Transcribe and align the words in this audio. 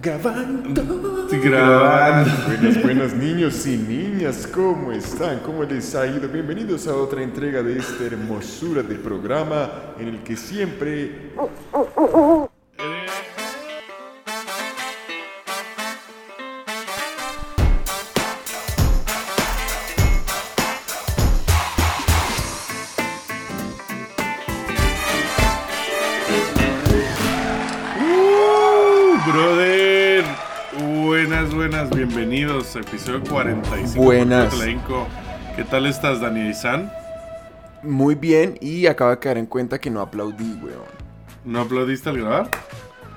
Grabando. 0.00 0.84
Grabando. 1.42 2.30
Buenas, 2.46 2.82
buenas 2.84 3.14
niños 3.14 3.66
y 3.66 3.76
niñas, 3.76 4.46
¿cómo 4.46 4.92
están? 4.92 5.40
¿Cómo 5.40 5.64
les 5.64 5.92
ha 5.96 6.06
ido? 6.06 6.28
Bienvenidos 6.28 6.86
a 6.86 6.94
otra 6.94 7.20
entrega 7.20 7.64
de 7.64 7.78
esta 7.78 8.04
hermosura 8.04 8.84
de 8.84 8.94
programa 8.94 9.68
en 9.98 10.08
el 10.08 10.22
que 10.22 10.36
siempre... 10.36 11.32
Episodio 32.76 33.22
45. 33.28 34.02
Buenas. 34.02 34.54
¿Qué 35.56 35.64
tal 35.64 35.86
estás, 35.86 36.20
Dani 36.20 36.52
San? 36.54 36.92
Muy 37.82 38.14
bien 38.14 38.56
y 38.60 38.86
acabo 38.86 39.10
de 39.10 39.18
caer 39.18 39.38
en 39.38 39.46
cuenta 39.46 39.78
que 39.80 39.90
no 39.90 40.00
aplaudí, 40.00 40.58
weón. 40.62 40.82
¿No 41.44 41.60
aplaudiste 41.62 42.08
al 42.10 42.18
grabar? 42.18 42.50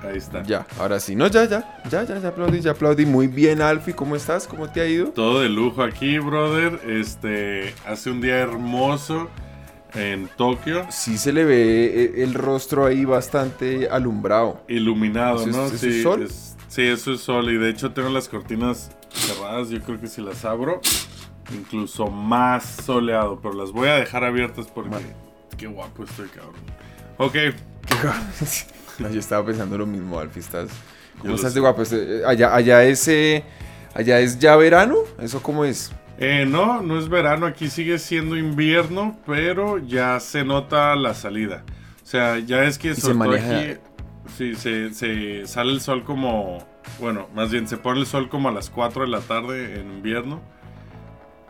Ahí 0.02 0.16
está. 0.18 0.42
Ya, 0.42 0.66
ahora 0.78 0.98
sí. 0.98 1.14
No, 1.14 1.26
ya, 1.28 1.44
ya, 1.44 1.80
ya, 1.88 2.04
ya, 2.04 2.18
ya 2.18 2.28
aplaudí, 2.28 2.60
ya 2.60 2.72
aplaudí. 2.72 3.06
Muy 3.06 3.26
bien, 3.28 3.60
Alfie, 3.62 3.94
¿cómo 3.94 4.16
estás? 4.16 4.46
¿Cómo 4.48 4.68
te 4.70 4.80
ha 4.80 4.86
ido? 4.86 5.08
Todo 5.08 5.40
de 5.40 5.48
lujo 5.48 5.82
aquí, 5.82 6.18
brother. 6.18 6.80
Este, 6.88 7.74
hace 7.86 8.10
un 8.10 8.20
día 8.20 8.38
hermoso 8.38 9.28
en 9.94 10.28
Tokio. 10.36 10.86
Sí 10.90 11.18
se 11.18 11.32
le 11.32 11.44
ve 11.44 11.84
eh, 12.04 12.12
el 12.22 12.34
rostro 12.34 12.86
ahí 12.86 13.04
bastante 13.04 13.88
alumbrado. 13.88 14.62
Iluminado, 14.68 15.36
¿Eso 15.40 15.50
es- 15.50 15.56
¿no? 15.56 15.64
eso 15.66 15.74
es 15.74 15.80
sí, 15.80 16.02
sol? 16.02 16.22
es- 16.22 16.56
sí, 16.68 16.82
eso 16.82 17.12
es 17.12 17.20
sol. 17.20 17.50
Y 17.52 17.58
de 17.58 17.68
hecho 17.70 17.92
tengo 17.92 18.08
las 18.08 18.28
cortinas 18.28 18.90
cerradas. 19.34 19.68
Yo 19.70 19.80
creo 19.80 20.00
que 20.00 20.06
si 20.06 20.20
las 20.22 20.44
abro, 20.44 20.80
incluso 21.54 22.06
más 22.08 22.64
soleado. 22.84 23.38
Pero 23.40 23.54
las 23.54 23.72
voy 23.72 23.88
a 23.88 23.94
dejar 23.94 24.24
abiertas 24.24 24.66
porque 24.66 24.90
qué 25.56 25.66
guapo 25.66 26.04
estoy, 26.04 26.28
cabrón. 26.28 26.54
Ok, 27.18 27.36
No, 28.98 29.08
yo 29.10 29.20
estaba 29.20 29.44
pensando 29.46 29.76
lo 29.78 29.86
mismo, 29.86 30.18
Alfie. 30.18 30.40
Estás, 30.40 30.68
¿Cómo 31.20 31.34
estás 31.34 31.54
de 31.54 31.60
guapo? 31.60 31.82
Este, 31.82 32.22
allá, 32.26 32.54
allá 32.54 32.84
es, 32.84 33.06
eh, 33.08 33.44
allá 33.94 34.18
es 34.20 34.38
ya 34.38 34.56
verano. 34.56 34.96
¿Eso 35.20 35.42
cómo 35.42 35.64
es? 35.64 35.92
Eh, 36.18 36.44
no, 36.48 36.82
no 36.82 36.98
es 36.98 37.08
verano, 37.08 37.46
aquí 37.46 37.68
sigue 37.68 37.98
siendo 37.98 38.36
invierno, 38.36 39.18
pero 39.26 39.78
ya 39.78 40.20
se 40.20 40.44
nota 40.44 40.94
la 40.94 41.14
salida. 41.14 41.64
O 42.02 42.06
sea, 42.06 42.38
ya 42.38 42.64
es 42.64 42.78
que 42.78 42.94
se 42.94 43.00
sobre 43.00 43.14
todo 43.14 43.18
maneja- 43.28 43.58
aquí, 43.58 43.80
sí, 44.36 44.54
se, 44.54 44.92
se 44.94 45.46
sale 45.46 45.72
el 45.72 45.80
sol 45.80 46.04
como, 46.04 46.58
bueno, 46.98 47.28
más 47.34 47.50
bien 47.50 47.66
se 47.68 47.76
pone 47.76 48.00
el 48.00 48.06
sol 48.06 48.28
como 48.28 48.48
a 48.48 48.52
las 48.52 48.70
4 48.70 49.02
de 49.02 49.08
la 49.08 49.20
tarde 49.20 49.80
en 49.80 49.90
invierno. 49.92 50.40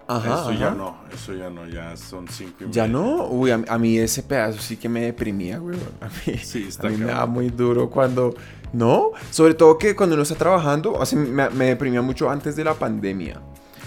eso 0.08 0.52
ya 0.52 0.70
no, 0.72 0.96
eso 1.12 1.34
ya 1.34 1.50
no, 1.50 1.66
ya 1.66 1.96
son 1.96 2.28
5 2.28 2.64
y 2.64 2.70
¿Ya 2.70 2.86
media. 2.86 2.88
no? 2.88 3.26
Uy, 3.28 3.50
a, 3.50 3.62
a 3.68 3.78
mí 3.78 3.98
ese 3.98 4.22
pedazo 4.22 4.60
sí 4.60 4.76
que 4.76 4.88
me 4.88 5.02
deprimía, 5.02 5.58
güey. 5.58 5.78
A 6.00 6.06
mí, 6.08 6.38
Sí, 6.38 6.66
está 6.68 6.88
a 6.88 6.90
mí 6.90 6.96
me 6.98 7.06
da 7.06 7.26
muy 7.26 7.48
duro 7.50 7.88
cuando... 7.90 8.34
¿No? 8.72 9.10
Sobre 9.30 9.52
todo 9.52 9.76
que 9.76 9.94
cuando 9.94 10.14
uno 10.14 10.22
está 10.22 10.34
trabajando, 10.34 10.92
o 10.94 11.04
sea, 11.04 11.18
me, 11.18 11.50
me 11.50 11.66
deprimía 11.66 12.00
mucho 12.00 12.30
antes 12.30 12.56
de 12.56 12.64
la 12.64 12.72
pandemia. 12.74 13.42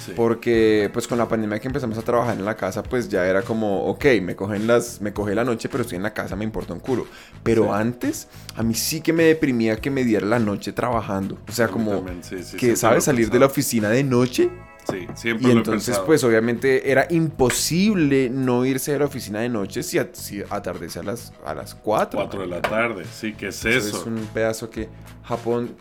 Sí. 0.05 0.13
Porque 0.15 0.89
pues 0.93 1.07
con 1.07 1.17
la 1.17 1.27
pandemia 1.27 1.59
que 1.59 1.67
empezamos 1.67 1.97
a 1.97 2.01
trabajar 2.01 2.37
en 2.37 2.45
la 2.45 2.55
casa, 2.55 2.83
pues 2.83 3.09
ya 3.09 3.25
era 3.25 3.41
como, 3.41 3.85
ok, 3.87 4.05
me 4.21 4.35
cogen 4.35 4.67
las, 4.67 5.01
me 5.01 5.13
coge 5.13 5.33
la 5.33 5.43
noche, 5.43 5.67
pero 5.69 5.81
estoy 5.81 5.95
en 5.97 6.03
la 6.03 6.13
casa, 6.13 6.35
me 6.35 6.43
importa 6.43 6.73
un 6.73 6.79
culo. 6.79 7.07
Pero 7.43 7.63
Sí. 7.63 7.69
antes, 7.73 8.27
a 8.55 8.63
mí 8.63 8.73
sí 8.75 9.01
que 9.01 9.13
me 9.13 9.23
deprimía 9.23 9.77
que 9.77 9.89
me 9.89 10.03
diera 10.03 10.25
la 10.25 10.39
noche 10.39 10.73
trabajando. 10.73 11.37
O 11.47 11.51
sea, 11.51 11.65
A 11.65 11.69
como 11.69 12.05
sí, 12.21 12.57
que, 12.57 12.75
¿sabes? 12.75 13.03
he 13.03 13.05
Salir 13.05 13.29
de 13.31 13.39
la 13.39 13.47
oficina 13.47 13.89
de 13.89 14.03
noche 14.03 14.49
Sí, 14.91 15.07
siempre 15.15 15.45
y 15.45 15.47
lo 15.47 15.53
he 15.53 15.57
entonces, 15.57 15.85
pensado. 15.87 16.05
pues 16.05 16.23
obviamente 16.23 16.91
era 16.91 17.07
imposible 17.09 18.29
no 18.29 18.65
irse 18.65 18.91
de 18.91 18.99
la 18.99 19.05
oficina 19.05 19.39
de 19.39 19.49
noche 19.49 19.81
si, 19.81 19.97
a- 19.97 20.09
si 20.13 20.43
atardece 20.47 20.99
a 20.99 21.03
las, 21.03 21.33
a 21.43 21.55
las 21.55 21.73
4. 21.73 22.19
4 22.19 22.41
de 22.41 22.47
la 22.47 22.61
tarde, 22.61 23.03
sí, 23.11 23.33
¿qué 23.33 23.47
es 23.47 23.65
Eso 23.65 23.87
eso? 23.87 24.01
es 24.01 24.05
un 24.05 24.17
pedazo 24.33 24.69
que 24.69 24.87
Japón, 25.23 25.75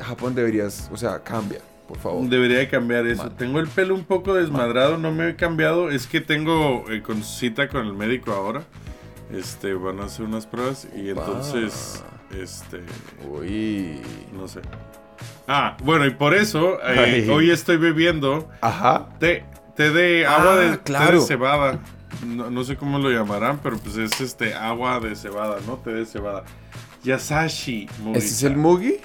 Japón 0.00 0.34
deberías, 0.34 0.88
o 0.90 0.96
sea, 0.96 1.22
cambia, 1.22 1.60
por 1.86 1.98
favor. 1.98 2.28
Debería 2.28 2.58
de 2.58 2.68
cambiar 2.68 3.06
eso. 3.06 3.30
Tengo 3.30 3.60
el 3.60 3.68
pelo 3.68 3.94
un 3.94 4.04
poco 4.04 4.34
desmadrado, 4.34 4.98
no 4.98 5.12
me 5.12 5.30
he 5.30 5.36
cambiado. 5.36 5.90
Es 5.90 6.06
que 6.06 6.20
tengo 6.20 6.84
eh, 6.90 7.02
con 7.02 7.22
cita 7.22 7.68
con 7.68 7.86
el 7.86 7.92
médico 7.94 8.32
ahora. 8.32 8.62
Este, 9.32 9.74
van 9.74 10.00
a 10.00 10.04
hacer 10.04 10.24
unas 10.24 10.46
pruebas 10.46 10.86
y 10.96 11.08
entonces, 11.10 12.04
este, 12.40 12.82
Uy. 13.28 14.00
no 14.32 14.46
sé. 14.46 14.60
Ah, 15.48 15.76
bueno, 15.82 16.06
y 16.06 16.10
por 16.10 16.34
eso 16.34 16.78
eh, 16.84 17.28
hoy 17.30 17.50
estoy 17.50 17.76
bebiendo 17.76 18.48
Ajá. 18.60 19.08
té, 19.18 19.44
té 19.76 19.90
de 19.90 20.26
agua 20.26 20.52
Ah, 20.54 20.56
de, 20.56 20.70
té 20.76 20.82
claro. 20.84 21.20
de 21.20 21.26
cebada. 21.26 21.80
No, 22.24 22.50
no 22.50 22.64
sé 22.64 22.76
cómo 22.76 22.98
lo 22.98 23.10
llamarán, 23.10 23.58
pero 23.62 23.76
pues 23.78 23.96
es 23.96 24.20
este 24.20 24.54
agua 24.54 25.00
de 25.00 25.14
cebada, 25.16 25.58
¿no? 25.66 25.74
Té 25.76 25.90
de 25.92 26.06
cebada. 26.06 26.44
Yasashi. 27.02 27.88
¿Ese 28.14 28.26
es 28.26 28.42
el 28.42 28.56
mugi? 28.56 28.96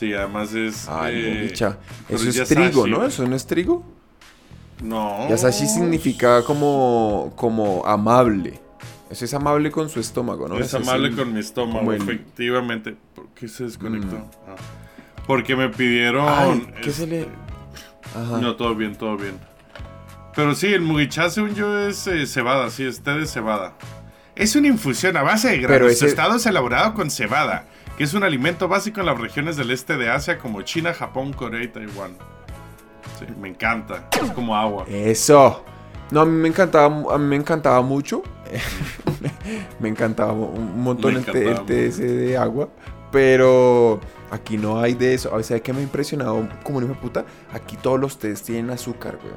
Sí, 0.00 0.14
además 0.14 0.54
es. 0.54 0.88
Ay, 0.88 1.14
eh, 1.14 1.52
Eso 1.52 2.28
es 2.30 2.48
trigo, 2.48 2.86
¿no? 2.86 3.04
¿Eso 3.04 3.26
no 3.28 3.36
es 3.36 3.46
trigo? 3.46 3.84
No. 4.82 5.28
Yasashi 5.28 5.66
significa 5.66 6.42
como, 6.42 7.34
como 7.36 7.84
amable. 7.84 8.58
Eso 9.10 9.26
es 9.26 9.34
amable 9.34 9.70
con 9.70 9.90
su 9.90 10.00
estómago, 10.00 10.48
¿no? 10.48 10.58
es 10.58 10.72
amable 10.72 11.08
el- 11.08 11.16
con 11.16 11.34
mi 11.34 11.40
estómago, 11.40 11.92
el- 11.92 12.00
efectivamente. 12.00 12.96
¿Por 13.14 13.28
qué 13.34 13.46
se 13.46 13.64
desconectó? 13.64 14.16
Mm. 14.16 14.24
Ah. 14.48 14.56
Porque 15.26 15.54
me 15.54 15.68
pidieron. 15.68 16.24
Ay, 16.26 16.66
¿qué 16.82 16.92
se 16.92 17.02
este, 17.04 17.06
le...? 17.06 17.28
Ajá. 18.14 18.38
No, 18.40 18.56
todo 18.56 18.74
bien, 18.74 18.96
todo 18.96 19.18
bien. 19.18 19.34
Pero 20.34 20.54
sí, 20.54 20.68
el 20.68 20.80
mugicha, 20.80 21.28
según 21.28 21.54
yo, 21.54 21.78
es 21.78 22.06
eh, 22.06 22.26
cebada, 22.26 22.70
sí, 22.70 22.84
es 22.84 23.02
té 23.02 23.10
de 23.10 23.26
cebada. 23.26 23.74
Es 24.34 24.56
una 24.56 24.68
infusión 24.68 25.14
a 25.18 25.22
base 25.22 25.50
de 25.50 25.58
granos 25.58 25.92
ese- 25.92 26.06
tostados 26.06 26.46
elaborado 26.46 26.94
con 26.94 27.10
cebada, 27.10 27.66
que 28.00 28.04
es 28.04 28.14
un 28.14 28.24
alimento 28.24 28.66
básico 28.66 29.00
en 29.00 29.04
las 29.04 29.20
regiones 29.20 29.58
del 29.58 29.70
este 29.70 29.98
de 29.98 30.08
Asia 30.08 30.38
como 30.38 30.62
China, 30.62 30.94
Japón, 30.94 31.34
Corea 31.34 31.62
y 31.62 31.68
Taiwán. 31.68 32.16
Sí, 33.18 33.26
me 33.38 33.50
encanta. 33.50 34.08
Es 34.24 34.30
como 34.30 34.56
agua. 34.56 34.86
Eso. 34.88 35.62
No, 36.10 36.22
a 36.22 36.24
mí 36.24 36.32
me 36.32 36.48
encantaba, 36.48 36.86
a 37.14 37.18
mí 37.18 37.26
me 37.26 37.36
encantaba 37.36 37.82
mucho. 37.82 38.22
me 39.80 39.90
encantaba 39.90 40.32
un 40.32 40.82
montón 40.82 41.14
el 41.14 41.66
té, 41.66 41.88
ese 41.88 42.06
de 42.06 42.38
agua. 42.38 42.70
Pero 43.12 44.00
aquí 44.30 44.56
no 44.56 44.80
hay 44.80 44.94
de 44.94 45.12
eso. 45.12 45.34
A 45.34 45.36
veces 45.36 45.60
que 45.60 45.74
me 45.74 45.80
ha 45.80 45.82
impresionado 45.82 46.48
como 46.62 46.78
una 46.78 46.98
puta. 46.98 47.26
Aquí 47.52 47.76
todos 47.76 48.00
los 48.00 48.18
tés 48.18 48.42
tienen 48.42 48.70
azúcar, 48.70 49.18
weón. 49.22 49.36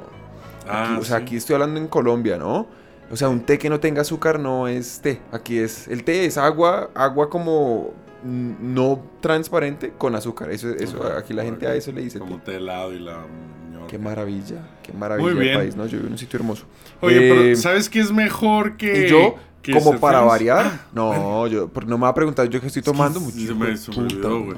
Aquí- 0.61 0.93
Ah, 0.93 0.97
o 1.01 1.03
sea, 1.03 1.17
sí. 1.17 1.23
aquí 1.23 1.35
estoy 1.35 1.55
hablando 1.55 1.81
en 1.81 1.89
Colombia, 1.89 2.37
¿no? 2.37 2.67
O 3.11 3.17
sea, 3.17 3.27
un 3.27 3.41
té 3.41 3.57
que 3.59 3.69
no 3.69 3.81
tenga 3.81 4.03
azúcar 4.03 4.39
no 4.39 4.69
es 4.69 5.01
té. 5.01 5.19
Aquí 5.33 5.59
es. 5.59 5.89
El 5.89 6.05
té 6.05 6.25
es 6.25 6.37
agua, 6.37 6.91
agua 6.95 7.29
como 7.29 8.01
no 8.23 9.01
transparente 9.21 9.93
con 9.97 10.15
azúcar. 10.15 10.51
Eso, 10.51 10.69
eso, 10.69 10.97
Ok, 10.99 11.05
aquí 11.17 11.33
la 11.33 11.43
gente 11.43 11.67
a 11.67 11.71
ok. 11.71 11.75
eso 11.75 11.91
le 11.91 12.01
dice. 12.01 12.19
Como 12.19 12.39
té. 12.39 12.55
helado 12.55 12.93
y 12.93 12.99
la. 12.99 13.25
Qué 13.87 13.99
maravilla, 13.99 14.65
qué 14.81 14.93
maravilla 14.93 15.29
Muy 15.29 15.37
el 15.37 15.43
bien. 15.43 15.57
país, 15.59 15.75
¿no? 15.75 15.85
Yo 15.85 15.97
vivo 15.97 16.07
en 16.07 16.13
un 16.13 16.17
sitio 16.17 16.39
hermoso. 16.39 16.65
Oye, 17.01 17.17
Eh, 17.27 17.33
pero 17.33 17.55
¿sabes 17.57 17.89
qué 17.89 17.99
es 17.99 18.11
mejor 18.11 18.77
que. 18.77 19.05
y 19.05 19.09
yo, 19.09 19.35
que 19.61 19.73
como 19.73 19.99
para 19.99 20.19
feliz? 20.19 20.31
variar, 20.31 20.65
Ah, 20.65 20.79
no, 20.93 21.47
yo, 21.47 21.67
porque 21.67 21.89
no 21.89 21.97
me 21.97 22.03
va 22.03 22.09
a 22.09 22.13
preguntar 22.13 22.47
yo 22.49 22.61
que 22.61 22.67
estoy 22.67 22.79
Es 22.79 22.85
que 22.85 22.91
tomando 22.91 23.19
mucho. 23.19 23.37
se 23.37 23.53
me- 23.53 23.75
se 23.77 23.91
olvidó, 23.91 24.41
güey. 24.45 24.57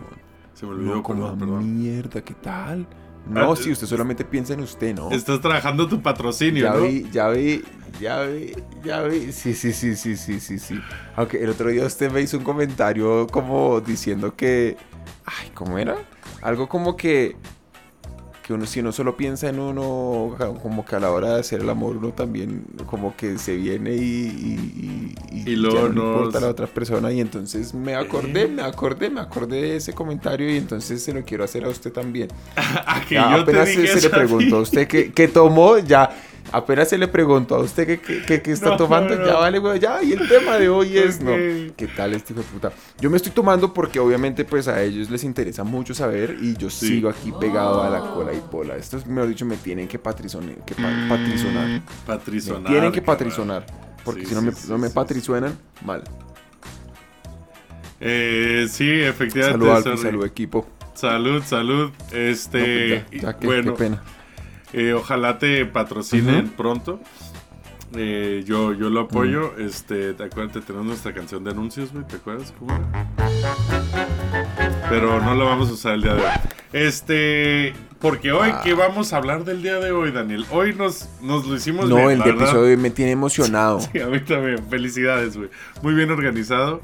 Se 0.53 0.65
me 0.65 0.71
olvidó, 0.73 0.95
No, 0.95 1.03
como 1.03 1.37
perdón. 1.37 1.81
mierda, 1.81 2.21
¿qué 2.21 2.33
tal? 2.35 2.85
Ah, 3.27 3.29
No, 3.31 3.55
sí, 3.55 3.69
eh, 3.69 3.71
usted 3.73 3.87
solamente 3.87 4.23
piensa 4.23 4.53
en 4.53 4.59
usted, 4.61 4.93
¿no? 4.95 5.09
Estás 5.11 5.41
trabajando 5.41 5.87
tu 5.87 6.01
patrocinio, 6.01 6.63
Ya 6.65 6.73
¿no? 6.73 6.81
vi, 6.83 7.07
ya 7.11 7.29
vi, 7.29 7.63
ya 7.99 8.21
vi, 8.23 8.53
ya 8.83 9.01
vi. 9.03 9.31
Sí, 9.31 9.53
sí, 9.53 9.73
sí, 9.73 9.95
sí, 9.95 10.15
sí, 10.15 10.39
sí, 10.39 10.59
sí. 10.59 10.79
Aunque 11.15 11.43
el 11.43 11.49
otro 11.49 11.69
día 11.69 11.85
usted 11.85 12.11
me 12.11 12.21
hizo 12.21 12.37
un 12.37 12.43
comentario 12.43 13.25
como 13.27 13.81
diciendo 13.81 14.35
que. 14.35 14.77
Ay, 15.25 15.49
¿cómo 15.53 15.77
era? 15.77 15.95
Algo 16.41 16.67
como 16.69 16.95
que. 16.95 17.35
Que 18.45 18.53
uno, 18.53 18.67
si 18.67 18.79
uno 18.79 18.91
solo 18.91 19.17
piensa 19.17 19.49
en 19.49 19.59
uno, 19.59 20.35
como 20.61 20.85
que 20.85 20.95
a 20.95 20.99
la 20.99 21.09
hora 21.09 21.33
de 21.33 21.39
hacer 21.39 21.61
el 21.61 21.69
amor, 21.69 21.97
uno 21.97 22.09
también 22.09 22.63
como 22.85 23.15
que 23.15 23.39
se 23.39 23.55
viene 23.55 23.95
y. 23.95 25.13
Y, 25.31 25.43
Y 25.49 25.55
luego 25.55 25.87
ya 25.87 25.93
no 25.93 26.13
importa 26.13 26.37
a 26.37 26.41
la 26.41 26.49
otra 26.49 26.67
persona. 26.67 27.11
Y 27.11 27.21
entonces 27.21 27.73
me 27.73 27.95
acordé, 27.95 28.43
¿Eh? 28.43 28.47
me 28.47 28.61
acordé, 28.61 29.09
me 29.09 29.21
acordé 29.21 29.61
de 29.61 29.75
ese 29.77 29.93
comentario 29.93 30.47
y 30.53 30.57
entonces 30.57 31.01
se 31.01 31.11
lo 31.11 31.23
quiero 31.23 31.43
hacer 31.43 31.65
a 31.65 31.69
usted 31.69 31.91
también. 31.91 32.27
A 32.55 33.01
que 33.01 33.15
Ya, 33.15 33.31
yo 33.31 33.45
te 33.45 33.51
apenas 33.51 33.67
dije 33.69 33.87
se, 33.87 34.01
se 34.01 34.09
le 34.09 34.15
preguntó 34.15 34.57
a 34.57 34.61
usted 34.61 34.87
qué, 34.87 35.11
qué 35.11 35.27
tomó, 35.27 35.79
ya. 35.79 36.11
Apenas 36.55 36.87
se 36.89 36.97
le 36.97 37.07
preguntó 37.09 37.55
a 37.55 37.59
usted 37.59 37.85
qué, 37.85 37.99
qué- 37.99 38.21
qué- 38.25 38.41
qué 38.41 38.51
está 38.53 38.69
No, 38.69 38.77
tomando, 38.77 39.13
no. 39.15 39.25
ya 39.25 39.33
vale, 39.33 39.59
güey, 39.59 39.77
ya. 39.79 40.01
Y 40.01 40.13
el 40.13 40.27
tema 40.27 40.57
de 40.57 40.69
hoy 40.69 40.97
es, 40.97 41.19
no. 41.19 41.31
¿Qué 41.75 41.87
tal 41.95 42.13
este 42.13 42.31
hijo 42.31 42.41
de 42.43 42.47
puta? 42.47 42.71
Yo 42.99 43.09
me 43.09 43.17
estoy 43.17 43.33
tomando 43.33 43.73
porque 43.73 43.99
obviamente 43.99 44.45
pues 44.45 44.67
a 44.69 44.81
ellos 44.81 45.09
les 45.09 45.23
interesa 45.25 45.63
mucho 45.65 45.93
saber 45.93 46.37
y 46.41 46.55
yo 46.55 46.69
Sí. 46.69 46.87
sigo 46.87 47.09
aquí 47.09 47.33
pegado 47.39 47.83
a 47.83 47.89
la 47.89 47.99
cola 47.99 48.31
y 48.33 48.41
bola. 48.51 48.77
Esto 48.77 48.95
es, 48.97 49.05
mejor 49.05 49.27
dicho, 49.27 49.45
me 49.45 49.57
tienen 49.57 49.87
que 49.89 49.99
patrizonar. 49.99 50.55
Que 50.65 50.75
pa- 50.75 51.05
patrizonar. 51.09 51.67
Me 51.67 51.81
Patrizonar. 52.05 52.71
tienen 52.71 52.91
que 52.93 53.01
patrizonar. 53.01 53.65
Porque 54.05 54.21
Sí, 54.21 54.27
si 54.27 54.35
no 54.35 54.39
sí, 54.41 54.45
me, 54.45 54.51
sí, 54.53 54.67
no 54.69 54.77
me 54.77 54.87
sí, 54.87 54.93
patrizuenan, 54.93 55.57
mal. 55.83 56.03
Eh, 57.99 58.67
sí, 58.69 58.89
efectivamente. 59.01 59.65
Salud, 59.65 59.83
sorry. 59.83 59.97
salud, 59.97 60.25
equipo. 60.25 60.67
Salud, 60.93 61.43
salud. 61.43 61.91
Este, 62.13 62.57
No, 62.59 63.05
pues 63.09 63.21
ya, 63.21 63.27
ya, 63.31 63.37
qué- 63.37 63.45
bueno, 63.47 63.73
qué 63.73 63.77
pena. 63.83 64.03
Eh, 64.77 64.93
ojalá 64.93 65.37
te 65.39 65.65
patrocinen 65.65 66.49
pronto. 66.49 66.99
Eh, 67.95 68.43
yo, 68.45 68.73
yo 68.73 68.89
lo 68.89 69.01
apoyo. 69.01 69.57
Este, 69.57 70.13
te 70.13 70.23
acuerdas, 70.23 70.65
tenemos 70.65 70.85
nuestra 70.87 71.13
canción 71.13 71.43
de 71.43 71.51
anuncios, 71.51 71.93
güey. 71.93 72.05
¿Te 72.05 72.17
acuerdas 72.17 72.53
cómo 72.59 72.73
era? 72.75 73.07
Pero 74.89 75.21
no 75.21 75.33
lo 75.35 75.45
vamos 75.45 75.69
a 75.69 75.73
usar 75.73 75.93
el 75.93 76.01
día 76.03 76.13
de 76.15 76.21
hoy. 76.21 76.27
Este, 76.73 77.73
porque 77.99 78.31
hoy, 78.31 78.49
Ah. 78.51 78.61
¿qué 78.63 78.73
vamos 78.73 79.13
a 79.13 79.17
hablar 79.17 79.45
del 79.45 79.61
día 79.63 79.79
de 79.79 79.91
hoy, 79.91 80.11
Daniel? 80.11 80.45
Hoy 80.51 80.73
nos, 80.75 81.07
nos 81.21 81.45
lo 81.47 81.55
hicimos 81.55 81.87
No, 81.87 81.95
bien, 81.95 82.11
el 82.11 82.19
la 82.19 82.25
de 82.25 82.31
episodio 82.31 82.77
me 82.77 82.89
tiene 82.89 83.11
emocionado. 83.11 83.79
Sí, 83.79 83.99
a 83.99 84.07
mí 84.07 84.19
también. 84.19 84.59
Felicidades, 84.69 85.37
güey. 85.37 85.49
Muy 85.81 85.93
bien 85.93 86.11
organizado. 86.11 86.81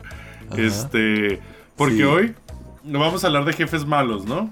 Ajá. 0.50 0.62
Este, 0.62 1.42
porque 1.76 1.96
Sí. 1.98 2.04
hoy 2.04 2.36
no 2.84 3.00
vamos 3.00 3.24
a 3.24 3.28
hablar 3.28 3.44
de 3.46 3.54
jefes 3.54 3.86
malos, 3.86 4.26
¿no? 4.26 4.50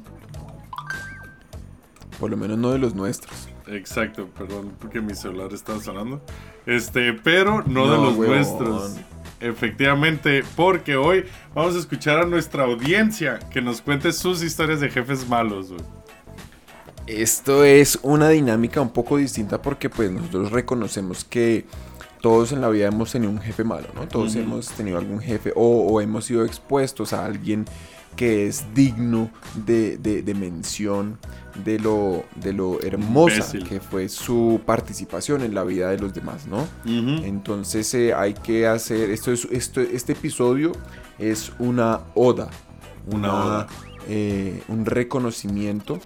Por 2.20 2.30
lo 2.32 2.38
menos 2.38 2.58
no 2.58 2.72
de 2.72 2.80
los 2.80 2.96
nuestros. 2.96 3.48
Exacto, 3.68 4.28
perdón, 4.38 4.74
porque 4.80 5.00
mi 5.02 5.14
celular 5.16 5.54
estaba 5.54 5.80
sonando. 5.82 6.22
Este, 6.66 7.14
pero 7.14 7.64
no, 7.66 7.90
de 7.90 7.98
los 7.98 8.16
huevón. 8.16 8.36
nuestros. 8.36 8.96
Efectivamente, 9.40 10.44
porque 10.58 10.98
hoy 10.98 11.24
vamos 11.56 11.76
a 11.76 11.80
escuchar 11.80 12.20
a 12.20 12.26
nuestra 12.26 12.66
audiencia 12.66 13.40
que 13.52 13.62
nos 13.62 13.82
cuente 13.82 14.12
sus 14.12 14.44
historias 14.44 14.82
de 14.82 14.90
jefes 14.90 15.28
malos, 15.30 15.70
güey. 15.70 15.82
Esto 17.08 17.64
es 17.64 17.98
una 18.04 18.30
dinámica 18.30 18.82
un 18.82 18.92
poco 18.92 19.18
distinta 19.18 19.62
porque 19.62 19.90
pues 19.90 20.12
nosotros 20.12 20.52
reconocemos 20.52 21.24
que 21.24 21.66
todos 22.22 22.52
en 22.52 22.62
la 22.62 22.70
vida 22.70 22.88
hemos 22.88 23.12
tenido 23.12 23.32
un 23.32 23.40
jefe 23.40 23.64
malo, 23.64 23.88
¿no? 23.96 24.08
Todos 24.08 24.36
hemos 24.36 24.68
tenido 24.68 24.98
algún 25.00 25.20
jefe 25.20 25.52
o, 25.56 25.88
o 25.88 26.02
hemos 26.02 26.26
sido 26.26 26.46
expuestos 26.46 27.14
a 27.14 27.26
alguien 27.26 27.66
que 28.16 28.46
es 28.48 28.66
digno 28.76 29.32
de, 29.66 29.98
de- 29.98 30.22
de 30.22 30.34
mención 30.36 31.18
de 31.64 31.80
lo, 31.80 32.24
de 32.36 32.54
lo 32.54 32.82
hermosa 32.82 33.36
Imbécil. 33.38 33.68
que 33.68 33.80
fue 33.80 34.10
su 34.10 34.62
participación 34.66 35.42
en 35.44 35.54
la 35.56 35.64
vida 35.64 35.90
de 35.90 35.98
los 36.00 36.14
demás, 36.14 36.48
¿no? 36.48 36.68
Entonces 36.86 37.94
eh, 37.94 38.14
hay 38.14 38.34
que 38.34 38.68
hacer, 38.68 39.10
esto 39.10 39.32
es, 39.32 39.46
esto, 39.52 39.82
este 39.82 40.14
episodio 40.14 40.72
es 41.18 41.52
una 41.60 42.02
oda, 42.16 42.50
Una 43.12 43.34
oda. 43.34 43.68
eh, 44.08 44.62
un 44.68 44.86
reconocimiento 44.86 46.00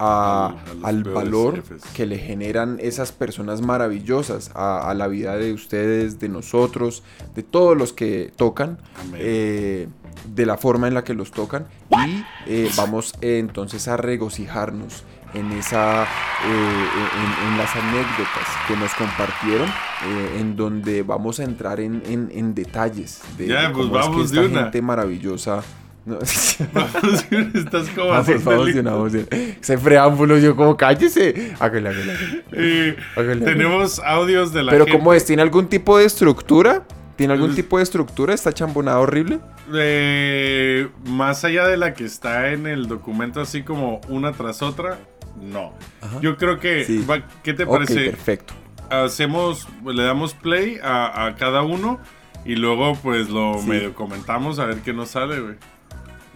a- 0.00 0.54
Al- 0.84 1.00
a 1.08 1.10
valor 1.10 1.56
jefes. 1.56 1.82
que 1.94 2.06
le 2.06 2.18
generan 2.18 2.78
esas 2.80 3.10
personas 3.10 3.62
maravillosas 3.62 4.50
a, 4.54 4.88
a 4.88 4.94
la 4.94 5.08
vida 5.08 5.36
de 5.36 5.52
ustedes, 5.52 6.20
de 6.20 6.28
nosotros, 6.28 7.02
de 7.34 7.42
todos 7.42 7.76
los 7.76 7.92
que 7.92 8.32
tocan, 8.36 8.78
Amén. 9.00 9.20
eh, 9.22 9.88
de 10.26 10.46
la 10.46 10.56
forma 10.58 10.88
en 10.88 10.94
la 10.94 11.04
que 11.04 11.14
los 11.14 11.30
tocan 11.30 11.66
y 12.06 12.24
eh, 12.46 12.70
vamos 12.76 13.14
eh, 13.20 13.38
entonces 13.38 13.88
a 13.88 13.96
regocijarnos 13.96 15.04
en 15.34 15.52
esa 15.52 16.04
eh, 16.04 16.06
en, 16.46 17.48
en 17.52 17.58
las 17.58 17.74
anécdotas 17.76 18.48
que 18.66 18.76
nos 18.76 18.92
compartieron 18.94 19.68
eh, 19.68 20.38
en 20.40 20.56
donde 20.56 21.02
vamos 21.02 21.38
a 21.40 21.44
entrar 21.44 21.80
en, 21.80 22.02
en- 22.06 22.30
en 22.32 22.54
detalles 22.54 23.20
de, 23.36 23.46
Ya, 23.48 23.68
de 23.68 23.74
pues 23.74 23.86
cómo 23.86 23.98
es 24.00 24.06
vamos 24.06 24.30
que 24.32 24.36
de 24.40 24.46
esta 24.46 24.52
una. 24.52 24.62
gente 24.64 24.82
maravillosa 24.82 25.62
no, 26.06 26.18
Vamos, 26.72 27.26
Estás 27.54 27.88
como 27.94 28.08
vamos, 28.08 28.28
así. 28.30 28.42
vamos 28.42 28.66
de 28.74 28.80
una, 28.80 28.90
vamos 28.92 29.12
de 29.12 29.56
ese 29.60 29.76
preámbulo 29.76 30.38
yo 30.38 30.56
como 30.56 30.74
cállese 30.78 31.54
hágale, 31.60 31.90
hágale, 31.90 32.12
hágale. 32.12 32.44
Eh, 32.52 32.96
tenemos 33.44 33.98
audios 33.98 34.52
de 34.54 34.62
la 34.62 34.72
pero 34.72 34.86
gente. 34.86 34.98
cómo 34.98 35.12
es 35.12 35.26
tiene 35.26 35.42
algún 35.42 35.66
tipo 35.68 35.98
de 35.98 36.06
estructura 36.06 36.84
tiene 37.16 37.34
algún 37.34 37.48
Pues- 37.50 37.56
tipo 37.56 37.76
de 37.76 37.82
estructura 37.82 38.32
está 38.32 38.52
chambonada 38.54 38.98
horrible 39.00 39.40
Eh, 39.74 40.88
más 41.06 41.44
allá 41.44 41.66
de 41.66 41.76
la 41.76 41.94
que 41.94 42.04
está 42.04 42.52
en 42.52 42.66
el 42.66 42.86
documento 42.88 43.40
así 43.40 43.62
como 43.62 44.00
una 44.08 44.32
tras 44.32 44.62
otra, 44.62 44.98
no. 45.40 45.72
Ajá. 46.00 46.20
Yo 46.20 46.36
creo 46.36 46.58
que, 46.58 46.84
Sí. 46.84 47.04
va- 47.08 47.22
¿qué 47.42 47.54
te 47.54 47.66
parece? 47.66 48.06
perfecto 48.10 48.54
Hacemos, 48.90 49.68
le 49.84 50.02
damos 50.02 50.32
play 50.34 50.78
a, 50.82 51.26
a 51.26 51.34
cada 51.36 51.62
uno 51.62 52.00
y 52.46 52.56
luego 52.56 52.94
pues 53.02 53.28
lo 53.28 53.58
Sí. 53.60 53.68
medio 53.68 53.94
comentamos 53.94 54.58
a 54.58 54.64
ver 54.66 54.78
qué 54.78 54.92
nos 54.94 55.10
sale, 55.10 55.40
güey. 55.40 55.54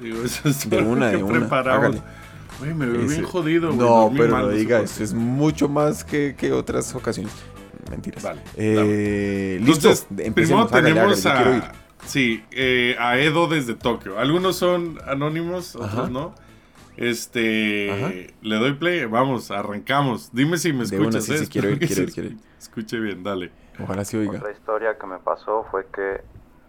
Digo, 0.00 0.22
eso 0.24 0.48
es 0.48 0.68
De 0.68 0.78
una, 0.82 1.10
que 1.10 1.16
de 1.18 1.22
una, 1.22 1.38
preparamos. 1.40 1.84
hágale. 1.96 2.02
Güey, 2.58 2.74
me 2.74 2.86
veo 2.86 3.02
Ese- 3.06 3.14
bien 3.14 3.24
jodido, 3.24 3.68
güey. 3.68 3.78
No, 3.78 3.86
dormí 4.02 4.18
pero 4.18 4.38
no 4.38 4.48
diga 4.48 4.80
eso. 4.80 5.02
Es 5.02 5.14
mucho 5.14 5.68
más 5.68 6.04
que, 6.04 6.34
que 6.36 6.52
otras 6.52 6.94
ocasiones. 6.94 7.32
Mentiras. 7.90 8.22
Vale, 8.22 8.40
Eh, 8.56 9.58
Listo. 9.60 9.88
Entonces, 9.90 10.06
empecemos. 10.26 10.32
primero 10.32 10.62
Hágale, 10.68 10.94
tenemos 10.94 11.26
hágale, 11.26 11.56
ir. 11.56 11.62
a, 11.62 11.72
sí, 12.04 12.44
eh, 12.50 12.96
a 12.98 13.18
Edo 13.18 13.46
desde 13.48 13.74
Tokio. 13.74 14.18
Algunos 14.18 14.56
son 14.56 14.98
anónimos, 15.06 15.74
otros 15.76 15.92
Ajá. 15.94 16.08
no. 16.10 16.34
Este, 16.96 17.90
Ajá. 17.90 18.12
le 18.42 18.56
doy 18.56 18.74
play, 18.74 19.06
vamos, 19.06 19.50
arrancamos. 19.50 20.30
Dime 20.32 20.58
si 20.58 20.72
me 20.72 20.84
una, 20.84 20.84
escuchas. 20.84 21.24
sí, 21.24 21.34
¿eh? 21.34 21.38
sí, 21.38 21.46
quiero 21.48 21.70
ir, 21.70 21.78
quiero 21.78 22.02
ir, 22.02 22.08
se 22.08 22.14
quiero 22.14 22.28
ir. 22.30 22.36
Escuche 22.58 22.98
bien, 23.00 23.22
dale. 23.22 23.50
Ojalá 23.82 24.04
se 24.04 24.18
oiga. 24.18 24.38
Otra 24.38 24.52
historia 24.52 24.98
que 24.98 25.06
me 25.06 25.18
pasó 25.18 25.66
fue 25.70 25.86
que, 25.86 26.20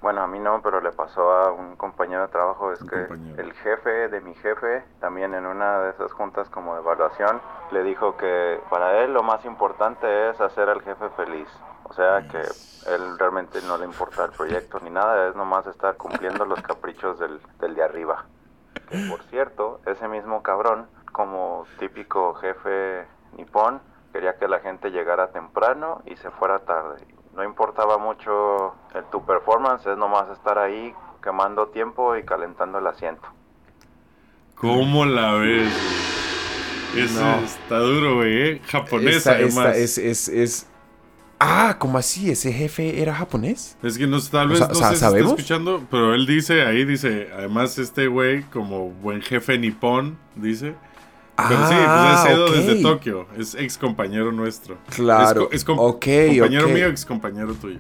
bueno, 0.02 0.22
a 0.22 0.28
mí 0.28 0.40
no, 0.40 0.62
pero 0.64 0.80
le 0.82 0.92
pasó 0.92 1.30
a 1.32 1.52
un 1.52 1.76
compañero 1.76 2.22
de 2.24 2.28
trabajo, 2.30 2.72
es 2.72 2.82
Un 2.82 2.88
que 2.88 2.96
compañero. 3.08 3.44
el 3.44 3.54
jefe 3.54 4.08
de 4.08 4.22
mi 4.22 4.34
jefe, 4.36 4.84
también 5.02 5.34
en 5.34 5.46
una 5.46 5.80
de 5.82 5.90
esas 5.92 6.12
juntas 6.14 6.50
como 6.50 6.74
de 6.76 6.80
evaluación, 6.80 7.42
le 7.72 7.84
dijo 7.84 8.16
que 8.18 8.60
para 8.70 9.04
él 9.04 9.14
lo 9.14 9.24
más 9.24 9.44
importante 9.46 10.30
es 10.30 10.40
hacer 10.40 10.70
al 10.70 10.82
jefe 10.82 11.10
feliz. 11.18 11.48
O 11.94 11.96
sea 11.96 12.28
que 12.28 12.40
él 12.40 13.20
realmente 13.20 13.60
no 13.68 13.78
le 13.78 13.86
importa 13.86 14.26
el 14.26 14.32
proyecto 14.32 14.80
ni 14.80 14.90
nada, 14.90 15.30
es 15.30 15.36
nomás 15.36 15.68
estar 15.68 15.96
cumpliendo 15.96 16.44
los 16.44 16.60
caprichos 16.64 17.20
del, 17.20 17.40
del 17.60 17.76
de 17.76 17.84
arriba. 17.84 18.26
Que 18.90 18.98
por 19.10 19.22
cierto, 19.30 19.80
ese 19.86 20.08
mismo 20.08 20.42
cabrón, 20.42 20.88
como 21.12 21.68
típico 21.78 22.34
jefe 22.34 23.06
nipón, 23.38 23.80
quería 24.12 24.38
que 24.40 24.48
la 24.48 24.60
gente 24.60 24.90
llegara 24.90 25.32
temprano 25.32 26.02
y 26.08 26.16
se 26.16 26.32
fuera 26.32 26.58
tarde. 26.66 27.06
No 27.36 27.44
importaba 27.44 28.00
mucho 28.00 28.74
el, 28.96 29.04
tu 29.12 29.24
performance, 29.24 29.86
es 29.86 29.96
nomás 29.98 30.28
estar 30.30 30.58
ahí 30.58 30.96
quemando 31.22 31.68
tiempo 31.68 32.16
y 32.16 32.24
calentando 32.24 32.80
el 32.80 32.88
asiento. 32.88 33.28
¿Cómo 34.56 35.06
la 35.06 35.34
ves? 35.36 35.72
Eso 36.96 37.22
No. 37.24 37.36
está 37.44 37.78
duro, 37.78 38.16
güey, 38.16 38.42
¿eh? 38.50 38.62
Japonés, 38.68 39.18
Esta- 39.18 39.40
esta 39.40 39.62
además. 39.62 39.78
es, 39.78 39.98
es, 40.00 40.28
es... 40.30 40.70
Ah, 41.46 41.76
¿cómo 41.78 41.98
así? 41.98 42.30
¿Ese 42.32 42.54
jefe 42.54 43.02
era 43.02 43.14
japonés? 43.14 43.76
Es 43.84 43.98
que 43.98 44.08
no, 44.08 44.22
tal 44.22 44.48
O 44.48 44.50
vez 44.52 44.60
sea, 44.60 44.68
no 44.68 44.74
o 44.74 44.76
sea, 44.76 44.88
si 44.90 44.94
está 44.96 45.08
¿sabemos? 45.10 45.32
escuchando, 45.32 45.86
pero 45.92 46.14
él 46.14 46.26
dice, 46.26 46.64
ahí 46.64 46.86
dice, 46.86 47.28
además 47.36 47.78
este 47.78 48.08
güey, 48.08 48.44
como 48.44 48.90
buen 48.92 49.22
jefe 49.22 49.58
nipón, 49.58 50.18
dice. 50.36 50.76
Pero 51.36 51.68
sí, 51.68 51.74
Ah, 51.76 52.20
pues 52.24 52.32
es 52.32 52.38
Edo 52.38 52.52
desde 52.52 52.82
Tokio, 52.82 53.28
es 53.38 53.56
ex 53.56 53.78
compañero 53.78 54.32
nuestro. 54.32 54.78
Claro. 54.96 55.50
Es, 55.52 55.66
com- 55.66 55.78
compañero 55.78 56.70
mío, 56.70 56.88
ex 56.88 57.06
compañero 57.06 57.54
tuyo. 57.56 57.80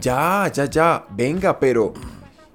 Ya, 0.00 0.50
ya, 0.54 0.66
ya. 0.66 1.04
Venga, 1.10 1.58
pero... 1.58 1.92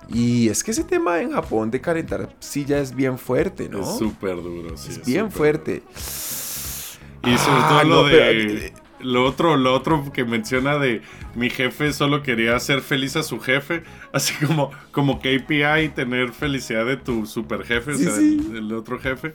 Y 0.07 0.48
es 0.50 0.63
que 0.63 0.69
ese 0.72 0.84
tema 0.84 1.19
en 1.19 1.31
Japón 1.34 1.72
de 1.72 1.81
calentar 1.81 2.29
silla 2.39 2.77
es 2.77 2.93
bien 2.95 3.17
fuerte, 3.17 3.67
¿no? 3.67 3.81
Es 3.81 3.98
súper 3.98 4.36
duro, 4.36 4.77
sí. 4.77 4.91
Es 4.91 5.03
bien 5.05 5.31
fuerte. 5.31 5.81
duro. 5.81 7.34
Y 7.34 7.38
sobre 7.39 7.57
Ah, 7.60 7.67
todo 7.69 7.84
lo 7.84 7.95
no, 7.95 8.03
de... 8.07 8.72
pero- 8.72 8.84
Lo 9.05 9.24
otro, 9.25 9.55
lo 9.57 9.74
otro 9.74 10.12
que 10.12 10.25
menciona 10.25 10.77
de 10.77 11.01
mi 11.35 11.50
jefe 11.50 11.93
solo 11.93 12.24
quería 12.24 12.55
hacer 12.55 12.81
feliz 12.81 13.15
a 13.15 13.24
su 13.24 13.39
jefe, 13.39 13.83
así 14.13 14.33
como, 14.45 14.71
como 14.91 15.19
KPI, 15.19 15.89
tener 15.95 16.31
felicidad 16.31 16.85
de 16.85 16.97
tu 16.97 17.25
super 17.25 17.63
jefe, 17.63 17.93
Sí, 17.95 18.05
o 18.07 18.09
sea, 18.09 18.15
sí. 18.19 18.38
del, 18.38 18.53
del 18.53 18.74
otro 18.74 19.00
jefe, 19.00 19.33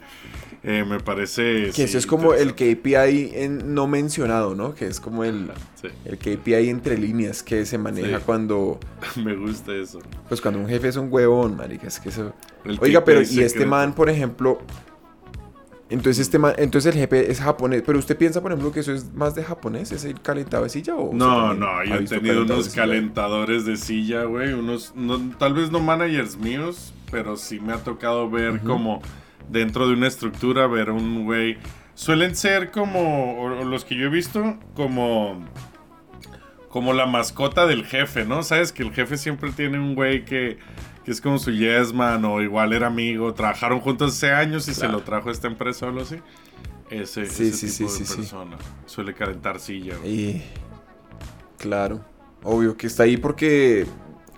eh, 0.63 0.85
me 0.87 0.99
parece... 1.01 1.67
Que 1.67 1.73
sí, 1.73 1.83
eso 1.83 1.99
es 1.99 2.07
como 2.07 2.35
el. 2.35 2.55
KPI 2.55 3.31
en- 3.35 3.75
no 3.75 3.87
mencionado, 3.87 4.55
¿no? 4.55 4.75
Que 4.75 4.87
es 4.87 4.99
como 5.01 5.25
el, 5.25 5.51
Sí, 5.81 5.89
el 6.05 6.19
KPI 6.19 6.69
entre 6.69 6.99
líneas 6.99 7.43
que 7.43 7.65
se 7.65 7.79
maneja 7.79 8.19
Sí. 8.19 8.23
cuando, 8.27 8.79
me 9.25 9.35
gusta 9.37 9.75
eso. 9.75 10.01
pues 10.29 10.41
cuando 10.41 10.61
un 10.61 10.69
jefe 10.69 10.89
es 10.89 10.97
un 10.97 11.09
huevón, 11.13 11.57
marica, 11.57 11.87
es 11.87 11.99
que 12.01 12.09
eso... 12.11 12.35
El 12.65 12.79
Oiga, 12.83 13.05
pero 13.05 13.23
y 13.23 13.41
este 13.41 13.65
man, 13.65 13.95
por 13.95 14.11
ejemplo, 14.11 14.61
entonces 15.91 16.21
este 16.21 16.39
man, 16.39 16.55
entonces 16.59 16.95
el 16.95 17.01
jefe 17.01 17.31
es 17.31 17.41
japonés, 17.41 17.83
pero 17.85 17.99
usted 17.99 18.17
piensa, 18.17 18.41
por 18.41 18.53
ejemplo, 18.53 18.73
que 18.73 18.81
eso 18.81 18.93
es 18.93 19.13
más 19.13 19.35
de 19.35 19.43
japonés, 19.45 19.93
es 19.93 20.05
el 20.05 20.21
calentado 20.21 20.63
de 20.65 20.71
silla 20.71 20.95
o 20.97 21.13
No, 21.13 21.53
no, 21.55 21.85
yo 21.85 21.95
he 21.97 22.05
tenido 22.05 22.43
unos 22.43 22.73
de 22.73 22.81
calentadores 22.81 23.65
de 23.67 23.77
silla, 23.77 24.25
güey, 24.25 24.53
unos, 24.53 24.93
no- 24.95 25.19
tal 25.39 25.55
vez 25.55 25.71
no 25.71 25.81
managers 25.81 26.37
míos, 26.39 26.95
pero 27.11 27.37
sí 27.37 27.61
me 27.61 27.73
ha 27.73 27.79
tocado 27.79 28.31
ver 28.31 28.61
como 28.61 29.03
dentro 29.51 29.87
de 29.89 29.95
una 29.95 30.07
estructura, 30.07 30.67
ver 30.69 30.91
un 30.91 31.25
güey, 31.25 31.59
suelen 31.95 32.37
ser 32.37 32.71
como, 32.71 33.41
o- 33.43 33.61
o 33.61 33.65
los 33.65 33.85
que 33.85 33.97
yo 33.97 34.07
he 34.07 34.11
visto, 34.11 34.57
como, 34.75 35.45
como 36.69 36.93
la 36.93 37.07
mascota 37.07 37.67
del 37.67 37.85
jefe, 37.85 38.25
¿no? 38.25 38.43
Sabes 38.45 38.73
que 38.73 38.83
el 38.85 38.93
jefe 38.93 39.17
siempre 39.19 39.51
tiene 39.51 39.79
un 39.81 39.95
güey 39.97 40.25
que, 40.25 40.59
que 41.05 41.11
es 41.11 41.21
como 41.21 41.39
su 41.39 41.51
yes 41.51 41.93
man 41.93 42.25
o 42.25 42.41
igual 42.43 42.73
era 42.73 42.87
amigo, 42.89 43.33
trabajaron 43.35 43.81
juntos 43.81 44.13
hace 44.17 44.31
años 44.33 44.69
y 44.69 44.75
se 44.75 44.89
lo 44.89 45.01
trajo 45.03 45.29
a 45.29 45.33
esta 45.33 45.47
empresa 45.49 45.87
o 45.87 45.89
algo 45.91 46.03
así. 46.03 46.17
Ese, 46.91 47.27
Sí, 47.27 47.49
ese 47.49 47.69
sí, 47.69 47.79
tipo 47.79 47.91
sí, 47.91 48.01
de 48.01 48.05
sí, 48.07 48.13
sí. 48.13 48.17
persona. 48.19 48.57
Suele 48.87 49.15
calentar 49.15 49.61
silla, 49.61 49.97
güey. 49.97 50.13
Y 50.13 50.43
claro, 51.59 52.01
obvio 52.43 52.77
que 52.77 52.87
está 52.87 53.05
ahí 53.05 53.17
porque 53.17 53.87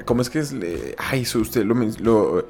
¿cómo 0.05 0.23
es 0.23 0.31
que 0.31 0.39
es? 0.41 0.53
Le- 0.53 0.95
Ay, 0.99 1.23
eso 1.23 1.39
usted 1.41 1.65
lo, 1.65 1.75
lo 1.75 2.47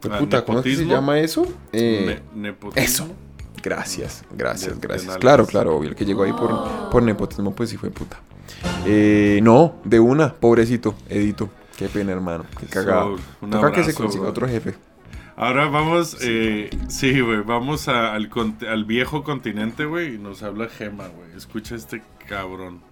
Pues, 0.00 0.14
Ah, 0.14 0.18
puta, 0.18 0.44
¿cómo 0.44 0.58
es 0.60 0.64
que 0.64 0.76
se 0.76 0.86
llama 0.86 1.18
eso? 1.20 1.46
Eh, 1.72 2.22
Ne- 2.34 2.42
nepotismo. 2.42 2.82
eso. 2.84 3.08
Gracias, 3.62 4.24
gracias, 4.34 4.80
de 4.80 4.86
gracias. 4.88 5.06
nalgas. 5.06 5.20
Claro, 5.20 5.46
claro, 5.46 5.76
obvio. 5.76 5.90
El 5.90 5.94
que 5.94 6.06
llegó 6.06 6.22
ahí 6.22 6.32
por, 6.32 6.90
por 6.90 7.02
nepotismo, 7.02 7.54
pues 7.54 7.68
sí 7.68 7.76
fue 7.76 7.90
puta. 7.90 8.18
Eh, 8.86 9.38
no, 9.42 9.74
de 9.84 10.00
una, 10.00 10.32
pobrecito, 10.34 10.94
Edito. 11.10 11.50
Qué 11.80 11.88
pena, 11.88 12.12
hermano. 12.12 12.44
Qué 12.58 12.66
cagada. 12.66 13.02
So, 13.02 13.16
un 13.40 13.50
Toca 13.50 13.72
que 13.72 13.82
se 13.82 13.90
abrazo, 13.90 14.02
consiga 14.02 14.22
bro. 14.22 14.30
otro 14.30 14.46
jefe. 14.48 14.74
Ahora 15.36 15.66
vamos, 15.68 16.16
eh, 16.22 16.68
sí, 16.88 17.20
güey, 17.22 17.40
vamos 17.40 17.88
a- 17.88 18.12
al, 18.14 18.30
al 18.68 18.84
viejo 18.84 19.24
continente, 19.24 19.86
güey, 19.86 20.16
y 20.16 20.18
nos 20.18 20.42
habla 20.42 20.68
Gema, 20.68 21.08
güey. 21.08 21.32
Escucha 21.34 21.74
este 21.74 22.02
cabrón. 22.28 22.82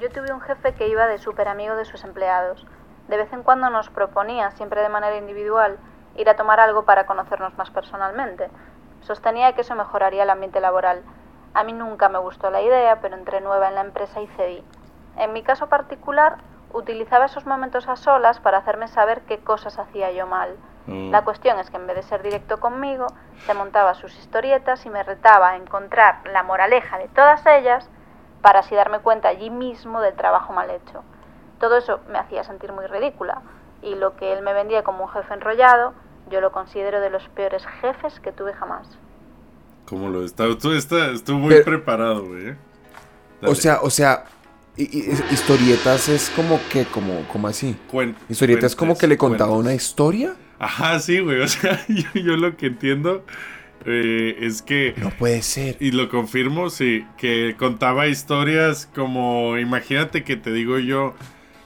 Yo 0.00 0.08
tuve 0.10 0.32
un 0.32 0.40
jefe 0.40 0.72
que 0.74 0.88
iba 0.88 1.06
de 1.08 1.18
súper 1.18 1.48
amigo 1.48 1.74
de 1.76 1.84
sus 1.84 2.04
empleados. 2.04 2.64
De 3.08 3.16
vez 3.16 3.30
en 3.32 3.42
cuando 3.42 3.68
nos 3.68 3.90
proponía, 3.90 4.52
siempre 4.52 4.80
de 4.80 4.88
manera 4.88 5.16
individual, 5.18 5.78
ir 6.16 6.28
a 6.30 6.36
tomar 6.36 6.60
algo 6.60 6.84
para 6.84 7.06
conocernos 7.06 7.58
más 7.58 7.70
personalmente. 7.70 8.48
Sostenía 9.02 9.52
que 9.54 9.62
eso 9.62 9.74
mejoraría 9.74 10.22
el 10.22 10.30
ambiente 10.30 10.60
laboral. 10.60 11.02
A 11.54 11.64
mí 11.64 11.72
nunca 11.72 12.08
me 12.08 12.18
gustó 12.20 12.50
la 12.50 12.62
idea, 12.62 13.00
pero 13.00 13.16
entré 13.16 13.40
nueva 13.40 13.68
en 13.68 13.74
la 13.74 13.80
empresa 13.80 14.20
y 14.22 14.28
cedí. 14.36 14.62
En 15.16 15.32
mi 15.32 15.42
caso 15.42 15.68
particular, 15.68 16.36
utilizaba 16.72 17.26
esos 17.26 17.46
momentos 17.46 17.88
a 17.88 17.96
solas 17.96 18.40
para 18.40 18.58
hacerme 18.58 18.88
saber 18.88 19.22
qué 19.22 19.38
cosas 19.38 19.78
hacía 19.78 20.10
yo 20.12 20.26
mal. 20.26 20.56
Mm. 20.86 21.10
La 21.10 21.24
cuestión 21.24 21.58
es 21.58 21.70
que 21.70 21.76
en 21.76 21.86
vez 21.86 21.96
de 21.96 22.02
ser 22.02 22.22
directo 22.22 22.60
conmigo, 22.60 23.06
se 23.46 23.54
montaba 23.54 23.94
sus 23.94 24.16
historietas 24.18 24.84
y 24.86 24.90
me 24.90 25.02
retaba 25.02 25.50
a 25.50 25.56
encontrar 25.56 26.20
la 26.32 26.42
moraleja 26.42 26.98
de 26.98 27.08
todas 27.08 27.44
ellas 27.46 27.88
para 28.42 28.60
así 28.60 28.74
darme 28.74 29.00
cuenta 29.00 29.28
allí 29.28 29.50
mismo 29.50 30.00
del 30.00 30.14
trabajo 30.14 30.52
mal 30.52 30.70
hecho. 30.70 31.02
Todo 31.58 31.76
eso 31.76 32.00
me 32.08 32.18
hacía 32.18 32.42
sentir 32.44 32.72
muy 32.72 32.86
ridícula 32.86 33.42
y 33.82 33.94
lo 33.94 34.16
que 34.16 34.32
él 34.32 34.42
me 34.42 34.52
vendía 34.52 34.82
como 34.82 35.04
un 35.04 35.10
jefe 35.10 35.34
enrollado, 35.34 35.92
yo 36.30 36.40
lo 36.40 36.52
considero 36.52 37.00
de 37.00 37.10
los 37.10 37.28
peores 37.28 37.66
jefes 37.80 38.18
que 38.20 38.32
tuve 38.32 38.54
jamás. 38.54 38.88
¿Cómo 39.88 40.08
lo 40.08 40.24
está? 40.24 40.44
Tú 40.60 40.72
está, 40.72 41.10
estuvo 41.10 41.38
muy 41.38 41.50
Pero- 41.50 41.64
preparado, 41.64 42.24
güey. 42.26 42.56
O 43.42 43.54
sea, 43.54 43.80
o 43.82 43.90
sea, 43.90 44.24
historietas 44.76 46.08
es 46.08 46.30
como 46.30 46.60
que, 46.70 46.84
como, 46.84 47.22
como 47.28 47.48
así. 47.48 47.76
Cuen- 47.90 48.14
Historietas 48.28 48.72
es 48.72 48.76
como 48.76 48.96
que 48.96 49.06
le 49.06 49.16
contaba 49.16 49.52
una 49.56 49.74
historia. 49.74 50.34
Ajá, 50.58 50.98
sí, 51.00 51.20
güey. 51.20 51.40
O 51.40 51.48
sea, 51.48 51.84
yo, 51.88 52.04
yo 52.14 52.36
lo 52.36 52.56
que 52.56 52.66
entiendo 52.66 53.24
eh, 53.86 54.36
es 54.40 54.62
que. 54.62 54.94
No 54.96 55.10
puede 55.10 55.42
ser. 55.42 55.76
Y 55.80 55.90
lo 55.92 56.08
confirmo, 56.08 56.70
sí, 56.70 57.04
que 57.18 57.54
contaba 57.58 58.06
historias 58.08 58.88
como, 58.94 59.58
imagínate 59.58 60.24
que 60.24 60.36
te 60.36 60.52
digo 60.52 60.78
yo, 60.78 61.14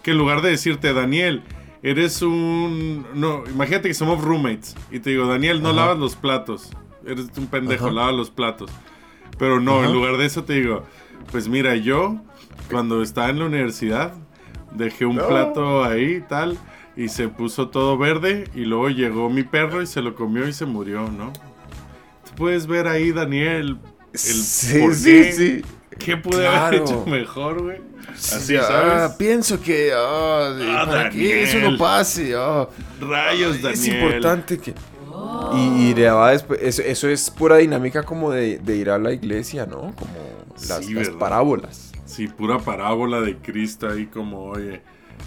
que 0.02 0.12
en 0.12 0.18
lugar 0.18 0.42
de 0.42 0.50
decirte, 0.50 0.92
Daniel, 0.92 1.42
eres 1.82 2.22
un... 2.22 3.06
No, 3.14 3.44
imagínate 3.46 3.88
que 3.88 3.94
somos 3.94 4.22
roommates 4.22 4.74
y 4.90 5.00
te 5.00 5.10
digo, 5.10 5.26
Daniel, 5.26 5.62
no 5.62 5.70
Ajá. 5.70 5.76
lavas 5.76 5.98
los 5.98 6.16
platos, 6.16 6.70
eres 7.06 7.26
un 7.36 7.46
pendejo, 7.48 7.86
Ajá. 7.86 7.94
lavas 7.94 8.14
los 8.14 8.30
platos. 8.30 8.70
Pero 9.38 9.60
no, 9.60 9.78
Ajá. 9.80 9.86
en 9.88 9.92
lugar 9.92 10.16
de 10.16 10.26
eso 10.26 10.44
te 10.44 10.54
digo, 10.54 10.84
pues 11.32 11.48
mira, 11.48 11.74
yo 11.74 12.20
cuando 12.70 13.02
estaba 13.02 13.30
en 13.30 13.38
la 13.38 13.46
universidad 13.46 14.12
dejé 14.72 15.06
un 15.06 15.16
No. 15.16 15.28
plato 15.28 15.84
ahí 15.84 16.22
tal 16.28 16.58
y 16.96 17.08
se 17.08 17.28
puso 17.28 17.68
todo 17.68 17.96
verde 17.98 18.48
y 18.54 18.64
luego 18.64 18.88
llegó 18.88 19.28
mi 19.30 19.42
perro 19.42 19.82
y 19.82 19.86
se 19.86 20.00
lo 20.00 20.14
comió 20.14 20.46
y 20.48 20.52
se 20.52 20.64
murió, 20.66 21.08
¿no? 21.10 21.32
Tú 22.24 22.30
puedes 22.36 22.66
ver 22.66 22.86
ahí, 22.88 23.12
Daniel, 23.12 23.78
el 24.12 24.18
sí, 24.18 24.78
por 24.80 24.94
sí, 24.94 25.04
qué, 25.10 25.32
sí. 25.32 25.62
qué 25.98 26.16
pude 26.16 26.46
haber 26.46 26.80
hecho 26.82 27.04
mejor, 27.06 27.62
güey. 27.62 27.78
Así, 28.16 28.54
Ah, 28.56 28.62
¿sabes? 28.62 29.12
pienso 29.16 29.60
que 29.60 29.90
ah, 29.94 30.56
Ah, 30.60 30.86
para 30.86 31.10
que 31.10 31.42
eso 31.42 31.58
no 31.58 31.76
pase. 31.76 32.34
ah. 32.36 32.68
Rayos, 33.00 33.60
Daniel. 33.62 33.72
Es 33.74 33.86
importante 33.88 34.58
que. 34.58 34.74
Y, 35.54 35.90
y 35.90 35.94
después. 35.94 36.60
Eso, 36.62 36.82
eso 36.82 37.08
es 37.08 37.30
pura 37.30 37.56
dinámica 37.56 38.02
como 38.02 38.30
de, 38.30 38.58
de 38.58 38.76
ir 38.76 38.90
a 38.90 38.98
la 38.98 39.12
iglesia, 39.12 39.66
¿no? 39.66 39.92
Como 39.96 40.12
las, 40.68 40.84
Sí, 40.84 40.92
las 40.94 41.06
¿verdad? 41.06 41.18
parábolas. 41.18 41.92
Sí, 42.04 42.28
pura 42.28 42.58
parábola 42.58 43.20
de 43.20 43.36
Cristo 43.38 43.88
ahí 43.88 44.06
como, 44.06 44.44
oye. 44.50 44.82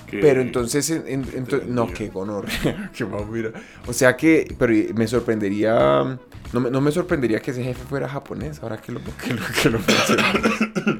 que- 0.06 0.20
Pero 0.20 0.42
entonces, 0.42 0.90
en- 0.90 1.08
en- 1.08 1.24
ento- 1.26 1.64
no, 1.66 1.88
qué 1.88 2.12
mamira. 3.06 3.52
O 3.88 3.94
sea 3.94 4.16
que, 4.16 4.54
pero 4.60 4.74
me 4.96 5.08
sorprendería, 5.08 6.20
no 6.54 6.60
me, 6.60 6.70
no 6.70 6.82
me 6.82 6.92
sorprendería 6.92 7.40
que 7.40 7.52
ese 7.52 7.64
jefe 7.64 7.84
fuera 7.86 8.08
japonés, 8.08 8.62
ahora 8.62 8.78
que 8.78 8.92
lo, 8.92 9.00
que 9.04 9.34
lo, 9.34 9.42
que 9.62 9.70
lo. 9.70 9.80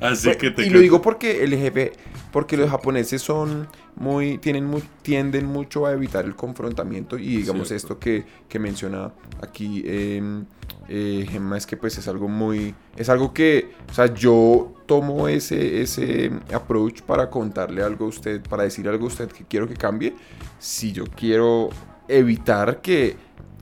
Así 0.00 0.30
que 0.36 0.50
te 0.50 0.66
y 0.66 0.70
lo 0.70 0.80
digo 0.80 1.02
porque 1.02 1.44
el 1.44 1.54
jefe, 1.56 1.92
porque 2.32 2.56
los 2.56 2.70
japoneses 2.70 3.20
son 3.22 3.68
muy, 3.96 4.38
tienen 4.38 4.64
mu- 4.64 4.80
tienden 5.02 5.46
mucho 5.46 5.86
a 5.86 5.92
evitar 5.92 6.24
el 6.24 6.34
confrontamiento 6.34 7.16
y 7.18 7.36
digamos 7.36 7.68
Cierto. 7.68 7.74
esto 7.94 7.98
que, 7.98 8.24
que 8.48 8.58
menciona 8.58 9.12
aquí 9.42 9.82
eh, 9.86 10.42
eh, 10.88 11.26
Gemma 11.30 11.56
es 11.56 11.66
que 11.66 11.76
pues 11.76 11.96
es 11.98 12.08
algo 12.08 12.28
muy, 12.28 12.74
es 12.96 13.08
algo 13.08 13.32
que, 13.32 13.72
o 13.90 13.94
sea, 13.94 14.12
yo 14.12 14.74
tomo 14.86 15.28
ese, 15.28 15.80
ese 15.80 16.30
approach 16.52 17.02
para 17.02 17.30
contarle 17.30 17.82
algo 17.82 18.06
a 18.06 18.08
usted, 18.08 18.42
para 18.42 18.64
decir 18.64 18.88
algo 18.88 19.04
a 19.04 19.08
usted 19.08 19.28
que 19.30 19.44
quiero 19.44 19.66
que 19.66 19.74
cambie, 19.74 20.14
si 20.58 20.92
yo 20.92 21.04
quiero 21.04 21.70
evitar 22.08 22.80
que, 22.80 23.16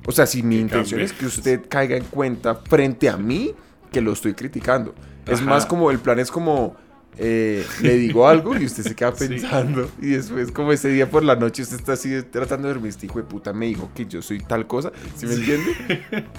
o 0.07 0.13
sea, 0.13 0.27
si 0.27 0.43
mi 0.43 0.59
intención 0.59 1.01
cambie. 1.01 1.05
es 1.05 1.13
que 1.13 1.27
usted 1.27 1.69
caiga 1.69 1.97
en 1.97 2.05
cuenta 2.05 2.57
frente 2.57 3.09
a 3.09 3.17
mí 3.17 3.55
que 3.91 4.01
lo 4.01 4.13
estoy 4.13 4.35
criticando. 4.35 4.95
Es 5.27 5.41
más 5.41 5.67
como, 5.67 5.91
el 5.91 6.01
plan 6.01 6.19
es 6.19 6.31
como, 6.31 6.75
eh, 7.19 7.65
le 7.83 7.97
digo 7.97 8.27
algo 8.27 8.57
y 8.59 8.65
usted 8.65 8.83
se 8.85 8.95
queda 8.95 9.15
Sí. 9.15 9.29
pensando. 9.29 9.91
Y 10.01 10.07
después, 10.09 10.51
como 10.51 10.73
ese 10.73 10.89
día 10.89 11.11
por 11.11 11.23
la 11.23 11.37
noche, 11.37 11.63
usted 11.63 11.77
está 11.77 11.93
así 11.93 12.11
tratando 12.31 12.69
de 12.69 12.75
dormir. 12.75 12.91
Este 12.91 13.07
hijo 13.07 13.19
de 13.19 13.25
puta 13.25 13.53
me 13.53 13.67
dijo 13.67 13.91
que 13.95 14.07
yo 14.07 14.23
soy 14.23 14.41
tal 14.41 14.67
cosa. 14.67 14.93
¿Sí 15.17 15.27
me 15.27 15.35
entiende? 15.35 15.73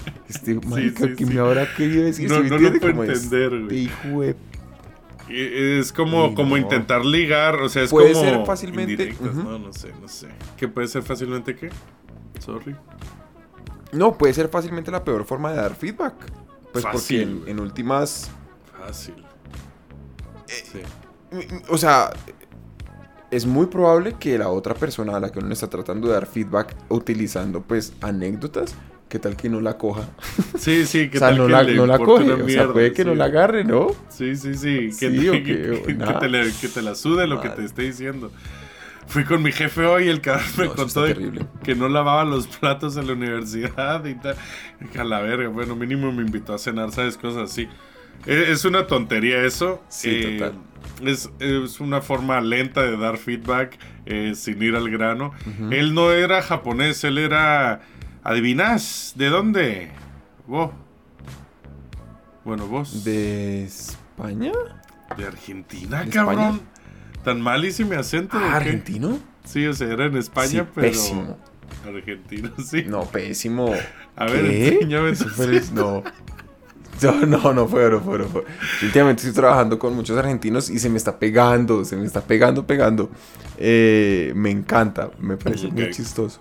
Este 0.28 0.54
marica 0.66 1.06
sí, 1.06 1.14
que 1.14 1.24
sí. 1.26 1.32
me 1.34 1.40
habrá 1.40 1.72
querido 1.74 2.04
decir. 2.04 2.28
No- 2.28 2.36
¿sí 2.36 2.42
me 2.42 2.48
no 2.50 2.58
lo 2.58 2.66
entiende? 2.68 2.80
puedo 2.94 3.04
entender, 3.12 3.52
este 3.54 3.74
hijo 3.76 4.20
de- 4.22 4.36
Es 5.80 5.92
como, 5.92 6.28
Sí, 6.28 6.34
como 6.34 6.56
intentar 6.58 7.04
ligar, 7.04 7.54
o 7.56 7.68
sea, 7.68 7.82
es 7.84 7.90
Puede 7.90 8.12
como 8.12 8.24
ser 8.24 8.44
fácilmente. 8.44 9.14
No, 9.22 9.58
no 9.58 9.72
sé, 9.72 9.90
no 10.00 10.06
sé. 10.08 10.28
¿Qué 10.56 10.68
puede 10.68 10.86
ser 10.88 11.02
fácilmente 11.02 11.56
qué? 11.56 11.70
Sorry. 12.40 12.76
No, 13.92 14.18
puede 14.18 14.34
ser 14.34 14.48
fácilmente 14.48 14.90
la 14.90 15.02
peor 15.04 15.24
forma 15.24 15.50
de 15.52 15.56
dar 15.56 15.74
feedback. 15.76 16.14
Pues 16.72 16.84
Fácil, 16.84 17.28
porque 17.38 17.50
en, 17.52 17.56
en 17.58 17.60
últimas. 17.64 18.30
Fácil. 18.78 19.14
Sí. 20.54 20.80
O 21.68 21.76
sea, 21.78 22.10
es 23.30 23.46
muy 23.46 23.66
probable 23.66 24.14
que 24.18 24.38
la 24.38 24.48
otra 24.48 24.74
persona 24.74 25.16
a 25.16 25.20
la 25.20 25.30
que 25.32 25.38
uno 25.40 25.48
le 25.48 25.54
está 25.54 25.68
tratando 25.68 26.06
de 26.08 26.14
dar 26.14 26.26
feedback 26.26 26.76
utilizando 26.88 27.62
pues 27.62 27.92
anécdotas, 28.00 28.74
¿qué 29.08 29.18
tal 29.18 29.36
que 29.36 29.48
no 29.48 29.60
la 29.60 29.76
coja? 29.76 30.08
Sí, 30.58 30.86
sí, 30.86 31.08
¿qué 31.10 31.18
o 31.18 31.20
sea, 31.20 31.28
tal 31.30 31.38
no 31.38 31.46
que 31.46 31.52
la, 31.52 31.62
le 31.64 31.74
no 31.74 31.86
la 31.86 31.98
coge. 31.98 32.24
una 32.24 32.34
o 32.34 32.36
sea, 32.36 32.46
mierda? 32.46 32.72
puede 32.72 32.92
que 32.92 33.04
no 33.04 33.14
la 33.14 33.24
agarre, 33.24 33.64
¿no? 33.64 33.88
Sí, 34.08 34.36
sí, 34.36 34.54
sí. 34.54 34.90
Que, 34.98 35.10
Sí, 35.10 35.16
te, 35.20 35.30
o 35.30 35.82
que- 35.84 35.94
te 36.20 36.28
la, 36.28 36.44
que 36.60 36.68
te 36.68 36.82
la 36.82 36.94
sude 36.94 37.26
lo 37.26 37.40
que 37.40 37.48
te 37.48 37.64
esté 37.64 37.82
diciendo. 37.82 38.30
Fui 39.06 39.24
con 39.24 39.42
mi 39.42 39.52
jefe 39.52 39.84
hoy 39.84 40.04
y 40.06 40.08
el 40.08 40.22
cabrón 40.22 40.46
me 40.56 40.64
No, 40.64 40.74
contó 40.76 41.02
de 41.02 41.44
que 41.62 41.74
no 41.74 41.88
lavaba 41.90 42.24
los 42.24 42.46
platos 42.46 42.96
en 42.96 43.06
la 43.06 43.12
universidad 43.12 44.02
y 44.06 44.14
tal. 44.14 44.34
A 44.98 45.04
la 45.04 45.20
verga, 45.20 45.48
bueno, 45.48 45.76
mínimo 45.76 46.10
me 46.10 46.22
invitó 46.22 46.54
a 46.54 46.58
cenar, 46.58 46.90
¿sabes? 46.90 47.18
Cosas 47.18 47.50
así. 47.50 47.68
E- 48.26 48.50
Es 48.52 48.64
una 48.64 48.86
tontería 48.86 49.42
eso. 49.44 49.82
Sí, 49.88 50.38
total. 50.38 50.58
Es, 51.04 51.30
es 51.40 51.80
una 51.80 52.00
forma 52.00 52.40
lenta 52.40 52.82
de 52.82 52.96
dar 52.96 53.16
feedback 53.18 53.78
eh, 54.06 54.32
sin 54.36 54.62
ir 54.62 54.76
al 54.76 54.88
grano. 54.90 55.32
Él 55.70 55.94
no 55.94 56.12
era 56.12 56.40
japonés, 56.42 57.02
él 57.04 57.18
era... 57.18 57.80
¿Adivinás? 58.22 59.12
¿De 59.16 59.28
dónde? 59.28 59.90
Vos. 60.46 60.70
Bueno, 62.44 62.66
vos. 62.66 63.04
¿De 63.04 63.64
España? 63.64 64.52
¿De 65.16 65.26
Argentina, 65.26 66.04
¿De 66.04 66.10
cabrón? 66.10 66.40
España? 66.40 66.60
¿Tan 67.24 67.40
mal 67.40 67.64
hice 67.64 67.84
mi 67.84 67.96
acento? 67.96 68.36
Ah? 68.38 68.56
¿Argentino? 68.56 69.18
Sí, 69.44 69.66
o 69.66 69.72
sea, 69.74 69.88
era 69.88 70.06
en 70.06 70.16
España, 70.16 70.48
Sí, 70.48 70.60
pero. 70.74 70.88
pésimo. 70.88 71.38
Argentino, 71.86 72.50
sí. 72.64 72.84
No, 72.86 73.04
pésimo. 73.04 73.72
A 74.16 74.24
ver, 74.26 74.42
¿Qué? 74.42 74.68
enséñame 74.74 75.08
entonces. 75.10 75.72
no. 75.72 76.02
No, 77.02 77.12
no, 77.26 77.52
no 77.52 77.66
fue, 77.68 77.90
no 77.90 78.00
fue, 78.00 78.18
no 78.18 78.24
fue. 78.26 78.44
Últimamente 78.82 79.22
estoy 79.26 79.34
trabajando 79.34 79.78
con 79.78 79.94
muchos 79.94 80.16
argentinos 80.16 80.70
y 80.70 80.78
se 80.78 80.88
me 80.88 80.96
está 80.96 81.18
pegando, 81.18 81.84
se 81.84 81.96
me 81.96 82.04
está 82.06 82.20
pegando, 82.20 82.66
pegando. 82.66 83.10
Eh, 83.58 84.32
me 84.36 84.50
encanta, 84.50 85.10
me 85.18 85.36
parece 85.36 85.68
muy 85.68 85.84
Ok. 85.84 85.90
chistoso. 85.90 86.40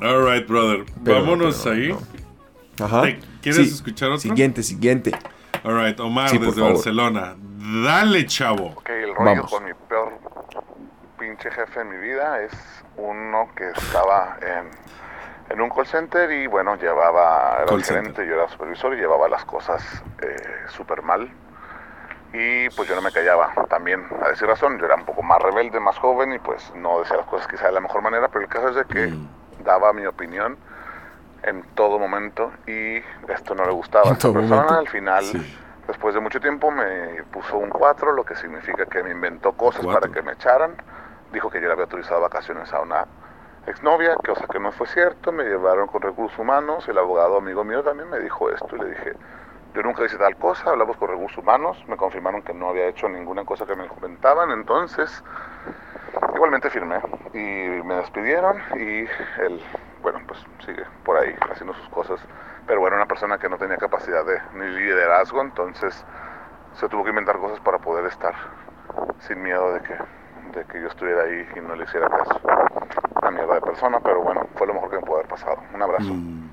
All 0.00 0.24
right, 0.30 0.46
brother. 0.46 0.84
Pero- 1.04 1.20
Vámonos 1.20 1.60
pero 1.64 1.74
ahí. 1.74 1.88
no. 2.78 2.84
Ajá. 2.84 3.02
Hey, 3.04 3.20
¿Quieres 3.42 3.66
Sí. 3.68 3.74
escuchar 3.74 4.08
otro? 4.10 4.20
Siguiente, 4.20 4.62
siguiente. 4.62 5.12
All 5.64 5.76
right, 5.84 5.98
Omar 6.00 6.28
Sí, 6.30 6.38
desde 6.38 6.52
favor. 6.54 6.72
Barcelona. 6.74 7.36
Dale, 7.84 8.26
chavo. 8.26 8.66
Ok, 8.76 8.88
el 8.90 9.14
rollo 9.14 9.24
Vamos. 9.24 9.50
con 9.50 9.64
mi 9.64 9.70
peor 9.88 10.12
pinche 11.18 11.50
jefe 11.50 11.80
en 11.80 11.90
mi 11.90 11.96
vida 11.98 12.42
es 12.42 12.52
uno 12.96 13.48
que 13.56 13.68
estaba 13.70 14.38
en, 14.40 14.68
en 15.50 15.60
un 15.60 15.68
call 15.68 15.86
center 15.86 16.30
y 16.32 16.46
bueno, 16.46 16.76
llevaba, 16.76 17.56
era 17.58 17.66
Call 17.66 17.78
el 17.78 17.84
gerente, 17.84 18.26
yo 18.26 18.34
era 18.34 18.48
supervisor 18.48 18.94
y 18.94 18.96
llevaba 18.96 19.28
las 19.28 19.44
cosas 19.44 20.02
eh, 20.22 20.36
súper 20.68 21.02
mal. 21.02 21.30
Y 22.32 22.70
pues 22.70 22.88
yo 22.88 22.94
no 22.94 23.02
me 23.02 23.10
callaba 23.10 23.52
también, 23.68 24.06
a 24.24 24.28
decir 24.28 24.46
razón, 24.46 24.78
yo 24.78 24.86
era 24.86 24.94
un 24.94 25.04
poco 25.04 25.22
más 25.22 25.40
rebelde, 25.42 25.80
más 25.80 25.98
joven 25.98 26.32
y 26.32 26.38
pues 26.38 26.72
no 26.76 27.00
decía 27.00 27.16
las 27.16 27.26
cosas 27.26 27.48
quizá 27.48 27.66
de 27.66 27.72
la 27.72 27.80
mejor 27.80 28.02
manera, 28.02 28.28
pero 28.28 28.42
el 28.44 28.48
caso 28.48 28.68
es 28.68 28.76
de 28.76 28.84
que 28.84 29.08
Mm. 29.08 29.28
daba 29.64 29.92
mi 29.92 30.06
opinión 30.06 30.56
en 31.42 31.62
todo 31.74 31.98
momento 31.98 32.52
y 32.68 32.98
esto 33.28 33.54
no 33.56 33.64
le 33.64 33.72
gustaba 33.72 34.04
a 34.10 34.12
esta 34.12 34.32
persona. 34.32 34.54
momento. 34.62 34.78
Al 34.78 34.88
final, 34.88 35.24
Sí. 35.24 35.58
después 35.88 36.14
de 36.14 36.20
mucho 36.20 36.38
tiempo, 36.40 36.70
me 36.70 37.24
puso 37.32 37.58
un 37.58 37.70
4, 37.70 38.12
lo 38.12 38.24
que 38.24 38.36
significa 38.36 38.86
que 38.86 39.02
me 39.02 39.10
inventó 39.10 39.52
cosas 39.54 39.82
Cuatro. 39.82 40.00
para 40.02 40.12
que 40.14 40.22
me 40.22 40.32
echaran. 40.34 40.76
Dijo 41.32 41.50
que 41.50 41.60
yo 41.60 41.66
le 41.66 41.72
había 41.72 41.84
autorizado 41.86 42.20
vacaciones 42.20 42.72
a 42.72 42.80
una 42.80 43.06
exnovia, 43.66 44.16
cosa 44.16 44.46
que 44.46 44.58
no 44.58 44.72
fue 44.72 44.86
cierto. 44.86 45.32
Me 45.32 45.44
llevaron 45.44 45.86
con 45.88 46.02
recursos 46.02 46.38
humanos. 46.38 46.88
El 46.88 46.98
abogado 46.98 47.38
amigo 47.38 47.64
mío 47.64 47.82
también 47.82 48.08
me 48.10 48.18
dijo 48.18 48.50
esto 48.50 48.76
y 48.76 48.78
le 48.78 48.90
dije, 48.90 49.12
yo 49.74 49.82
nunca 49.82 50.04
hice 50.04 50.16
tal 50.18 50.36
cosa. 50.36 50.70
Hablamos 50.70 50.96
con 50.96 51.08
recursos 51.08 51.38
humanos. 51.38 51.82
Me 51.88 51.96
confirmaron 51.96 52.42
que 52.42 52.54
no 52.54 52.68
había 52.68 52.86
hecho 52.86 53.08
ninguna 53.08 53.44
cosa 53.44 53.66
que 53.66 53.76
me 53.76 53.86
comentaban. 53.88 54.50
Entonces, 54.50 55.22
igualmente 56.34 56.70
firmé 56.70 57.00
y 57.32 57.82
me 57.84 57.96
despidieron 57.96 58.60
y 58.76 59.06
él, 59.40 59.62
bueno, 60.02 60.20
pues 60.26 60.44
sigue 60.64 60.84
por 61.04 61.16
ahí 61.16 61.34
haciendo 61.50 61.74
sus 61.74 61.88
cosas. 61.90 62.20
Pero 62.66 62.80
bueno, 62.80 62.96
una 62.96 63.06
persona 63.06 63.38
que 63.38 63.48
no 63.48 63.58
tenía 63.58 63.76
capacidad 63.76 64.24
de 64.24 64.40
ni 64.54 64.66
liderazgo, 64.66 65.40
entonces 65.40 66.04
se 66.74 66.88
tuvo 66.88 67.04
que 67.04 67.10
inventar 67.10 67.38
cosas 67.38 67.60
para 67.60 67.78
poder 67.78 68.06
estar 68.06 68.34
sin 69.20 69.42
miedo 69.42 69.72
de 69.72 69.80
que, 69.80 69.94
de 70.54 70.64
que 70.64 70.80
yo 70.80 70.88
estuviera 70.88 71.22
ahí 71.24 71.44
y 71.56 71.60
no 71.60 71.74
le 71.76 71.84
hiciera 71.84 72.08
caso. 72.08 72.40
Una 73.22 73.30
mierda 73.30 73.54
de 73.54 73.60
persona, 73.60 74.00
pero 74.02 74.22
bueno, 74.22 74.46
fue 74.56 74.66
lo 74.66 74.74
mejor 74.74 74.90
que 74.90 74.96
me 74.96 75.02
pudo 75.02 75.16
haber 75.16 75.28
pasado. 75.28 75.56
Un 75.74 75.82
abrazo. 75.82 76.14
Mm, 76.14 76.50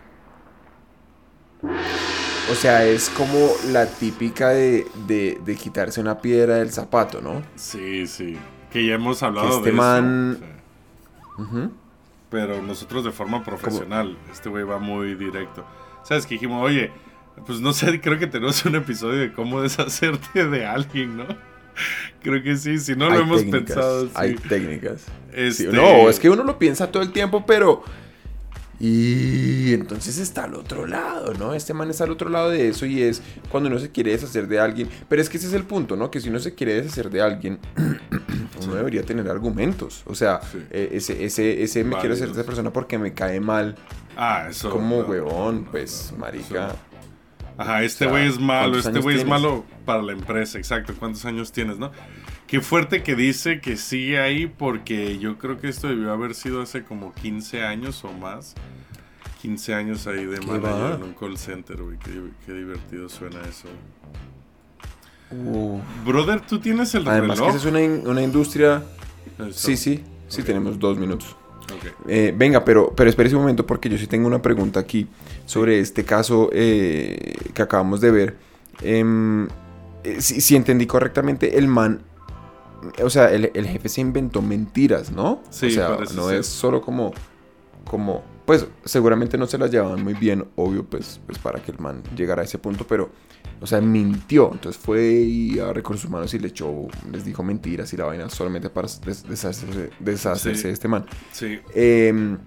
O 2.51 2.56
sea, 2.56 2.86
es 2.86 3.10
como 3.10 3.50
la 3.72 3.86
típica 3.88 4.50
de, 4.50 4.86
de, 5.08 5.38
de 5.44 5.56
quitarse 5.56 6.00
una 6.00 6.20
piedra 6.20 6.56
del 6.56 6.72
zapato, 6.72 7.22
¿no? 7.22 7.42
sí, 7.56 8.08
sí. 8.08 8.38
Que 8.72 8.86
ya 8.86 8.96
hemos 8.96 9.24
hablado 9.24 9.48
Que 9.48 9.54
este 9.56 9.63
de 9.63 9.70
eso, 9.72 9.82
man- 9.82 10.38
sí. 10.39 11.42
Ujú. 11.42 11.72
Pero 12.30 12.62
nosotros 12.62 13.04
de 13.06 13.12
forma 13.12 13.44
profesional. 13.44 14.18
Este 14.32 14.50
güey 14.50 14.63
va 14.66 14.77
muy 14.80 15.16
directo. 15.16 15.66
¿Sabes? 16.04 16.25
Que 16.25 16.36
dijimos, 16.36 16.62
oye, 16.63 16.92
pues 17.46 17.62
no 17.62 17.72
sé, 17.74 18.01
creo 18.01 18.20
que 18.20 18.27
tenemos 18.27 18.63
un 18.66 18.75
episodio 18.75 19.20
de 19.20 19.34
cómo 19.34 19.62
deshacerte 19.62 20.46
de 20.48 20.66
alguien, 20.66 21.16
¿no? 21.18 21.25
Creo 22.24 22.41
que 22.43 22.57
sí, 22.57 22.77
si 22.79 22.96
no 22.96 23.10
lo 23.10 23.15
Hay 23.15 23.22
hemos 23.22 23.39
técnicas, 23.41 23.62
pensado. 23.75 24.05
Sí. 24.05 24.12
Hay 24.15 24.36
técnicas. 24.36 25.01
Sí, 25.01 25.65
Este- 25.65 25.67
no, 25.67 26.10
es 26.10 26.19
que 26.19 26.29
uno 26.29 26.43
lo 26.43 26.57
piensa 26.60 26.91
todo 26.91 27.03
el 27.03 27.12
tiempo, 27.12 27.46
pero... 27.46 27.84
Y 28.79 29.74
entonces 29.74 30.19
está 30.19 30.43
al 30.43 30.53
otro 30.53 30.86
lado, 30.86 31.34
¿no? 31.34 31.55
Este 31.55 31.74
man 31.74 31.89
está 31.89 32.03
al 32.03 32.12
otro 32.12 32.29
lado 32.29 32.51
de 32.51 32.67
eso 32.69 32.86
y 32.86 33.01
es 33.01 33.24
cuando 33.50 33.69
uno 33.69 33.79
se 33.79 33.89
quiere 33.91 34.12
deshacer 34.12 34.48
de 34.48 34.60
alguien. 34.60 34.88
Pero 35.10 35.19
es 35.19 35.29
que 35.29 35.38
ese 35.38 35.48
es 35.48 35.53
el 35.53 35.63
punto, 35.63 35.96
¿no? 35.96 36.12
Que 36.12 36.19
si 36.22 36.29
uno 36.29 36.38
se 36.38 36.53
quiere 36.53 36.75
deshacer 36.75 37.10
de 37.10 37.22
alguien, 37.22 37.57
uno 38.63 38.75
debería 38.75 39.01
tener 39.01 39.27
argumentos. 39.29 40.03
O 40.05 40.13
sea, 40.13 40.41
Sí. 40.51 40.60
eh, 40.69 40.89
ese, 40.91 41.25
ese, 41.25 41.63
ese 41.63 41.84
me 41.84 41.96
quiero 41.96 42.10
deshacer 42.13 42.27
de 42.36 42.39
esa 42.41 42.46
persona 42.46 42.72
porque 42.72 43.00
me 43.00 43.13
cae 43.13 43.39
mal. 43.39 43.75
Ah, 44.15 44.46
eso. 44.50 44.69
Como 44.69 45.01
no, 45.01 45.07
huevón, 45.07 45.63
no, 45.65 45.72
pues, 45.72 46.10
no, 46.12 46.19
marica. 46.19 46.43
eso 46.46 46.53
no. 46.67 46.87
Ajá, 47.58 47.84
este 47.84 48.06
O 48.06 48.10
sea, 48.10 48.12
güey 48.12 48.28
es 48.28 48.40
malo, 48.40 48.72
¿cuántos 48.72 48.86
este 48.88 49.00
güey 49.00 49.18
es 49.18 49.26
malo 49.26 49.66
para 49.86 50.02
la 50.04 50.12
empresa, 50.14 50.58
exacto. 50.60 50.94
¿Cuántos 50.98 51.26
años 51.26 51.52
tienes, 51.52 51.78
no? 51.80 51.92
Qué 52.46 52.62
fuerte 52.62 53.02
que 53.04 53.16
dice 53.16 53.60
que 53.62 53.78
sigue 53.78 54.20
ahí 54.20 54.48
porque 54.48 55.18
yo 55.18 55.38
creo 55.38 55.60
que 55.60 55.68
esto 55.68 55.88
debió 55.88 56.12
haber 56.12 56.36
sido 56.36 56.62
hace 56.62 56.84
como 56.84 57.14
15 57.14 57.64
años 57.64 58.04
o 58.06 58.14
más. 58.14 58.54
15 59.42 59.74
años 59.76 60.08
ahí 60.08 60.26
de 60.26 60.40
¿Qué 60.40 60.46
manager 60.48 60.96
en 60.96 61.04
un 61.04 61.14
call 61.14 61.38
center, 61.38 61.82
güey. 61.82 61.98
Qué, 62.00 62.12
qué 62.46 62.54
divertido 62.54 63.08
suena 63.10 63.40
eso. 63.42 63.68
Uf. 65.32 65.82
Brother, 66.06 66.42
tú 66.42 66.60
tienes 66.60 66.94
el 66.96 67.08
Además 67.08 67.38
que 67.40 67.46
reloj. 67.46 67.56
es 67.58 67.66
una, 67.66 67.82
in- 67.82 68.08
una 68.08 68.22
industria... 68.22 68.84
Eso. 69.40 69.52
Sí, 69.54 69.78
sí, 69.78 70.04
sí, 70.28 70.42
tenemos 70.44 70.80
dos 70.80 70.98
minutos. 70.98 71.36
Ok. 71.74 72.07
Eh, 72.07 72.33
venga, 72.36 72.63
pero, 72.63 72.93
pero 72.95 73.09
espérese 73.09 73.36
un 73.36 73.41
momento 73.41 73.65
porque 73.65 73.89
yo 73.89 73.97
sí 73.97 74.07
tengo 74.07 74.27
una 74.27 74.41
pregunta 74.41 74.79
aquí 74.79 75.07
sobre 75.45 75.79
este 75.79 76.05
caso 76.05 76.50
eh, 76.53 77.36
que 77.53 77.62
acabamos 77.62 78.01
de 78.01 78.12
ver. 78.12 78.38
Em, 78.81 79.47
eh, 80.03 80.21
si, 80.21 80.39
si 80.41 80.56
entendí 80.56 80.86
correctamente, 80.86 81.58
el 81.58 81.67
man, 81.67 82.01
o 83.03 83.10
sea, 83.10 83.32
el, 83.32 83.51
el 83.53 83.67
jefe 83.67 83.89
se 83.89 84.01
inventó 84.01 84.41
mentiras, 84.41 85.12
¿no? 85.12 85.41
Sí, 85.49 85.67
o 85.67 85.71
sea, 85.71 85.97
no 86.15 86.30
ser. 86.30 86.39
es 86.39 86.47
solo 86.47 86.82
como, 86.82 87.13
como, 87.86 88.23
pues 88.45 88.65
seguramente 88.86 89.38
no 89.38 89.47
se 89.47 89.58
las 89.58 89.71
llevaban 89.71 90.03
muy 90.03 90.13
bien, 90.13 90.45
obvio, 90.56 90.86
pues, 90.86 91.19
pues 91.25 91.38
para 91.38 91.62
que 91.62 91.71
el 91.71 91.80
man 91.80 92.01
llegara 92.15 92.41
a 92.41 92.45
ese 92.45 92.58
punto, 92.58 92.86
pero, 92.88 93.10
o 93.62 93.67
sea, 93.67 93.82
mintió. 93.82 94.52
Entonces 94.54 94.82
fue 94.82 95.04
y 95.13 95.60
a 95.60 95.74
recursos 95.74 96.06
humanos 96.06 96.34
y 96.34 96.39
le 96.39 96.48
echó, 96.50 96.88
les 97.12 97.26
dijo 97.26 97.43
mentiras 97.43 97.91
y 97.93 97.98
la 97.98 98.06
vaina 98.06 98.30
solamente 98.30 98.70
para 98.70 98.88
des- 99.06 99.24
deshacerse, 99.28 99.89
deshacerse 100.00 100.62
Sí. 100.62 100.67
de 100.67 100.74
este 100.74 100.88
man. 100.88 101.06
Sí. 101.32 101.60
Eh, 101.74 102.38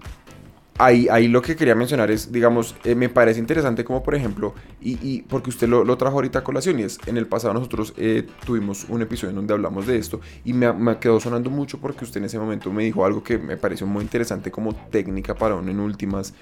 ahí, 0.77 1.07
ahí 1.11 1.27
lo 1.27 1.41
que 1.43 1.55
quería 1.55 1.75
mencionar 1.75 2.09
es, 2.09 2.31
digamos, 2.31 2.75
eh, 2.83 2.95
me 2.95 3.07
parece 3.09 3.39
interesante 3.39 3.83
como 3.83 4.01
por 4.01 4.15
ejemplo, 4.15 4.55
y, 4.81 4.97
y 5.07 5.21
porque 5.21 5.49
usted 5.51 5.67
lo, 5.67 5.83
lo 5.83 5.95
trajo 5.97 6.15
ahorita 6.15 6.39
a 6.39 6.43
colación, 6.43 6.79
y 6.79 6.83
es, 6.83 6.97
en 7.05 7.17
el 7.17 7.27
pasado 7.27 7.53
nosotros 7.53 7.93
eh, 7.97 8.25
tuvimos 8.45 8.85
un 8.89 9.01
episodio 9.03 9.29
en 9.29 9.35
donde 9.35 9.53
hablamos 9.53 9.85
de 9.85 9.97
esto, 9.97 10.21
y 10.43 10.53
me, 10.53 10.71
me 10.73 10.97
quedó 10.97 11.19
sonando 11.19 11.49
mucho 11.51 11.79
porque 11.79 12.03
usted 12.03 12.17
en 12.19 12.25
ese 12.25 12.39
momento 12.39 12.71
me 12.71 12.83
dijo 12.83 13.05
algo 13.05 13.21
que 13.23 13.37
me 13.37 13.57
pareció 13.57 13.85
muy 13.85 14.01
interesante 14.01 14.49
como 14.49 14.73
técnica 14.73 15.35
para 15.35 15.55
uno 15.55 15.69
en 15.69 15.79
últimas 15.79 16.33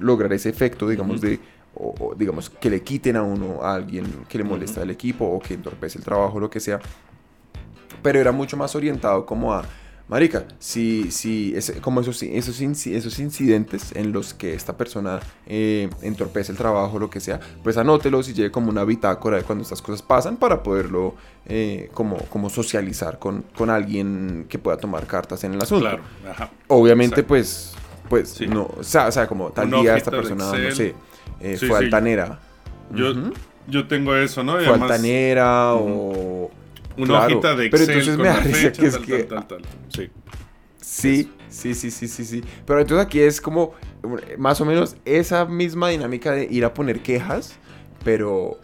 lograr 0.00 0.32
ese 0.32 0.50
efecto, 0.50 0.86
digamos, 0.88 1.20
de... 1.20 1.40
O, 1.74 1.94
o, 2.00 2.14
digamos, 2.14 2.50
que 2.50 2.70
le 2.70 2.82
quiten 2.82 3.16
a 3.16 3.22
uno 3.22 3.62
a 3.62 3.74
alguien 3.74 4.04
que 4.28 4.38
le 4.38 4.44
molesta 4.44 4.82
al 4.82 4.90
equipo 4.90 5.24
o 5.26 5.38
que 5.38 5.54
entorpece 5.54 5.98
el 5.98 6.04
trabajo, 6.04 6.40
lo 6.40 6.50
que 6.50 6.58
sea 6.60 6.80
pero 8.02 8.20
era 8.20 8.32
mucho 8.32 8.56
más 8.56 8.74
orientado 8.76 9.26
como 9.26 9.52
a, 9.52 9.64
marica, 10.08 10.44
si, 10.58 11.10
si 11.10 11.52
ese- 11.56 11.80
como 11.80 12.00
esos, 12.00 12.22
esos, 12.22 12.60
esos 12.60 13.18
incidentes 13.18 13.92
en 13.94 14.12
los 14.12 14.34
que 14.34 14.54
esta 14.54 14.76
persona 14.76 15.20
eh, 15.46 15.90
entorpece 16.02 16.52
el 16.52 16.58
trabajo, 16.58 16.98
lo 16.98 17.10
que 17.10 17.18
sea, 17.20 17.40
pues 17.62 17.76
anótelos 17.76 18.28
y 18.28 18.34
lleve 18.34 18.50
como 18.52 18.70
una 18.70 18.84
bitácora 18.84 19.38
de 19.38 19.42
cuando 19.42 19.62
estas 19.62 19.82
cosas 19.82 20.02
pasan 20.02 20.36
para 20.36 20.62
poderlo 20.62 21.14
eh, 21.46 21.90
como, 21.92 22.16
como 22.26 22.48
socializar 22.50 23.18
con, 23.18 23.44
con 23.56 23.68
alguien 23.70 24.46
que 24.48 24.58
pueda 24.58 24.76
tomar 24.76 25.06
cartas 25.06 25.42
en 25.44 25.54
el 25.54 25.60
asunto. 25.62 25.84
Claro. 25.86 26.02
Ajá. 26.30 26.50
Obviamente, 26.68 27.20
Exacto. 27.22 27.28
pues, 27.28 27.72
pues, 28.08 28.28
Sí. 28.30 28.46
no, 28.46 28.70
o 28.78 28.82
sea, 28.84 29.08
o 29.08 29.12
sea, 29.12 29.26
como 29.26 29.50
tal 29.50 29.66
Una 29.68 29.80
día 29.80 29.96
esta 29.96 30.10
persona, 30.10 30.44
no 30.52 30.70
sé, 30.70 30.94
eh, 31.40 31.56
Sí, 31.56 31.66
fue 31.66 31.78
sí. 31.78 31.84
altanera. 31.84 32.38
Yo, 32.94 33.12
yo 33.66 33.86
tengo 33.86 34.14
eso, 34.16 34.42
¿no? 34.42 34.54
Y 34.60 34.64
Fue 34.64 34.68
además, 34.70 34.90
altanera 34.90 35.74
o... 35.74 36.50
una 36.96 37.06
claro, 37.06 37.26
hojita 37.38 37.54
de 37.56 37.68
pero 37.70 37.82
Excel 37.84 37.98
entonces 37.98 38.16
con 38.16 38.22
me 38.22 38.28
da 38.28 38.40
risa 38.40 38.72
que 38.72 38.86
es 38.86 38.98
que- 38.98 39.24
tal, 39.24 39.46
tal, 39.46 39.62
tal. 39.62 39.70
Sí. 39.88 40.10
Sí, 40.80 41.30
sí, 41.48 41.74
sí, 41.74 41.90
sí, 41.90 42.08
sí, 42.08 42.24
sí. 42.24 42.42
Pero 42.66 42.80
entonces 42.80 43.06
aquí 43.06 43.20
es 43.20 43.40
como 43.42 43.74
eh, 44.26 44.36
más 44.38 44.60
o 44.60 44.64
menos 44.64 44.96
esa 45.04 45.44
misma 45.44 45.90
dinámica 45.90 46.32
de 46.32 46.44
ir 46.50 46.64
a 46.64 46.72
poner 46.72 47.00
quejas, 47.00 47.56
pero 48.04 48.56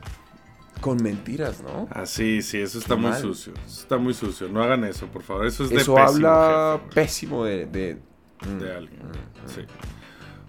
con 0.80 1.02
mentiras, 1.02 1.62
¿no? 1.62 1.86
Ah, 1.90 2.06
sí, 2.06 2.40
sí, 2.42 2.58
eso 2.60 2.78
está 2.78 2.94
Qué 2.94 3.00
muy 3.02 3.10
mal. 3.10 3.20
sucio. 3.20 3.52
Eso 3.66 3.80
está 3.82 3.98
muy 3.98 4.14
sucio. 4.14 4.48
No 4.48 4.62
hagan 4.62 4.84
eso, 4.84 5.06
por 5.06 5.22
favor. 5.22 5.46
Eso 5.46 5.64
es 5.64 5.70
de 5.70 5.76
Eso 5.76 5.94
pésimo 5.94 6.08
habla 6.28 6.80
jefe, 6.82 6.94
pésimo 6.94 7.44
de... 7.44 7.66
de, 7.66 7.98
mm, 8.46 8.58
de 8.58 8.74
alguien. 8.74 9.00
Sí. 9.46 9.60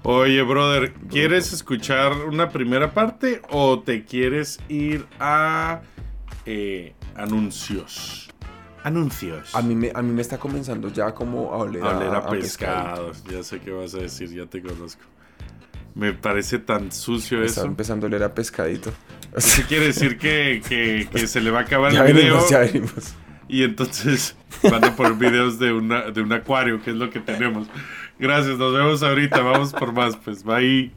Oye, 0.08 0.42
brother, 0.44 0.94
¿quieres 1.10 1.52
escuchar 1.52 2.12
una 2.28 2.50
primera 2.50 2.94
parte 2.94 3.42
o 3.50 3.80
te 3.80 4.06
quieres 4.06 4.60
ir 4.70 5.06
a 5.20 5.82
eh, 6.46 6.94
anuncios? 7.16 8.30
Anuncios. 8.84 9.56
A 9.56 9.64
mí, 9.64 9.74
me, 9.74 9.92
a 9.96 10.04
mí 10.04 10.12
me 10.14 10.22
está 10.22 10.38
comenzando 10.38 10.90
ya 10.90 11.12
como 11.16 11.52
a 11.54 11.58
oler 11.58 11.82
A 11.84 11.98
oler 11.98 12.10
a, 12.14 12.28
pescadito. 12.30 13.08
pescado. 13.08 13.32
Ya 13.32 13.44
sé 13.44 13.60
qué 13.62 13.72
vas 13.72 13.96
a 13.96 13.98
decir, 13.98 14.30
ya 14.30 14.46
te 14.46 14.62
conozco. 14.62 15.02
Me 15.96 16.14
parece 16.14 16.60
tan 16.60 16.92
sucio 16.92 17.40
Me 17.40 17.46
Está 17.48 17.62
eso. 17.62 17.68
empezando 17.70 18.06
a 18.06 18.10
oler 18.10 18.22
a 18.24 18.36
pescadito. 18.36 18.92
Eso 19.36 19.64
quiere 19.68 19.88
decir 19.88 20.20
que, 20.20 20.62
que- 20.68 21.08
que 21.12 21.26
se 21.26 21.42
le 21.42 21.50
va 21.50 21.60
a 21.60 21.62
acabar 21.64 21.92
ya 21.92 22.06
el 22.06 22.14
video. 22.14 22.26
venimos, 22.36 22.50
ya 22.52 22.60
venimos. 22.60 23.16
Y 23.48 23.64
entonces 23.64 24.36
van 24.64 24.84
a 24.84 24.96
poner 24.96 25.14
videos 25.14 25.58
de, 25.60 25.72
una, 25.74 26.10
de 26.12 26.22
un 26.22 26.32
acuario, 26.34 26.82
que 26.82 26.92
es 26.92 26.96
lo 26.96 27.10
que 27.10 27.20
tenemos. 27.20 27.68
Gracias, 28.18 28.58
nos 28.58 28.74
vemos 28.74 29.04
ahorita. 29.04 29.42
Vamos 29.42 29.74
por 29.74 29.92
más, 29.92 30.16
pues. 30.18 30.44
Bye. 30.44 30.92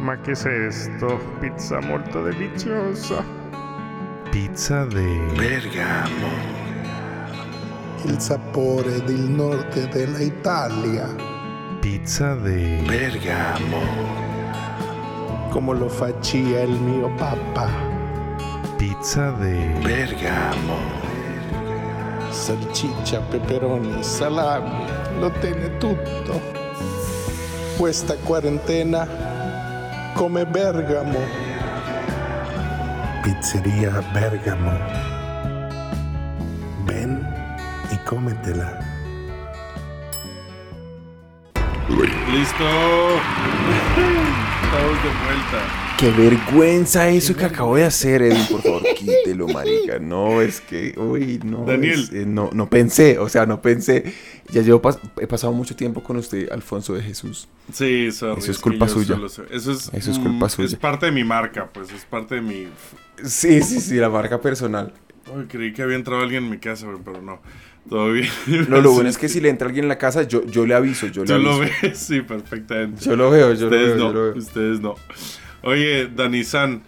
Ma 0.00 0.20
che 0.20 0.32
è 0.32 0.66
esto? 0.66 1.18
Pizza 1.40 1.80
molto 1.80 2.22
deliziosa. 2.22 3.24
Pizza 4.30 4.84
de 4.86 5.32
Bergamo. 5.36 6.62
il 8.06 8.20
sapore 8.20 9.02
del 9.04 9.30
nord 9.30 9.88
della 9.88 10.20
Italia, 10.20 11.06
Pizza 11.80 12.34
de 12.34 12.82
Bergamo. 12.86 13.80
come 15.48 15.74
lo 15.78 15.88
faccia 15.88 16.36
il 16.36 16.78
mio 16.80 17.08
papà. 17.14 17.70
Pizza 18.76 19.30
de 19.40 19.72
Bergamo. 19.80 20.78
Salsiccia, 22.34 23.20
peperoni, 23.30 24.02
salami, 24.02 24.84
lo 25.20 25.30
tiene 25.38 25.78
tutto. 25.78 26.40
Questa 27.78 28.16
quarantena 28.16 29.06
come 30.14 30.44
Bergamo. 30.44 31.20
Pizzeria 33.22 34.02
Bergamo. 34.12 34.72
Ven 36.84 37.24
y 37.92 37.96
cómetela. 38.04 38.80
Listo. 42.32 42.64
Estamos 44.74 45.02
de 45.04 45.08
vuelta. 45.24 45.96
Qué 45.98 46.10
vergüenza 46.10 47.08
eso 47.08 47.36
que 47.36 47.44
acabo 47.44 47.76
de 47.76 47.84
hacer, 47.84 48.22
Edwin. 48.22 48.44
Por 48.50 48.62
favor, 48.62 48.82
quítelo, 48.96 49.46
marica. 49.46 49.98
No, 50.00 50.42
es 50.42 50.60
que, 50.60 50.92
uy, 50.98 51.40
no. 51.44 51.64
Daniel. 51.64 52.00
es- 52.02 52.12
eh, 52.12 52.24
no, 52.26 52.50
no 52.52 52.68
pensé, 52.68 53.18
o 53.18 53.28
sea, 53.28 53.46
no 53.46 53.62
pensé. 53.62 54.12
Ya 54.50 54.62
llevo 54.62 54.82
pas- 54.82 54.98
he 55.20 55.26
pasado 55.28 55.52
mucho 55.52 55.76
tiempo 55.76 56.02
con 56.02 56.16
usted, 56.16 56.50
Alfonso 56.50 56.94
de 56.94 57.02
Jesús. 57.02 57.46
Sí, 57.72 58.10
sorry, 58.10 58.40
Eso 58.40 58.50
es 58.50 58.58
culpa 58.58 58.86
yo 58.86 58.92
suya. 58.94 59.16
Eso 59.50 59.72
es, 59.72 59.90
Eso 59.92 60.10
es 60.10 60.18
mm, 60.18 60.22
culpa 60.22 60.48
suya. 60.48 60.66
Es 60.66 60.74
parte 60.76 61.06
de 61.06 61.12
mi 61.12 61.22
marca, 61.24 61.70
pues. 61.72 61.92
Es 61.92 62.04
parte 62.04 62.34
de 62.36 62.40
mi. 62.42 62.66
Sí, 63.24 63.62
sí, 63.62 63.80
sí, 63.80 63.94
la 63.94 64.10
marca 64.10 64.40
personal. 64.40 64.92
Creí 65.48 65.72
que 65.72 65.82
había 65.82 65.96
entrado 65.96 66.20
alguien 66.22 66.44
en 66.44 66.50
mi 66.50 66.58
casa, 66.58 66.86
pero 67.04 67.22
no. 67.22 67.40
Todo 67.88 68.12
bien. 68.12 68.28
No, 68.68 68.80
lo 68.80 68.92
bueno 68.92 69.08
es 69.10 69.18
que 69.18 69.28
si 69.28 69.40
le 69.40 69.48
entra 69.50 69.66
alguien 69.66 69.84
en 69.84 69.88
la 69.88 69.98
casa, 69.98 70.22
yo, 70.22 70.44
yo 70.46 70.66
le 70.66 70.74
aviso, 70.74 71.06
yo 71.08 71.24
le 71.24 71.38
lo 71.38 71.52
aviso. 71.54 71.72
ves, 71.82 71.98
sí, 72.06 72.22
perfectamente. 72.22 73.04
Yo 73.04 73.16
lo 73.16 73.30
veo, 73.30 73.52
yo 73.52 73.60
lo 73.68 73.76
ustedes 73.76 73.96
veo, 73.96 73.96
no, 73.96 74.06
yo 74.08 74.12
lo 74.12 74.22
veo. 74.24 74.34
Ustedes 74.38 74.80
no. 74.80 74.94
Oye, 75.62 76.08
Dani-san, 76.08 76.82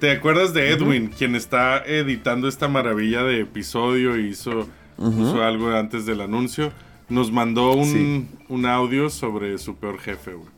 ¿te 0.00 0.10
acuerdas 0.10 0.52
de 0.54 0.70
Edwin, 0.70 1.08
quien 1.08 1.34
está 1.34 1.78
editando 1.84 2.48
esta 2.48 2.68
maravilla 2.68 3.22
de 3.22 3.40
episodio 3.40 4.18
y 4.18 4.28
hizo, 4.28 4.68
puso 4.96 5.42
algo 5.42 5.70
antes 5.70 6.04
del 6.06 6.20
anuncio? 6.20 6.72
Nos 7.08 7.32
mandó 7.32 7.72
un, 7.72 7.86
Sí. 7.86 8.28
un 8.48 8.66
audio 8.66 9.08
sobre 9.08 9.56
su 9.58 9.76
peor 9.76 9.98
jefe, 9.98 10.34
güey. 10.34 10.48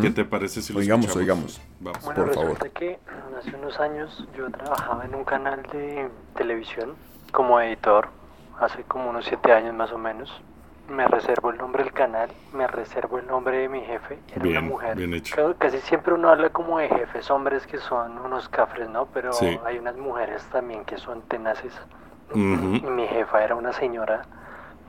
¿Qué 0.00 0.10
te 0.10 0.24
parece 0.24 0.62
si 0.62 0.72
lo 0.72 0.78
Oigamos, 0.80 1.06
escuchamos? 1.06 1.58
oigamos. 1.58 1.60
Vamos. 1.80 2.04
Bueno, 2.04 2.24
por 2.26 2.34
favor. 2.34 2.70
que 2.72 2.98
hace 3.38 3.54
unos 3.56 3.78
años 3.80 4.24
yo 4.36 4.48
trabajaba 4.50 5.04
en 5.04 5.14
un 5.14 5.24
canal 5.24 5.62
de 5.72 6.08
televisión 6.36 6.94
como 7.32 7.60
editor, 7.60 8.08
hace 8.60 8.82
como 8.84 9.10
unos 9.10 9.24
siete 9.26 9.52
años 9.52 9.74
más 9.74 9.92
o 9.92 9.98
menos. 9.98 10.42
Me 10.88 11.08
reservo 11.08 11.48
el 11.50 11.56
nombre 11.56 11.82
del 11.82 11.94
canal, 11.94 12.28
me 12.52 12.66
reservo 12.66 13.18
el 13.18 13.26
nombre 13.26 13.56
de 13.58 13.68
mi 13.70 13.80
jefe, 13.80 14.18
era 14.34 14.42
Bien, 14.42 14.58
una 14.58 14.68
mujer. 14.68 14.96
bien 14.96 15.14
hecho. 15.14 15.34
Claro, 15.34 15.54
casi 15.56 15.80
siempre 15.80 16.12
uno 16.12 16.28
habla 16.28 16.50
como 16.50 16.78
de 16.78 16.88
jefes 16.90 17.30
hombres 17.30 17.66
que 17.66 17.78
son 17.78 18.18
unos 18.18 18.50
cafres, 18.50 18.90
¿no? 18.90 19.06
Pero 19.06 19.32
Sí. 19.32 19.58
hay 19.64 19.78
unas 19.78 19.96
mujeres 19.96 20.44
también 20.52 20.84
que 20.84 20.98
son 20.98 21.22
tenaces. 21.22 21.72
Y 22.34 22.38
mi 22.38 23.06
jefa 23.06 23.44
era 23.44 23.54
una 23.54 23.72
señora, 23.72 24.22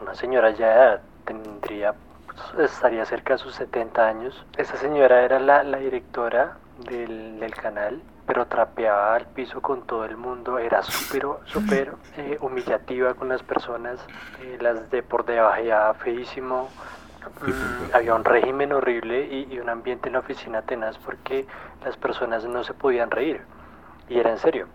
una 0.02 0.16
señora 0.16 0.50
ya 0.52 1.00
tendría, 1.26 1.94
pues, 2.26 2.72
estaría 2.72 3.06
cerca 3.06 3.34
de 3.34 3.40
sus 3.40 3.56
70 3.56 4.06
años. 4.08 4.46
Esa 4.58 4.76
señora 4.78 5.22
era 5.22 5.40
la, 5.40 5.64
la 5.64 5.78
directora 5.78 6.58
del, 6.90 7.40
del 7.40 7.56
canal, 7.56 8.02
pero 8.26 8.48
trapeaba 8.48 9.16
al 9.16 9.28
piso 9.28 9.62
con 9.62 9.86
todo 9.86 10.06
el 10.06 10.18
mundo, 10.18 10.58
era 10.60 10.82
súper, 10.82 11.26
súper 11.46 11.94
eh, 12.18 12.38
humillativa 12.42 13.14
con 13.14 13.30
las 13.30 13.44
personas, 13.44 14.00
eh, 14.42 14.58
las 14.60 14.90
de 14.90 15.04
por 15.04 15.26
debajo 15.26 15.62
ya 15.64 15.94
feísimo. 15.94 16.70
Mm, 17.42 17.96
había 17.96 18.14
un 18.14 18.24
régimen 18.24 18.72
horrible 18.72 19.26
y, 19.26 19.54
y 19.54 19.60
un 19.60 19.70
ambiente 19.70 20.10
en 20.10 20.14
la 20.14 20.20
oficina 20.20 20.62
tenaz 20.62 20.98
porque 21.00 21.48
las 21.84 21.98
personas 21.98 22.46
no 22.46 22.64
se 22.64 22.74
podían 22.74 23.10
reír. 23.12 23.42
Y 24.10 24.20
era 24.20 24.32
en 24.32 24.38
serio. 24.38 24.68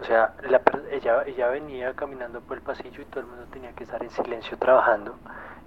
O 0.00 0.04
sea, 0.04 0.34
la 0.48 0.62
ella, 0.90 1.24
ella 1.26 1.48
venía 1.48 1.92
caminando 1.94 2.40
por 2.40 2.56
el 2.56 2.62
pasillo 2.62 3.02
y 3.02 3.04
todo 3.04 3.20
el 3.20 3.26
mundo 3.26 3.44
tenía 3.52 3.72
que 3.72 3.84
estar 3.84 4.02
en 4.02 4.10
silencio 4.10 4.56
trabajando. 4.56 5.16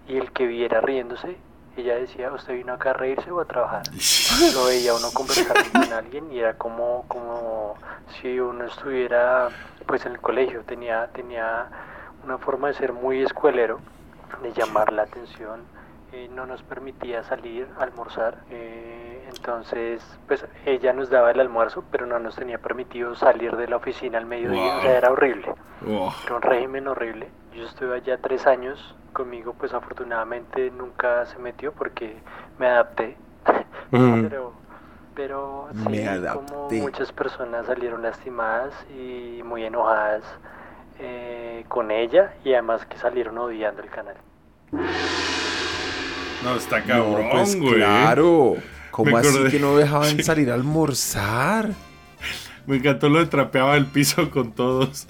Y 0.08 0.18
el 0.18 0.32
que 0.32 0.48
viera 0.48 0.82
riéndose, 0.82 1.38
ella 1.78 1.96
decía, 1.96 2.32
¿usted 2.32 2.54
vino 2.54 2.74
acá 2.74 2.92
a 2.92 2.94
reírse 2.94 3.32
o 3.32 3.40
a 3.40 3.46
trabajar? 3.46 3.84
Lo 4.54 4.66
veía 4.66 4.94
uno 4.94 5.08
conversar 5.14 5.56
con 5.72 5.92
alguien 5.94 6.32
y 6.32 6.40
era 6.40 6.54
como, 6.58 7.06
como 7.08 7.76
si 8.22 8.40
uno 8.40 8.66
estuviera 8.66 9.50
pues 9.86 10.06
en 10.06 10.14
el 10.14 10.20
colegio. 10.20 10.64
Tenía, 10.66 11.08
tenía 11.14 11.68
una 12.24 12.38
forma 12.38 12.68
de 12.70 12.74
ser 12.76 12.94
muy 12.94 13.22
escuelero, 13.24 13.80
de 14.42 14.52
llamar 14.54 14.92
la 14.94 15.04
atención. 15.04 15.62
eh, 16.12 16.30
no 16.32 16.46
nos 16.46 16.62
permitía 16.64 17.24
salir 17.24 17.68
a 17.80 17.84
almorzar. 17.84 18.38
eh, 18.50 19.00
entonces, 19.36 20.02
pues 20.28 20.46
ella 20.66 20.94
nos 20.94 21.10
daba 21.10 21.32
el 21.32 21.40
almuerzo, 21.40 21.84
pero 21.92 22.06
no 22.06 22.20
nos 22.20 22.36
tenía 22.36 22.60
permitido 22.60 23.16
salir 23.16 23.56
de 23.58 23.68
la 23.68 23.78
oficina 23.78 24.20
al 24.20 24.26
mediodía. 24.28 24.78
O 24.78 24.82
sea, 24.82 24.98
era 24.98 25.12
horrible. 25.12 25.54
Era 26.26 26.36
un 26.36 26.42
régimen 26.44 26.88
horrible. 26.88 27.30
Yo 27.56 27.66
estuve 27.66 27.96
allá 27.96 28.18
tres 28.18 28.46
años. 28.48 28.96
Conmigo, 29.14 29.54
pues 29.58 29.74
afortunadamente 29.74 30.72
nunca 30.72 31.26
se 31.28 31.38
metió 31.38 31.72
porque 31.72 32.16
me 32.58 32.68
adapté. 32.68 33.16
pero, 33.92 34.54
pero 35.14 35.68
Me 35.74 35.98
sí, 36.04 36.22
como 36.34 36.70
muchas 36.72 37.12
personas 37.12 37.68
salieron 37.68 38.02
lastimadas 38.02 38.74
y 38.90 39.42
muy 39.44 39.64
enojadas 39.66 40.24
eh, 41.00 41.64
con 41.68 41.92
ella 41.92 42.34
y 42.44 42.54
además 42.54 42.86
que 42.86 42.98
salieron 42.98 43.38
odiando 43.38 43.84
el 43.84 43.90
canal. 43.90 44.16
no, 46.44 46.56
está 46.56 46.82
cabrón, 46.84 47.24
no, 47.26 47.32
pues 47.32 47.56
güey. 47.60 47.76
claro. 47.76 48.56
¿Cómo 48.92 49.12
Me 49.12 49.18
así 49.20 49.30
acordé. 49.30 49.52
que 49.52 49.60
no 49.60 49.76
dejaban 49.78 50.24
salir 50.24 50.50
a 50.52 50.56
almorzar? 50.56 51.70
Me 52.66 52.78
encantó 52.78 53.10
lo 53.10 53.20
de 53.20 53.26
trapeaba 53.26 53.76
el 53.76 53.86
piso 53.88 54.30
con 54.32 54.54
todos. 54.54 55.08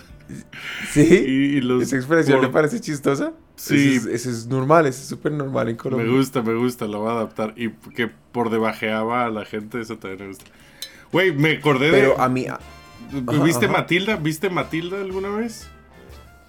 ¿Sí? 0.91 1.01
Y, 1.01 1.57
y 1.57 1.61
los 1.61 1.83
¿Esa 1.83 1.95
expresión 1.97 2.37
por- 2.39 2.47
le 2.47 2.53
parece 2.53 2.79
chistosa? 2.79 3.33
Sí. 3.55 3.95
Eso 3.95 4.09
es, 4.09 4.15
eso 4.15 4.29
es 4.29 4.47
normal, 4.47 4.85
eso 4.87 5.01
es 5.01 5.07
súper 5.07 5.31
normal 5.31 5.69
en 5.69 5.75
Colombia. 5.75 6.07
Me 6.09 6.17
gusta, 6.17 6.41
me 6.41 6.53
gusta, 6.55 6.85
lo 6.87 6.99
voy 7.01 7.09
a 7.09 7.13
adaptar. 7.13 7.53
Y 7.55 7.69
que 7.95 8.07
por 8.07 8.49
debajeaba 8.49 9.25
a 9.25 9.29
la 9.29 9.45
gente, 9.45 9.79
eso 9.81 9.97
también 9.97 10.21
me 10.21 10.27
gusta. 10.29 10.45
Güey, 11.11 11.31
me 11.33 11.51
acordé 11.57 11.91
Pero 11.91 12.15
de. 12.17 12.21
a 12.23 12.29
mí, 12.29 12.47
a- 12.47 12.59
¿Viste 13.43 13.65
ajá. 13.65 13.73
Matilda? 13.77 14.15
¿Viste 14.15 14.49
Matilda 14.49 14.99
alguna 15.01 15.29
vez? 15.29 15.67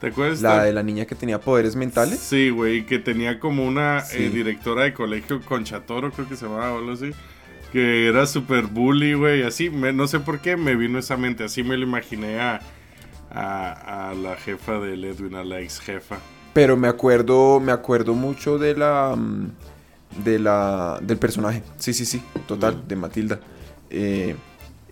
¿Te 0.01 0.09
acuerdas? 0.09 0.43
la 0.43 0.63
de 0.65 0.73
la 0.73 0.83
niña 0.83 1.07
que 1.07 1.15
tenía 1.15 1.41
poderes 1.41 1.77
mentales. 1.77 2.19
Sí, 2.21 2.51
güey, 2.51 2.85
que 2.85 2.99
tenía 2.99 3.39
como 3.41 3.65
una 3.67 4.01
Sí. 4.01 4.25
eh, 4.25 4.31
directora 4.31 4.85
de 4.85 4.93
colegio 4.93 5.41
Conchatoro, 5.43 6.11
creo 6.13 6.29
que 6.29 6.37
se 6.37 6.47
llamaba 6.47 6.73
o 6.75 6.79
algo 6.79 6.93
así. 6.93 7.11
Que 7.73 8.07
era 8.09 8.27
súper 8.27 8.65
bully, 8.67 9.15
güey, 9.15 9.43
así. 9.43 9.69
me- 9.71 9.93
no 9.93 10.07
sé 10.07 10.21
por 10.21 10.41
qué 10.41 10.57
me 10.57 10.75
vino 10.77 10.99
esa 10.99 11.17
mente. 11.17 11.45
Así 11.45 11.63
me 11.63 11.77
lo 11.77 11.85
imaginé 11.85 12.39
a, 12.41 12.61
a, 13.35 14.11
a 14.11 14.15
la 14.15 14.37
jefa 14.37 14.79
del 14.79 15.05
Edwin, 15.05 15.35
a 15.35 15.45
la 15.45 15.61
ex 15.61 15.81
jefa. 15.81 16.19
Pero 16.53 16.77
me 16.77 16.89
acuerdo, 16.89 17.59
me 17.61 17.73
acuerdo 17.73 18.15
mucho 18.15 18.59
de 18.59 18.77
la, 18.77 19.15
mm, 19.17 19.51
de 20.25 20.39
la, 20.39 20.99
del 21.03 21.19
personaje. 21.19 21.63
Sí, 21.79 21.93
sí, 21.93 22.05
sí, 22.07 22.23
total, 22.47 22.87
de 22.87 22.97
Matilda. 22.97 23.41
Eh, 23.91 24.37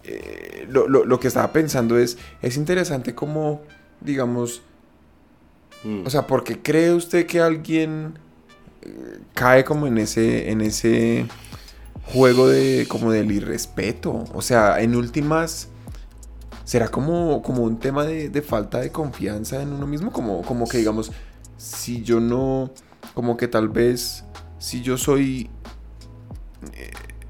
eh, 0.04 0.66
lo, 0.68 0.88
lo- 0.88 1.04
lo 1.04 1.20
que 1.20 1.28
estaba 1.28 1.52
pensando 1.52 1.96
es, 1.98 2.18
es 2.42 2.56
interesante 2.56 3.14
como, 3.14 3.62
digamos, 4.00 4.62
Mm. 5.84 6.06
o 6.06 6.10
sea, 6.10 6.28
¿por 6.28 6.44
qué 6.44 6.62
cree 6.62 6.92
usted 6.94 7.26
que 7.26 7.40
alguien 7.40 8.16
eh, 8.82 9.18
cae 9.34 9.64
como 9.64 9.88
en 9.88 9.98
ese, 9.98 10.50
en 10.52 10.60
ese 10.60 11.26
juego 12.12 12.46
de, 12.48 12.86
como 12.88 13.10
del 13.10 13.32
irrespeto? 13.32 14.24
O 14.32 14.42
sea, 14.42 14.80
en 14.80 14.94
últimas, 14.94 15.68
¿será 16.64 16.88
como, 16.88 17.42
como 17.42 17.62
un 17.62 17.78
tema 17.78 18.04
de, 18.04 18.28
de 18.28 18.42
falta 18.42 18.80
de 18.80 18.90
confianza 18.90 19.62
en 19.62 19.72
uno 19.72 19.86
mismo? 19.86 20.12
Como, 20.12 20.42
como 20.42 20.66
que 20.66 20.78
digamos, 20.78 21.12
si 21.56 22.02
yo 22.02 22.20
no, 22.20 22.70
como 23.14 23.36
que 23.36 23.48
tal 23.48 23.68
vez, 23.68 24.24
si 24.58 24.82
yo 24.82 24.96
soy, 24.96 25.50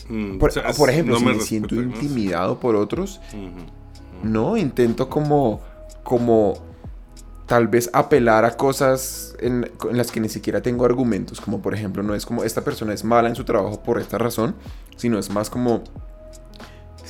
Mm, 0.09 0.39
por, 0.39 0.51
o 0.51 0.53
sea, 0.53 0.73
por 0.73 0.91
ejemplo, 0.91 1.15
no 1.15 1.21
si 1.21 1.25
me 1.25 1.35
me 1.35 1.41
siento 1.41 1.75
intimidado 1.77 2.59
por 2.61 2.77
otros, 2.77 3.21
no, 4.23 4.57
intento 4.57 5.09
como, 5.09 5.61
como 6.03 6.55
tal 7.47 7.69
vez 7.69 7.89
apelar 7.93 8.45
a 8.45 8.57
cosas 8.57 9.35
en, 9.41 9.71
en 9.91 9.97
las 9.97 10.11
que 10.11 10.21
ni 10.21 10.29
siquiera 10.29 10.61
tengo 10.61 10.85
argumentos, 10.85 11.41
como 11.41 11.63
por 11.63 11.75
ejemplo, 11.75 12.03
no 12.03 12.15
es 12.15 12.27
como 12.27 12.45
esta 12.45 12.63
persona 12.63 12.93
es 12.93 13.05
mala 13.05 13.29
en 13.29 13.37
su 13.37 13.45
trabajo 13.45 13.83
por 13.83 13.99
esta 13.99 14.19
razón, 14.19 14.55
sino 14.97 15.19
es 15.19 15.31
más 15.31 15.49
como, 15.49 15.83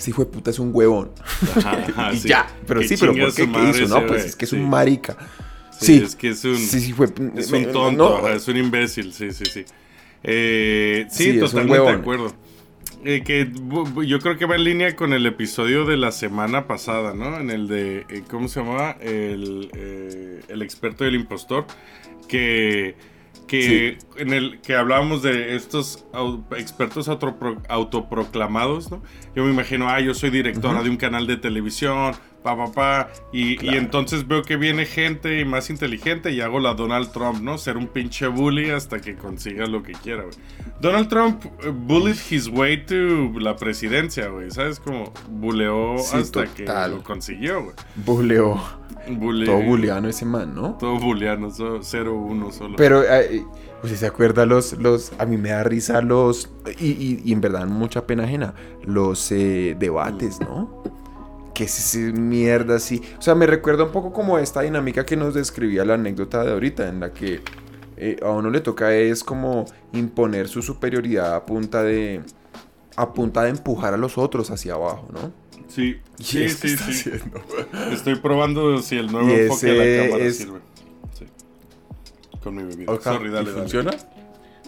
este 0.02 0.10
hijo 0.10 0.24
de 0.24 0.30
puta 0.32 0.50
es 0.50 0.58
un 0.58 0.70
huevón. 0.74 1.12
Ajá, 1.56 1.86
ajá, 1.88 2.12
y 2.12 2.18
sí. 2.18 2.28
ya, 2.28 2.48
pero 2.66 2.82
sí, 2.82 2.96
pero 2.98 3.12
¿por 3.14 3.32
qué? 3.32 3.46
¿Qué 3.46 3.68
hizo? 3.70 3.84
ese 3.84 3.86
No, 3.86 4.04
pues 4.04 4.24
es 4.24 4.36
que 4.36 4.46
es 4.46 4.50
sí. 4.50 4.56
un 4.56 4.68
marica. 4.68 5.16
Sí, 5.78 5.98
Sí, 5.98 6.02
es 6.04 6.16
que 6.16 6.28
es 6.30 6.44
un, 6.44 6.56
sí, 6.56 6.80
sí, 6.80 6.92
fue, 6.92 7.06
es 7.36 7.52
un 7.52 7.72
tonto, 7.72 7.90
no, 7.90 8.16
ajá, 8.16 8.34
es 8.34 8.48
un 8.48 8.56
imbécil, 8.56 9.12
sí, 9.12 9.30
sí, 9.30 9.44
sí. 9.46 9.64
Eh, 10.24 11.06
sí, 11.08 11.38
totalmente 11.38 11.80
de 11.80 11.88
acuerdo. 11.88 12.34
Eh, 13.04 13.22
que 13.24 13.50
yo 14.06 14.18
creo 14.20 14.36
que 14.38 14.44
va 14.46 14.56
en 14.56 14.64
línea 14.64 14.94
con 14.94 15.12
el 15.12 15.26
episodio 15.26 15.84
de 15.84 15.96
la 15.96 16.12
semana 16.12 16.66
pasada, 16.66 17.14
¿no? 17.14 17.38
En 17.38 17.50
el 17.50 17.68
de, 17.68 18.04
eh, 18.08 18.22
¿cómo 18.28 18.48
se 18.48 18.60
llamaba? 18.60 18.96
El, 19.00 19.70
eh, 19.74 20.40
el 20.48 20.62
experto 20.62 21.04
del 21.04 21.14
impostor. 21.14 21.66
Que, 22.28 22.94
que 23.46 23.98
en 24.16 24.32
el 24.32 24.60
que 24.60 24.74
hablábamos 24.76 25.22
de 25.22 25.54
estos 25.56 26.04
au- 26.12 26.42
expertos 26.56 27.08
autopro- 27.08 27.60
autoproclamados, 27.68 28.90
¿no? 28.90 29.02
Yo 29.34 29.44
me 29.44 29.50
imagino, 29.50 29.88
ah, 29.88 30.00
yo 30.00 30.14
soy 30.14 30.30
directora 30.30 30.82
de 30.82 30.90
un 30.90 30.96
canal 30.96 31.26
de 31.26 31.36
televisión, 31.36 32.14
pa, 32.42 32.56
pa, 32.56 32.72
pa. 32.72 33.08
Y, 33.32 33.64
y 33.64 33.76
entonces 33.76 34.26
veo 34.26 34.42
que 34.42 34.56
viene 34.56 34.84
gente 34.86 35.44
más 35.44 35.70
inteligente 35.70 36.30
y 36.32 36.40
hago 36.40 36.58
la 36.60 36.74
Donald 36.74 37.12
Trump, 37.12 37.40
¿no? 37.40 37.58
Ser 37.58 37.76
un 37.76 37.86
pinche 37.86 38.26
bully 38.26 38.70
hasta 38.70 39.00
que 39.00 39.16
consiga 39.16 39.66
lo 39.66 39.82
que 39.82 39.92
quiera, 39.92 40.22
güey. 40.24 40.34
Donald 40.80 41.08
Trump 41.08 41.44
eh, 41.64 41.68
bullied 41.72 42.16
his 42.30 42.48
way 42.48 42.84
to 42.84 43.38
la 43.38 43.56
presidencia, 43.56 44.28
güey. 44.28 44.50
¿Sabes? 44.50 44.80
Como 44.80 45.12
buleó 45.30 45.96
Sí, 45.98 46.16
hasta 46.16 46.46
que 46.46 46.64
lo 46.64 47.02
consiguió, 47.02 47.62
güey. 47.64 47.76
Buleó. 47.96 48.60
Bule- 49.08 49.46
Todo 49.46 49.60
buleano 49.62 50.08
ese 50.08 50.24
man, 50.24 50.54
¿no? 50.54 50.74
Todo 50.78 50.96
buleano, 50.96 51.50
0-1 51.50 52.52
solo. 52.52 52.76
Pero, 52.76 53.02
eh, 53.02 53.44
¿usted 53.82 53.96
se 53.96 54.06
acuerda 54.06 54.46
los, 54.46 54.74
los, 54.74 55.12
a 55.18 55.26
mí 55.26 55.36
me 55.36 55.48
da 55.48 55.64
risa 55.64 56.00
los, 56.02 56.48
y, 56.78 56.86
y- 56.92 57.20
y 57.24 57.32
en 57.32 57.40
verdad 57.40 57.66
mucha 57.66 58.06
pena 58.06 58.22
ajena, 58.24 58.54
los 58.84 59.32
eh, 59.32 59.74
debates, 59.76 60.38
¿no? 60.40 60.84
Que 61.62 61.66
es 61.66 61.78
ese 61.78 62.12
mierda 62.12 62.74
así. 62.74 63.00
O 63.18 63.22
sea, 63.22 63.36
me 63.36 63.46
recuerda 63.46 63.84
un 63.84 63.92
poco 63.92 64.12
como 64.12 64.36
esta 64.40 64.62
dinámica 64.62 65.06
que 65.06 65.16
nos 65.16 65.32
describía 65.34 65.84
la 65.84 65.94
anécdota 65.94 66.42
de 66.42 66.50
ahorita, 66.50 66.88
en 66.88 66.98
la 66.98 67.12
que 67.12 67.40
eh, 67.96 68.16
a 68.20 68.30
uno 68.30 68.50
le 68.50 68.60
toca 68.60 68.92
es 68.92 69.22
como 69.22 69.64
imponer 69.92 70.48
su 70.48 70.60
superioridad 70.60 71.36
a 71.36 71.46
punta 71.46 71.84
de, 71.84 72.20
a 72.96 73.12
punta 73.14 73.44
de 73.44 73.50
empujar 73.50 73.94
a 73.94 73.96
los 73.96 74.18
otros 74.18 74.50
hacia 74.50 74.74
abajo, 74.74 75.08
¿no? 75.12 75.32
Sí, 75.68 75.98
sí, 76.18 76.48
sí, 76.48 76.66
está 76.72 76.84
sí. 76.86 77.10
haciendo. 77.10 77.40
Estoy 77.92 78.16
probando 78.16 78.82
si 78.82 78.98
el 78.98 79.12
nuevo 79.12 79.28
Y 79.28 79.32
enfoque 79.42 79.66
de 79.66 79.96
la 79.98 80.04
cámara 80.08 80.24
es- 80.24 80.38
sirve. 80.38 80.58
Sí. 81.16 81.26
Con 82.42 82.56
mi 82.56 82.64
bebida. 82.64 82.90
Ojalá, 82.92 83.18
Sorry, 83.18 83.28
¿y 83.30 83.32
dale, 83.32 83.50
funciona? 83.52 83.90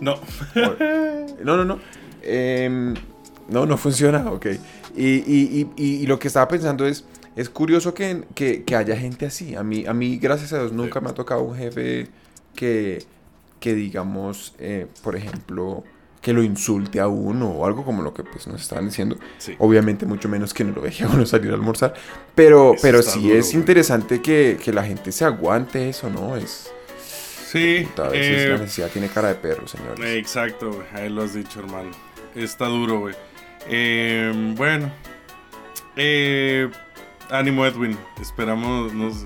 No. 0.01 0.15
No, 1.45 1.57
no, 1.57 1.65
no. 1.65 1.81
Em, 2.23 2.95
no, 3.49 3.67
no 3.67 3.77
funciona, 3.77 4.31
ok. 4.31 4.47
Y, 4.97 5.07
y- 5.07 5.23
y- 5.27 5.71
y- 5.77 5.95
y 6.03 6.07
lo 6.07 6.19
que 6.19 6.29
estaba 6.29 6.49
pensando 6.49 6.87
es, 6.87 7.05
es 7.37 7.49
curioso 7.49 7.95
que, 7.95 8.25
que- 8.35 8.65
que 8.65 8.77
haya 8.77 8.97
gente 8.97 9.27
así. 9.27 9.55
A 9.57 9.63
mí, 9.63 9.85
a 9.87 9.93
mí, 9.95 10.19
gracias 10.19 10.53
a 10.53 10.59
Dios, 10.61 10.73
nunca 10.73 11.01
me 11.01 11.11
ha 11.11 11.15
tocado 11.15 11.43
un 11.43 11.57
jefe 11.57 12.09
que, 12.55 13.05
que 13.61 13.75
digamos, 13.75 14.55
eh, 14.59 14.87
por 15.03 15.17
ejemplo, 15.17 15.83
que 16.21 16.33
lo 16.33 16.43
insulte 16.43 17.01
a 17.01 17.09
uno 17.09 17.51
o 17.51 17.67
algo 17.67 17.85
como 17.85 18.03
lo 18.03 18.15
que 18.15 18.23
pues, 18.25 18.47
nos 18.47 18.63
estaban 18.63 18.87
diciendo. 18.87 19.19
Sí. 19.37 19.55
Obviamente 19.59 20.07
mucho 20.07 20.27
menos 20.29 20.55
que 20.55 20.65
no 20.65 20.73
lo 20.75 20.81
deje 20.81 21.05
a 21.05 21.09
uno 21.09 21.27
salir 21.27 21.51
a 21.51 21.55
almorzar. 21.55 21.93
Pero, 22.35 22.73
Eso 22.75 22.83
pero 22.83 23.03
sí 23.03 23.21
duro, 23.23 23.35
es 23.35 23.47
güey. 23.49 23.57
interesante 23.59 24.23
que, 24.23 24.59
que 24.63 24.73
la 24.73 24.85
gente 24.85 25.13
se 25.13 25.25
aguante 25.27 25.89
eso, 25.91 26.09
¿no? 26.09 26.37
Es... 26.37 26.71
Sí. 27.47 27.87
a 27.99 28.09
veces 28.09 28.43
eh, 28.47 28.49
la 28.49 28.59
necesidad 28.59 28.89
tiene 28.91 29.09
cara 29.09 29.29
de 29.29 29.35
perro, 29.37 29.69
señores. 29.69 30.01
Eh, 30.03 30.19
Exacto, 30.19 30.73
güey. 30.73 30.87
Ahí 30.95 31.09
lo 31.11 31.23
has 31.23 31.35
dicho, 31.35 31.61
hermano. 31.61 31.91
Está 32.35 32.67
duro, 32.67 33.01
güey. 33.01 33.15
Eh, 33.69 34.33
bueno. 34.57 34.91
Eh, 35.97 36.69
ánimo, 37.31 37.67
Edwin. 37.67 37.97
Esperamos. 38.21 38.93
Nos... 38.93 39.25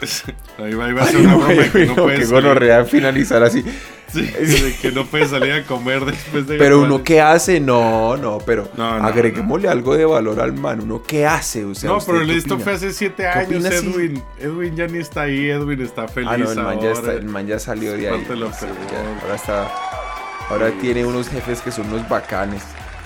Ahí 0.58 0.74
va, 0.74 0.88
iba 0.88 1.02
a 1.02 1.06
ser 1.06 1.20
una 1.20 1.36
broma 1.36 1.62
que 1.72 1.86
no 1.86 2.28
gonorrea 2.30 2.84
finalizar 2.84 3.42
así. 3.42 3.64
Sí, 4.12 4.22
de 4.22 4.74
que 4.82 4.90
no 4.90 5.06
puede 5.06 5.28
salir 5.28 5.52
a 5.52 5.62
comer 5.62 6.04
después 6.04 6.44
de. 6.48 6.58
Pero 6.58 6.80
uno 6.80 7.04
qué 7.04 7.20
hace, 7.20 7.60
no, 7.60 8.16
no, 8.16 8.38
pero 8.38 8.68
No, 8.76 8.98
no, 8.98 9.06
agreguémosle 9.06 9.68
algo 9.68 9.94
de 9.96 10.04
valor 10.04 10.40
al 10.40 10.52
man. 10.52 10.80
Uno 10.80 11.00
qué 11.00 11.24
hace, 11.26 11.64
o 11.64 11.76
sea, 11.76 11.90
No, 11.90 11.98
¿usted 11.98 12.14
pero 12.14 12.32
esto 12.32 12.54
opina? 12.54 12.64
fue 12.64 12.72
hace 12.72 12.92
siete 12.92 13.22
¿Qué 13.22 13.28
años, 13.28 13.62
si- 13.62 13.72
Edwin. 13.86 14.20
Edwin 14.40 14.74
ya 14.74 14.88
ni 14.88 14.98
está 14.98 15.22
ahí, 15.22 15.48
Edwin 15.50 15.80
está 15.80 16.08
feliz 16.08 16.28
Ah, 16.28 16.36
no, 16.38 16.50
el 16.50 16.58
man, 16.60 16.80
ya 16.80 16.90
está, 16.90 17.12
el 17.12 17.24
man 17.26 17.46
ya 17.46 17.58
salió 17.60 17.92
de 17.92 18.08
ahí. 18.08 18.26
Ya, 18.28 18.40
ahora 19.22 19.34
está, 19.36 19.70
ahora 20.48 20.72
tiene 20.80 21.04
unos 21.06 21.28
jefes 21.28 21.60
que 21.60 21.70
son 21.70 21.86
unos 21.92 22.08
bacanes. 22.08 22.62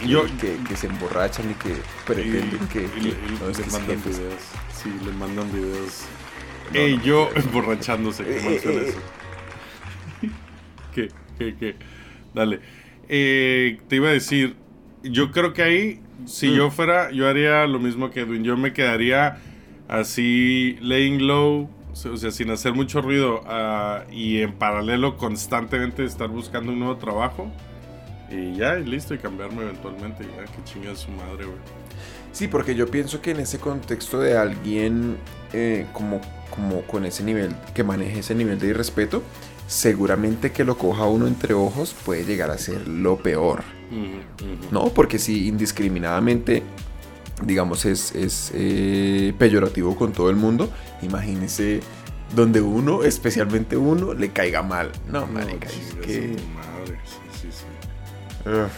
Yo- 0.07 0.25
que, 0.41 0.57
que 0.69 0.77
se 0.77 0.87
emborrachan 0.89 1.51
y 1.51 1.55
que 1.55 1.71
Y, 1.71 1.75
pretenden 2.07 2.69
que, 2.69 2.83
y 2.83 2.89
que- 2.89 3.09
y 3.09 3.39
no, 3.41 3.47
mandan 3.73 3.87
jefes. 4.03 4.19
videos. 4.19 4.35
Sí, 4.83 4.91
le 5.05 5.13
mandan 5.13 5.53
videos. 5.53 6.05
No, 6.73 6.79
Ey, 6.81 6.97
no, 6.97 7.03
yo 7.03 7.31
no. 7.35 7.41
emborrachándose. 7.41 8.23
Eh, 8.25 8.39
¿Cómo 8.43 8.51
eh, 8.51 8.61
suena 8.63 8.81
eh, 8.81 8.89
eso? 8.89 8.99
¿Qué? 10.95 11.09
¿Qué? 11.39 11.55
¿Qué? 11.57 11.77
Dale. 12.35 12.61
Eh, 13.09 13.79
te 13.89 13.97
iba 13.97 14.09
a 14.09 14.13
decir, 14.13 14.57
yo 15.03 15.31
creo 15.31 15.53
que 15.53 15.63
ahí, 15.63 16.01
si 16.27 16.49
Mm. 16.49 16.55
yo 16.55 16.71
fuera, 16.71 17.11
yo 17.11 17.29
haría 17.29 17.67
lo 17.67 17.79
mismo 17.79 18.11
que 18.11 18.21
Edwin. 18.21 18.45
Yo 18.45 18.57
me 18.57 18.73
quedaría 18.73 19.39
así, 19.89 20.79
laying 20.81 21.27
low, 21.27 21.69
o 21.93 22.17
sea, 22.17 22.31
sin 22.31 22.51
hacer 22.51 22.73
mucho 22.75 23.01
ruido 23.03 23.43
ah, 23.47 24.05
y 24.11 24.41
en 24.41 24.53
paralelo 24.55 25.17
constantemente 25.17 26.05
estar 26.05 26.29
buscando 26.29 26.73
un 26.73 26.79
nuevo 26.81 26.97
trabajo. 26.97 27.53
Y 28.31 28.57
ya, 28.57 28.79
y 28.79 28.85
listo, 28.85 29.15
y 29.15 29.19
cambiarme 29.19 29.63
eventualmente. 29.63 30.25
Ya, 30.25 30.45
que 30.45 30.65
chinga 30.65 30.95
su 30.97 31.11
madre, 31.11 31.45
güey. 31.45 31.59
Sí, 32.33 32.49
porque 32.49 32.75
yo 32.75 32.89
pienso 32.89 33.21
que 33.21 33.31
en 33.31 33.41
ese 33.41 33.59
contexto 33.59 34.19
de 34.19 34.37
alguien 34.37 35.17
eh, 35.53 35.87
como, 35.93 36.21
como 36.51 36.83
con 36.83 37.05
ese 37.05 37.23
nivel, 37.23 37.55
que 37.75 37.85
maneje 37.85 38.19
ese 38.19 38.35
nivel 38.35 38.59
de 38.59 38.69
irrespeto, 38.69 39.23
seguramente 39.69 40.51
que 40.51 40.65
lo 40.65 40.77
coja 40.77 41.05
uno 41.05 41.29
entre 41.29 41.55
ojos 41.55 41.95
puede 42.05 42.25
llegar 42.25 42.51
a 42.51 42.59
ser 42.59 42.89
lo 42.89 43.19
peor. 43.19 43.63
¿No? 44.73 44.89
Porque 44.89 45.21
si 45.21 45.47
indiscriminadamente, 45.47 46.65
digamos, 47.45 47.85
es, 47.85 48.13
es 48.17 48.51
eh, 48.53 49.33
peyorativo 49.39 49.95
con 49.95 50.13
todo 50.13 50.31
el 50.31 50.37
mundo, 50.37 50.69
imagínese 51.03 51.81
donde 52.35 52.61
uno, 52.61 53.05
especialmente 53.05 53.77
uno, 53.77 54.13
le 54.13 54.31
caiga 54.31 54.63
mal. 54.63 54.91
No, 55.07 55.21
No, 55.21 55.27
marica, 55.29 55.69
es 55.69 55.95
que... 56.05 56.37
madre. 56.53 56.99
Sí, 57.05 57.19
sí, 57.43 57.49
sí. 57.53 57.65
Ugh. 58.47 58.69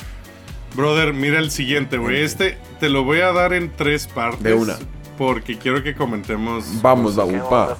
Brother, 0.74 1.12
mira 1.14 1.38
el 1.38 1.50
siguiente, 1.50 1.96
güey. 1.96 2.22
Este 2.22 2.58
te 2.80 2.88
lo 2.88 3.04
voy 3.04 3.20
a 3.20 3.32
dar 3.32 3.52
en 3.52 3.72
tres 3.74 4.06
partes. 4.06 4.42
De 4.42 4.54
una. 4.54 4.74
Porque 5.16 5.58
quiero 5.58 5.82
que 5.82 5.94
comentemos. 5.94 6.82
Vamos, 6.82 7.14
cosas. 7.14 7.30
¿Qué 7.30 7.38
Babupa. 7.38 7.62
onda? 7.64 7.76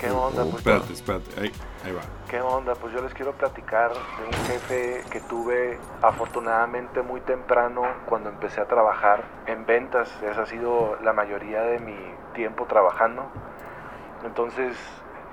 ¿Qué 0.00 0.10
onda? 0.10 0.42
Pues, 0.44 0.54
Espérate, 0.56 0.92
espérate. 0.92 1.40
Ahí, 1.40 1.52
ahí 1.84 1.92
va. 1.92 2.02
¿Qué 2.30 2.40
onda? 2.40 2.74
Pues 2.74 2.94
yo 2.94 3.02
les 3.02 3.12
quiero 3.12 3.32
platicar 3.32 3.90
de 3.92 4.24
un 4.26 4.46
jefe 4.46 5.04
que 5.10 5.20
tuve 5.22 5.78
afortunadamente 6.00 7.02
muy 7.02 7.20
temprano 7.20 7.82
cuando 8.06 8.30
empecé 8.30 8.60
a 8.60 8.66
trabajar 8.66 9.24
en 9.46 9.66
ventas. 9.66 10.08
Esa 10.22 10.42
ha 10.42 10.46
sido 10.46 10.96
la 11.02 11.12
mayoría 11.12 11.60
de 11.62 11.80
mi 11.80 11.96
tiempo 12.34 12.66
trabajando. 12.66 13.26
Entonces 14.24 14.76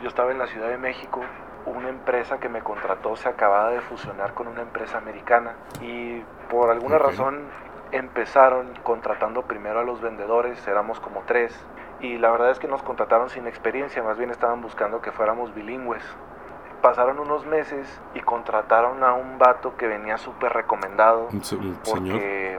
yo 0.01 0.07
estaba 0.09 0.31
en 0.31 0.39
la 0.39 0.47
Ciudad 0.47 0.69
de 0.69 0.77
México, 0.77 1.21
una 1.69 1.89
empresa 1.89 2.39
que 2.39 2.49
me 2.49 2.61
contrató 2.61 3.15
se 3.15 3.29
acababa 3.29 3.71
de 3.71 3.81
fusionar 3.81 4.33
con 4.33 4.47
una 4.47 4.61
empresa 4.61 4.97
americana 4.97 5.53
y 5.81 6.21
por 6.49 6.69
alguna 6.69 6.97
razón 6.97 7.47
empezaron 7.91 8.73
contratando 8.83 9.43
primero 9.43 9.79
a 9.79 9.83
los 9.83 10.01
vendedores, 10.01 10.67
éramos 10.67 10.99
como 10.99 11.21
tres. 11.25 11.57
Y 12.01 12.17
la 12.17 12.31
verdad 12.31 12.51
es 12.51 12.59
que 12.59 12.67
nos 12.67 12.81
contrataron 12.81 13.29
sin 13.29 13.47
experiencia, 13.47 14.01
más 14.03 14.17
bien 14.17 14.29
estaban 14.29 14.61
buscando 14.61 15.01
que 15.01 15.11
fuéramos 15.11 15.53
bilingües. 15.53 16.03
Pasaron 16.81 17.19
unos 17.19 17.45
meses 17.45 17.99
y 18.13 18.21
contrataron 18.21 19.03
a 19.03 19.13
un 19.13 19.37
vato 19.37 19.75
que 19.75 19.85
venía 19.87 20.17
súper 20.17 20.53
recomendado 20.53 21.27
porque 21.83 22.57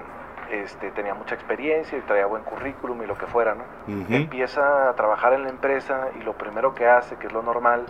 este, 0.50 0.90
tenía 0.90 1.14
mucha 1.14 1.34
experiencia 1.34 1.96
y 1.96 2.02
traía 2.02 2.26
buen 2.26 2.42
currículum 2.42 3.02
y 3.02 3.06
lo 3.06 3.16
que 3.16 3.26
fuera, 3.26 3.54
¿no? 3.54 3.64
Ujú. 3.86 4.12
Empieza 4.12 4.90
a 4.90 4.94
trabajar 4.94 5.32
en 5.32 5.44
la 5.44 5.48
empresa 5.48 6.08
y 6.18 6.22
lo 6.22 6.34
primero 6.34 6.74
que 6.74 6.86
hace, 6.86 7.16
que 7.16 7.28
es 7.28 7.32
lo 7.32 7.42
normal, 7.42 7.86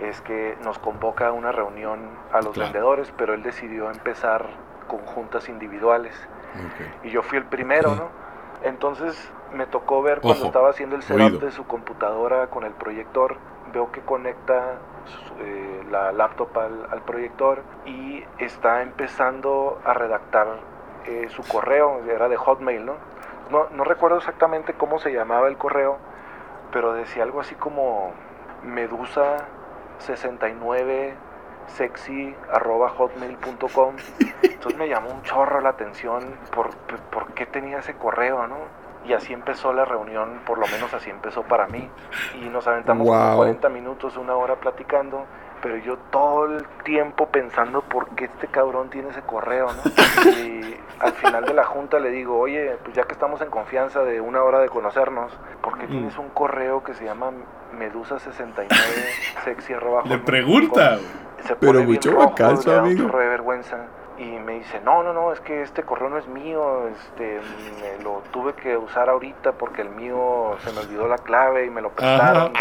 es 0.00 0.20
que 0.22 0.56
nos 0.64 0.78
convoca 0.78 1.28
a 1.28 1.32
una 1.32 1.52
reunión 1.52 2.00
a 2.32 2.36
los 2.42 2.54
Claro. 2.54 2.72
vendedores, 2.72 3.12
pero 3.16 3.34
él 3.34 3.42
decidió 3.42 3.90
empezar 3.90 4.46
con 4.88 5.00
juntas 5.00 5.48
individuales. 5.48 6.14
Ok. 6.54 7.04
Y 7.06 7.10
yo 7.10 7.22
fui 7.22 7.38
el 7.38 7.44
primero, 7.44 7.90
Sí. 7.90 7.96
¿no? 8.00 8.08
Entonces 8.62 9.32
me 9.52 9.66
tocó 9.66 10.02
ver 10.02 10.20
cuando 10.20 10.40
Ojo, 10.40 10.46
estaba 10.48 10.70
haciendo 10.70 10.96
el 10.96 11.02
setup 11.02 11.22
oído. 11.26 11.38
de 11.38 11.50
su 11.50 11.66
computadora 11.66 12.48
con 12.48 12.64
el 12.64 12.72
proyector, 12.72 13.36
veo 13.72 13.90
que 13.92 14.00
conecta 14.00 14.78
eh, 15.40 15.84
la 15.90 16.12
laptop 16.12 16.56
al, 16.58 16.86
al 16.90 17.00
proyector 17.02 17.62
y 17.86 18.22
está 18.38 18.82
empezando 18.82 19.80
a 19.84 19.94
redactar 19.94 20.46
eh, 21.06 21.26
su 21.30 21.42
correo, 21.48 22.00
era 22.08 22.28
de 22.28 22.36
Hotmail, 22.36 22.84
¿no? 22.84 22.94
¿no? 23.50 23.66
No 23.70 23.84
recuerdo 23.84 24.18
exactamente 24.18 24.74
cómo 24.74 24.98
se 24.98 25.12
llamaba 25.12 25.48
el 25.48 25.56
correo, 25.56 25.96
pero 26.72 26.92
decía 26.92 27.22
algo 27.22 27.40
así 27.40 27.54
como 27.54 28.12
medusa 28.62 29.46
69 30.00 31.14
sexy 31.68 32.34
arroba 32.52 32.88
hotmail.com 32.88 33.94
entonces 34.42 34.78
me 34.78 34.88
llamó 34.88 35.10
un 35.10 35.22
chorro 35.22 35.60
la 35.60 35.70
atención 35.70 36.34
por, 36.54 36.70
por 37.10 37.32
qué 37.32 37.46
tenía 37.46 37.78
ese 37.78 37.94
correo, 37.94 38.46
¿no? 38.46 38.56
Y 39.06 39.14
así 39.14 39.32
empezó 39.32 39.72
la 39.72 39.86
reunión, 39.86 40.40
por 40.44 40.58
lo 40.58 40.66
menos 40.66 40.92
así 40.92 41.08
empezó 41.08 41.42
para 41.44 41.66
mí. 41.68 41.88
Y 42.42 42.48
nos 42.50 42.66
aventamos 42.66 43.08
como 43.08 43.18
Wow. 43.18 43.36
40 43.38 43.68
minutos, 43.70 44.18
una 44.18 44.36
hora 44.36 44.56
platicando, 44.56 45.24
pero 45.62 45.76
yo 45.76 45.96
todo 46.10 46.46
el 46.46 46.64
tiempo 46.84 47.26
pensando 47.28 47.82
por 47.82 48.08
qué 48.10 48.24
este 48.26 48.46
cabrón 48.48 48.88
tiene 48.90 49.10
ese 49.10 49.22
correo, 49.22 49.66
¿no? 49.66 49.82
Y 50.38 50.76
al 51.00 51.12
final 51.12 51.44
de 51.44 51.54
la 51.54 51.64
junta 51.64 51.98
le 51.98 52.10
digo, 52.10 52.38
oye, 52.38 52.76
pues 52.84 52.94
ya 52.96 53.04
que 53.04 53.12
estamos 53.12 53.40
en 53.42 53.50
confianza 53.50 54.02
de 54.02 54.20
una 54.20 54.42
hora 54.42 54.58
de 54.60 54.68
conocernos, 54.68 55.32
¿por 55.62 55.78
qué 55.78 55.86
Mm. 55.86 55.90
tienes 55.90 56.18
un 56.18 56.28
correo 56.30 56.82
que 56.84 56.94
se 56.94 57.04
llama 57.04 57.30
medusa69 57.78 58.68
sexy 59.44 59.72
arroba 59.74 60.02
Le 60.04 60.16
hotmail 60.16 60.44
punto 60.44 60.68
com?" 60.70 60.74
pregunta. 60.74 60.98
se 61.46 61.56
Pero 61.56 61.72
pone 61.72 61.86
mucho 61.86 62.10
rojo, 62.12 62.34
le 62.38 62.44
da 62.44 62.50
un 62.82 62.86
amigo. 62.86 63.02
chorro 63.06 63.18
de 63.18 63.28
vergüenza 63.28 63.76
y 64.20 64.38
me 64.38 64.52
dice, 64.58 64.80
no, 64.84 65.02
no, 65.02 65.14
no, 65.14 65.32
es 65.32 65.40
que 65.40 65.62
este 65.62 65.82
correo 65.82 66.10
no 66.10 66.18
es 66.18 66.26
mío, 66.28 66.88
este, 66.88 67.40
me 67.80 68.02
lo 68.04 68.22
tuve 68.30 68.52
que 68.52 68.76
usar 68.76 69.08
ahorita 69.08 69.52
porque 69.52 69.80
el 69.80 69.88
mío 69.88 70.56
se 70.62 70.70
me 70.72 70.80
olvidó 70.80 71.08
la 71.08 71.16
clave 71.16 71.64
y 71.64 71.70
me 71.70 71.80
lo 71.80 71.88
prestaron. 71.90 72.52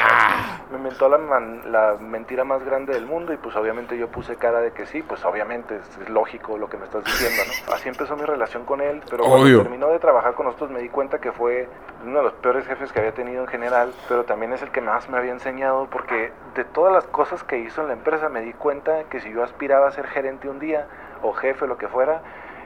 Me 0.71 0.77
inventó 0.77 1.09
la, 1.09 1.17
man- 1.17 1.63
la 1.71 1.95
mentira 1.99 2.45
más 2.45 2.63
grande 2.63 2.93
del 2.93 3.05
mundo 3.05 3.33
y 3.33 3.37
pues 3.37 3.55
obviamente 3.57 3.97
yo 3.97 4.07
puse 4.07 4.37
cara 4.37 4.61
de 4.61 4.71
que 4.71 4.85
sí, 4.85 5.01
pues 5.01 5.25
obviamente 5.25 5.75
es, 5.75 5.97
es 6.01 6.09
lógico 6.09 6.57
lo 6.57 6.69
que 6.69 6.77
me 6.77 6.85
estás 6.85 7.03
diciendo, 7.03 7.41
¿no? 7.67 7.73
Así 7.73 7.89
empezó 7.89 8.15
mi 8.15 8.23
relación 8.23 8.63
con 8.65 8.79
él, 8.79 9.01
pero 9.09 9.23
cuando 9.25 9.43
Obvio. 9.45 9.61
terminó 9.61 9.87
de 9.89 9.99
trabajar 9.99 10.35
con 10.35 10.45
nosotros 10.45 10.69
me 10.71 10.79
di 10.79 10.87
cuenta 10.89 11.19
que 11.19 11.31
fue 11.33 11.67
uno 12.05 12.19
de 12.19 12.23
los 12.23 12.33
peores 12.33 12.65
jefes 12.67 12.93
que 12.93 12.99
había 12.99 13.11
tenido 13.13 13.41
en 13.41 13.47
general, 13.49 13.91
pero 14.07 14.23
también 14.23 14.53
es 14.53 14.61
el 14.61 14.69
que 14.71 14.79
más 14.79 15.09
me 15.09 15.17
había 15.17 15.33
enseñado 15.33 15.87
porque 15.91 16.31
de 16.55 16.63
todas 16.63 16.93
las 16.93 17.03
cosas 17.07 17.43
que 17.43 17.57
hizo 17.57 17.81
en 17.81 17.87
la 17.87 17.93
empresa 17.93 18.29
me 18.29 18.39
di 18.41 18.53
cuenta 18.53 19.03
que 19.09 19.19
si 19.19 19.29
yo 19.33 19.43
aspiraba 19.43 19.87
a 19.89 19.91
ser 19.91 20.07
gerente 20.07 20.47
un 20.47 20.59
día 20.59 20.87
o 21.23 21.33
jefe, 21.33 21.65
lo 21.67 21.77
que 21.77 21.87
fuera, 21.87 22.21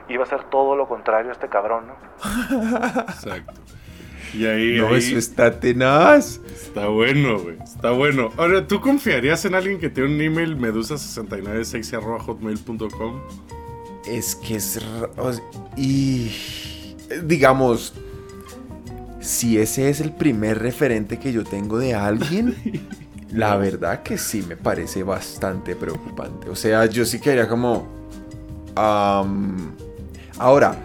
iba 0.08 0.22
a 0.22 0.26
ser 0.26 0.44
todo 0.50 0.76
lo 0.76 0.86
contrario 0.88 1.30
a 1.30 1.32
este 1.32 1.48
cabrón, 1.48 1.86
¿no? 1.88 1.94
Exacto. 3.00 3.52
Y 4.32 4.46
ahí, 4.46 4.76
No, 4.78 4.88
ahí 4.88 4.96
eso 4.96 5.16
está 5.16 5.60
tenaz. 5.60 6.40
está 6.52 6.88
bueno, 6.88 7.38
güey. 7.38 7.56
Está 7.62 7.92
bueno. 7.92 8.30
Ahora, 8.36 8.66
¿tú 8.66 8.80
confiarías 8.80 9.44
en 9.44 9.54
alguien 9.54 9.78
que 9.78 9.88
tiene 9.90 10.12
un 10.12 10.20
email 10.20 10.56
medusa69sexy.hotmail.com? 10.58 13.20
Es 14.06 14.34
que 14.36 14.56
es... 14.56 14.82
ra- 14.82 15.08
o 15.16 15.32
sea, 15.32 15.44
y... 15.76 16.30
Digamos... 17.22 17.94
Si 19.20 19.56
ese 19.58 19.88
es 19.88 20.00
el 20.02 20.12
primer 20.12 20.58
referente 20.58 21.18
que 21.18 21.32
yo 21.32 21.44
tengo 21.44 21.78
de 21.78 21.94
alguien, 21.94 22.54
la 23.30 23.56
verdad 23.56 24.02
que 24.02 24.18
sí 24.18 24.44
me 24.46 24.54
parece 24.56 25.02
bastante 25.02 25.74
preocupante. 25.74 26.50
O 26.50 26.56
sea, 26.56 26.84
yo 26.86 27.06
sí 27.06 27.20
quedaría 27.20 27.48
como... 27.48 28.03
ahora, 28.74 30.76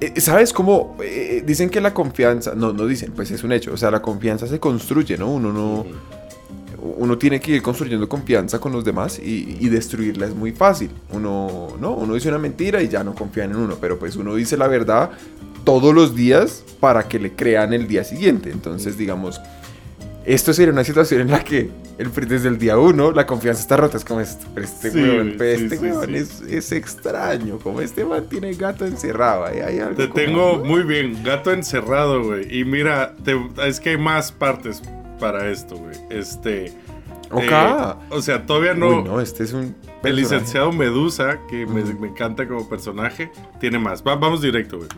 eh, 0.00 0.18
¿sabes 0.20 0.52
cómo? 0.52 0.96
Eh, 1.02 1.42
dicen 1.46 1.68
que 1.68 1.80
la 1.80 1.92
confianza... 1.92 2.54
No, 2.54 2.72
no 2.72 2.86
dicen, 2.86 3.12
pues 3.12 3.30
es 3.30 3.44
un 3.44 3.52
hecho. 3.52 3.72
O 3.72 3.76
sea, 3.76 3.90
la 3.90 4.00
confianza 4.00 4.46
se 4.46 4.58
construye, 4.58 5.18
¿no? 5.18 5.30
Uno 5.30 5.52
no... 5.52 5.86
Uno 6.96 7.18
tiene 7.18 7.40
que 7.40 7.52
ir 7.52 7.62
construyendo 7.62 8.08
confianza 8.08 8.58
con 8.58 8.72
los 8.72 8.84
demás 8.84 9.18
y, 9.18 9.58
y 9.60 9.68
destruirla 9.68 10.26
es 10.26 10.34
muy 10.34 10.52
fácil. 10.52 10.90
Uno, 11.12 11.68
no, 11.78 11.92
uno 11.92 12.14
dice 12.14 12.30
una 12.30 12.38
mentira 12.38 12.82
y 12.82 12.88
ya 12.88 13.04
no 13.04 13.14
confían 13.14 13.50
en 13.50 13.58
uno, 13.58 13.76
pero 13.78 13.98
pues 13.98 14.16
uno 14.16 14.34
dice 14.34 14.56
la 14.56 14.66
verdad 14.66 15.10
todos 15.64 15.94
los 15.94 16.16
días 16.16 16.64
para 16.80 17.06
que 17.06 17.18
le 17.18 17.34
crean 17.34 17.74
el 17.74 17.86
día 17.86 18.02
siguiente. 18.02 18.50
Entonces, 18.50 18.96
digamos, 18.96 19.42
esto 20.24 20.52
sería 20.52 20.72
una 20.72 20.84
situación 20.84 21.22
en 21.22 21.30
la 21.30 21.42
que 21.42 21.70
el, 21.98 22.12
desde 22.28 22.48
el 22.48 22.58
día 22.58 22.78
uno 22.78 23.10
la 23.12 23.26
confianza 23.26 23.60
está 23.62 23.76
rota. 23.76 23.96
Es 23.96 24.04
como 24.04 24.20
este, 24.20 24.44
pero 24.54 24.64
este 24.66 24.90
Sí, 24.90 24.98
weón, 25.02 25.16
güey, 25.26 25.36
pero 25.38 25.58
sí, 25.58 25.64
este 25.64 25.76
sí, 25.78 25.84
weón 25.84 26.06
sí. 26.06 26.16
Es, 26.16 26.40
es 26.42 26.72
extraño. 26.72 27.58
Como 27.58 27.80
este 27.80 28.04
man 28.04 28.26
tiene 28.28 28.52
gato 28.54 28.84
encerrado. 28.86 29.46
hay 29.46 29.78
algo 29.80 29.96
Te 29.96 30.08
como- 30.08 30.14
tengo 30.14 30.64
muy 30.64 30.82
bien, 30.82 31.22
gato 31.24 31.52
encerrado, 31.52 32.22
güey. 32.22 32.54
Y 32.60 32.64
mira, 32.64 33.14
te- 33.24 33.40
es 33.66 33.80
que 33.80 33.90
hay 33.90 33.98
más 33.98 34.30
partes 34.32 34.82
para 35.18 35.48
esto, 35.50 35.76
güey. 35.76 35.96
Este. 36.10 36.72
Ok. 37.32 37.42
eh, 37.50 37.94
o 38.10 38.20
sea, 38.22 38.44
todavía 38.44 38.74
no. 38.74 38.88
Uy, 38.98 39.02
no, 39.04 39.20
este 39.20 39.44
es 39.44 39.52
un. 39.52 39.76
El 40.02 40.16
licenciado 40.16 40.72
Medusa, 40.72 41.38
que 41.48 41.66
me, 41.66 41.82
Mm. 41.82 42.00
me 42.00 42.08
encanta 42.08 42.48
como 42.48 42.68
personaje, 42.68 43.30
tiene 43.60 43.78
más. 43.78 44.02
Va- 44.02 44.16
vamos 44.16 44.40
directo, 44.42 44.78
güey. 44.78 44.88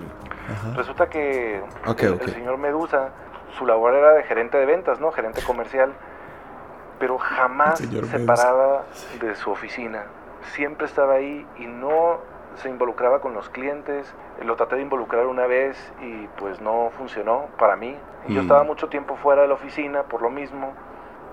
Resulta 0.77 1.09
que 1.09 1.57
el 1.57 2.31
señor 2.33 2.57
Medusa, 2.59 3.13
su 3.59 3.67
labor 3.67 3.95
era 3.95 4.13
de 4.15 4.23
gerente 4.25 4.59
de 4.59 4.67
ventas, 4.67 5.01
¿no? 5.01 5.13
Gerente 5.13 5.43
comercial, 5.43 5.93
pero 6.99 7.19
jamás 7.19 7.79
se 7.79 7.87
Medusa. 7.89 8.19
paraba 8.27 8.83
de 9.21 9.35
su 9.35 9.51
oficina. 9.51 10.05
Siempre 10.55 10.87
estaba 10.87 11.15
ahí 11.15 11.47
y 11.59 11.67
no 11.67 12.19
se 12.57 12.69
involucraba 12.69 13.21
con 13.21 13.33
los 13.35 13.49
clientes. 13.49 14.13
Lo 14.45 14.57
traté 14.57 14.77
de 14.77 14.83
involucrar 14.83 15.27
una 15.27 15.47
vez 15.47 15.77
y 16.01 16.27
pues 16.39 16.61
no 16.61 16.91
funcionó 16.99 17.47
para 17.59 17.77
mí. 17.77 17.97
Yo 18.29 18.41
Mm. 18.41 18.43
estaba 18.45 18.63
mucho 18.65 18.89
tiempo 18.89 19.17
fuera 19.17 19.43
de 19.43 19.49
la 19.49 19.55
oficina 19.55 20.03
por 20.05 20.23
lo 20.23 20.31
mismo. 20.31 20.73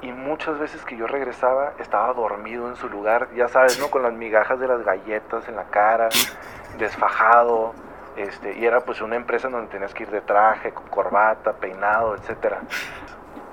Y 0.02 0.14
muchas 0.14 0.58
veces 0.58 0.86
que 0.86 0.96
yo 0.96 1.08
regresaba 1.08 1.74
estaba 1.80 2.14
dormido 2.14 2.70
en 2.70 2.78
su 2.78 2.88
lugar, 2.88 3.28
ya 3.36 3.50
sabes, 3.50 3.80
¿no? 3.82 3.90
Con 3.90 4.02
las 4.02 4.14
migajas 4.14 4.58
de 4.58 4.66
las 4.68 4.82
galletas 4.86 5.48
en 5.50 5.58
la 5.58 5.66
cara, 5.66 6.08
desfajado. 6.78 7.74
Este, 8.20 8.60
y 8.60 8.66
era 8.66 8.82
pues 8.82 9.02
una 9.02 9.16
empresa 9.16 9.48
donde 9.48 9.72
tenías 9.72 9.94
que 9.94 10.04
ir 10.04 10.10
de 10.10 10.20
traje, 10.20 10.72
con 10.72 10.88
corbata, 10.88 11.54
peinado, 11.54 12.16
etcétera. 12.16 12.60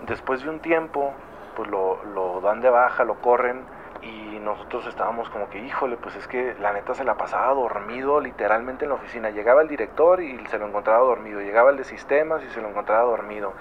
Después 0.08 0.42
de 0.42 0.50
un 0.50 0.58
tiempo, 0.58 1.14
pues 1.54 1.70
lo, 1.70 2.02
lo 2.04 2.40
dan 2.40 2.60
de 2.60 2.68
baja, 2.68 3.04
lo 3.04 3.20
corren 3.20 3.62
y 4.02 4.38
nosotros 4.40 4.86
estábamos 4.86 5.28
como 5.30 5.48
que, 5.50 5.64
híjole, 5.64 5.96
pues 5.96 6.16
es 6.16 6.26
que 6.26 6.54
la 6.60 6.72
neta 6.72 6.94
se 6.94 7.04
la 7.04 7.16
pasaba 7.16 7.54
dormido 7.54 8.20
literalmente 8.20 8.84
en 8.84 8.90
la 8.90 8.96
oficina. 8.96 9.30
Llegaba 9.30 9.62
el 9.62 9.68
director 9.68 10.20
y 10.20 10.36
se 10.50 10.58
lo 10.58 10.66
encontraba 10.66 10.98
dormido, 10.98 11.40
llegaba 11.40 11.70
el 11.70 11.76
de 11.76 11.84
sistemas 11.84 12.42
y 12.44 12.52
se 12.52 12.60
lo 12.60 12.68
encontraba 12.68 13.04
dormido. 13.04 13.54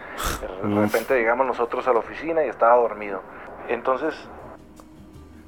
De 0.64 0.82
repente 0.82 1.16
llegamos 1.16 1.46
nosotros 1.46 1.88
a 1.88 1.94
la 1.94 2.00
oficina 2.00 2.44
y 2.44 2.50
estaba 2.50 2.76
dormido. 2.78 3.22
Entonces, 3.68 4.16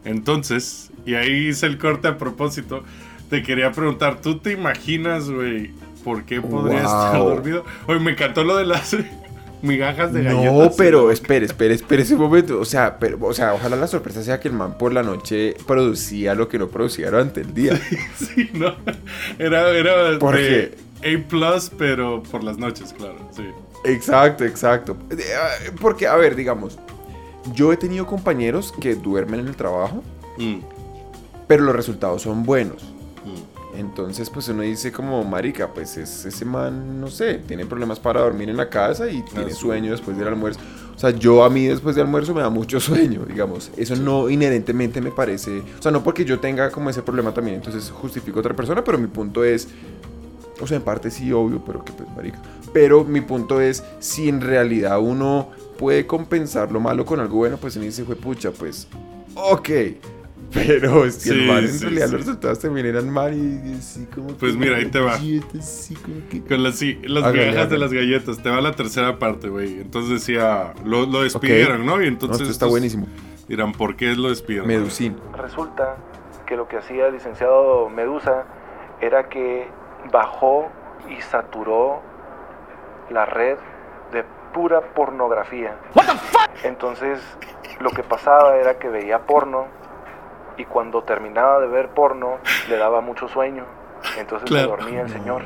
Entonces, 0.06 0.92
y 1.04 1.16
ahí 1.16 1.48
hice 1.48 1.66
el 1.66 1.80
corte 1.80 2.08
a 2.08 2.18
propósito. 2.18 2.84
Te 3.30 3.44
quería 3.44 3.72
preguntar, 3.72 4.22
¿tú 4.22 4.40
te 4.40 4.52
imaginas, 4.54 5.30
güey, 5.30 5.72
por 6.04 6.24
qué 6.24 6.42
podría 6.42 6.84
Wow. 6.84 7.06
estar 7.06 7.20
dormido? 7.20 7.66
Oye, 7.88 8.00
me 8.00 8.12
encantó 8.12 8.44
lo 8.44 8.56
de 8.56 8.66
las 8.66 8.96
migajas 9.62 10.14
de 10.14 10.24
galletas. 10.24 10.54
No, 10.54 10.72
pero 10.78 11.12
espere, 11.12 11.46
espere, 11.46 11.74
espere 11.74 12.04
ese 12.04 12.16
momento. 12.16 12.60
O 12.60 12.66
sea, 12.66 12.98
pero, 13.00 13.18
o 13.22 13.34
sea, 13.34 13.54
ojalá 13.54 13.76
la 13.76 13.88
sorpresa 13.88 14.24
sea 14.24 14.40
que 14.40 14.48
el 14.48 14.54
man 14.54 14.78
por 14.78 14.94
la 14.94 15.04
noche 15.04 15.56
producía 15.66 16.36
lo 16.36 16.48
que 16.48 16.58
no 16.60 16.68
producía 16.70 17.08
durante 17.10 17.42
el 17.42 17.54
día. 17.54 17.80
Sí, 18.16 18.50
no. 18.54 18.74
Era, 19.38 19.70
era 19.72 20.18
¿Por 20.20 20.36
de 20.36 20.78
A, 21.04 21.60
pero 21.78 22.24
por 22.24 22.44
las 22.44 22.58
noches, 22.58 22.94
claro. 22.98 23.18
Sí. 23.36 23.44
Exacto, 23.84 24.44
exacto. 24.46 24.96
Ah, 25.12 25.72
Porque, 25.82 26.08
a 26.08 26.16
ver, 26.16 26.36
digamos, 26.36 26.80
yo 27.54 27.72
he 27.74 27.78
tenido 27.78 28.06
compañeros 28.06 28.74
que 28.80 28.96
duermen 28.96 29.42
en 29.42 29.48
el 29.48 29.56
trabajo, 29.56 30.04
Mm, 30.38 30.60
pero 31.48 31.64
los 31.64 31.76
resultados 31.76 32.22
son 32.22 32.44
buenos. 32.44 32.94
Entonces, 33.78 34.28
pues 34.32 34.48
uno 34.50 34.64
dice 34.64 34.92
como, 34.92 35.24
marica, 35.24 35.72
pues 35.72 35.98
es, 35.98 36.26
ese 36.26 36.46
man, 36.46 37.00
no 37.00 37.10
sé, 37.12 37.36
tiene 37.36 37.64
problemas 37.64 38.00
para 38.00 38.22
dormir 38.22 38.50
en 38.50 38.58
la 38.58 38.70
casa 38.70 39.08
y 39.08 39.22
tiene 39.22 39.52
sí. 39.52 39.60
sueño 39.60 39.92
después 39.92 40.18
del 40.18 40.28
almuerzo. 40.28 40.60
O 40.96 41.00
sea, 41.00 41.12
yo 41.12 41.44
a 41.44 41.50
mí 41.52 41.68
después 41.68 41.96
del 41.96 42.06
almuerzo 42.06 42.34
me 42.34 42.42
da 42.42 42.50
mucho 42.50 42.80
sueño, 42.82 43.24
digamos. 43.28 43.70
Eso 43.78 43.96
no 43.96 44.32
inherentemente 44.32 45.00
me 45.00 45.12
parece, 45.12 45.60
o 45.60 45.82
sea, 45.82 45.92
no 45.92 46.04
porque 46.04 46.26
yo 46.26 46.40
tenga 46.40 46.72
como 46.72 46.90
ese 46.90 47.04
problema 47.04 47.36
también, 47.36 47.58
entonces 47.58 47.92
justifico 47.92 48.40
a 48.40 48.42
otra 48.42 48.56
persona, 48.56 48.84
pero 48.84 48.98
mi 48.98 49.06
punto 49.06 49.44
es, 49.44 49.68
o 50.60 50.66
sea, 50.66 50.78
en 50.78 50.84
parte 50.84 51.12
sí, 51.12 51.32
obvio, 51.32 51.64
pero 51.64 51.86
que 51.86 51.94
pues, 51.94 52.10
marica. 52.16 52.42
Pero 52.74 53.04
mi 53.04 53.22
punto 53.22 53.62
es, 53.62 53.84
si 54.00 54.28
en 54.28 54.42
realidad 54.42 55.00
uno 55.00 55.50
puede 55.78 56.08
compensar 56.08 56.72
lo 56.72 56.80
malo 56.80 57.06
con 57.06 57.20
algo 57.20 57.38
bueno, 57.38 57.58
pues 57.58 57.76
uno 57.76 57.86
dice, 57.86 58.04
fue 58.06 58.16
pucha, 58.16 58.50
pues, 58.50 58.88
ok. 59.36 59.70
Pero 60.54 61.10
si 61.12 61.30
el 61.30 61.42
Sí, 61.42 61.48
mal 61.48 61.64
en 61.66 61.70
sí, 61.74 61.84
realidad 61.84 62.06
sí. 62.08 62.12
los 62.14 62.22
resultados 62.22 62.60
también 62.60 62.86
eran 62.88 63.10
mal 63.10 63.34
y 63.34 63.76
así 63.78 64.06
como 64.06 64.28
Pues 64.30 64.54
que- 64.54 64.58
mira, 64.60 64.78
ahí 64.78 64.86
te 64.86 65.00
va. 65.00 65.14
Así 65.14 65.96
como 65.96 66.16
que- 66.30 66.44
Con 66.44 66.64
las, 66.64 66.76
sí, 66.76 67.00
las 67.04 67.34
migajas 67.34 67.70
de 67.70 67.78
las 67.78 67.92
galletas. 67.94 68.42
Te 68.42 68.50
va 68.50 68.62
la 68.62 68.72
tercera 68.74 69.20
parte, 69.20 69.50
güey. 69.50 69.82
Entonces 69.82 70.12
decía, 70.12 70.74
lo, 70.86 71.06
lo 71.06 71.22
despidieron, 71.24 71.86
¿no? 71.86 71.96
Y 72.02 72.06
No, 72.06 72.08
entonces 72.08 72.42
esto 72.42 72.52
está 72.52 72.66
estos 72.66 72.70
buenísimo. 72.70 73.08
dirán, 73.48 73.72
¿por 73.74 73.96
qué 73.96 74.16
lo 74.16 74.30
despidieron? 74.30 74.68
Medusín. 74.68 75.18
resulta 75.36 75.98
que 76.46 76.56
lo 76.56 76.68
que 76.68 76.78
hacía 76.78 77.08
el 77.08 77.14
licenciado 77.14 77.90
Medusa 77.90 78.46
era 79.02 79.28
que 79.30 79.68
bajó 80.14 80.70
y 81.10 81.22
saturó 81.22 82.02
la 83.10 83.26
red 83.26 83.58
de 84.14 84.24
pura 84.54 84.80
pornografía. 84.94 85.76
Entonces, 86.64 87.20
lo 87.80 87.90
que 87.92 88.04
pasaba 88.04 88.56
era 88.58 88.80
que 88.80 88.88
veía 88.90 89.20
porno 89.20 89.66
y 90.58 90.66
cuando 90.66 91.04
terminaba 91.04 91.60
de 91.60 91.68
ver 91.68 91.90
porno 91.90 92.38
le 92.70 92.78
daba 92.78 93.02
mucho 93.02 93.28
sueño. 93.28 93.64
Entonces 94.18 94.48
Claro. 94.50 94.76
se 94.78 94.84
dormía 94.84 95.02
el 95.02 95.10
señor. 95.10 95.44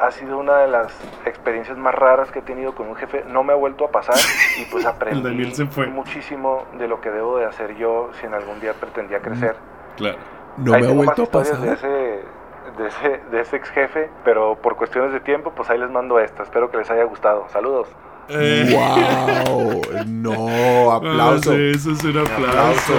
Ha 0.00 0.10
sido 0.12 0.38
una 0.38 0.58
de 0.58 0.68
las 0.68 0.96
experiencias 1.24 1.76
más 1.76 1.92
raras 1.94 2.30
que 2.30 2.38
he 2.38 2.42
tenido 2.42 2.74
con 2.74 2.86
un 2.88 2.94
jefe. 2.94 3.24
No 3.26 3.42
me 3.42 3.52
ha 3.52 3.56
vuelto 3.56 3.84
a 3.84 3.90
pasar 3.90 4.14
y 4.60 4.64
pues 4.66 4.86
aprendí 4.86 5.52
se 5.54 5.66
fue. 5.66 5.86
muchísimo 5.88 6.64
de 6.78 6.86
lo 6.86 7.00
que 7.00 7.10
debo 7.10 7.38
de 7.38 7.46
hacer 7.46 7.74
yo 7.76 8.10
si 8.20 8.26
en 8.26 8.34
algún 8.34 8.60
día 8.60 8.74
pretendía 8.74 9.20
crecer. 9.20 9.56
Claro. 9.96 10.18
No 10.58 10.74
Ahí 10.74 10.82
me 10.82 10.88
ha 10.90 10.94
vuelto 10.94 11.22
a 11.22 11.24
historias 11.24 11.60
De 11.62 11.68
pasar. 11.70 11.88
ese, 11.90 12.24
de, 12.78 12.86
ese, 12.88 13.20
de 13.30 13.40
ese 13.40 13.56
ex 13.56 13.70
jefe, 13.70 14.10
pero 14.24 14.54
por 14.56 14.76
cuestiones 14.76 15.12
de 15.12 15.20
tiempo, 15.20 15.52
pues 15.56 15.68
ahí 15.70 15.78
les 15.78 15.90
mando 15.90 16.18
esta. 16.20 16.42
Espero 16.44 16.70
que 16.70 16.76
les 16.76 16.88
haya 16.90 17.04
gustado. 17.04 17.48
Saludos. 17.48 17.88
Eh, 18.30 18.70
¡Wow! 18.74 19.80
No, 20.06 20.92
aplauso. 20.92 21.50
ah, 21.52 21.54
sí, 21.56 21.72
eso 21.74 21.92
es 21.92 22.04
un 22.04 22.18
aplauso. 22.18 22.48
Aplauso. 22.48 22.92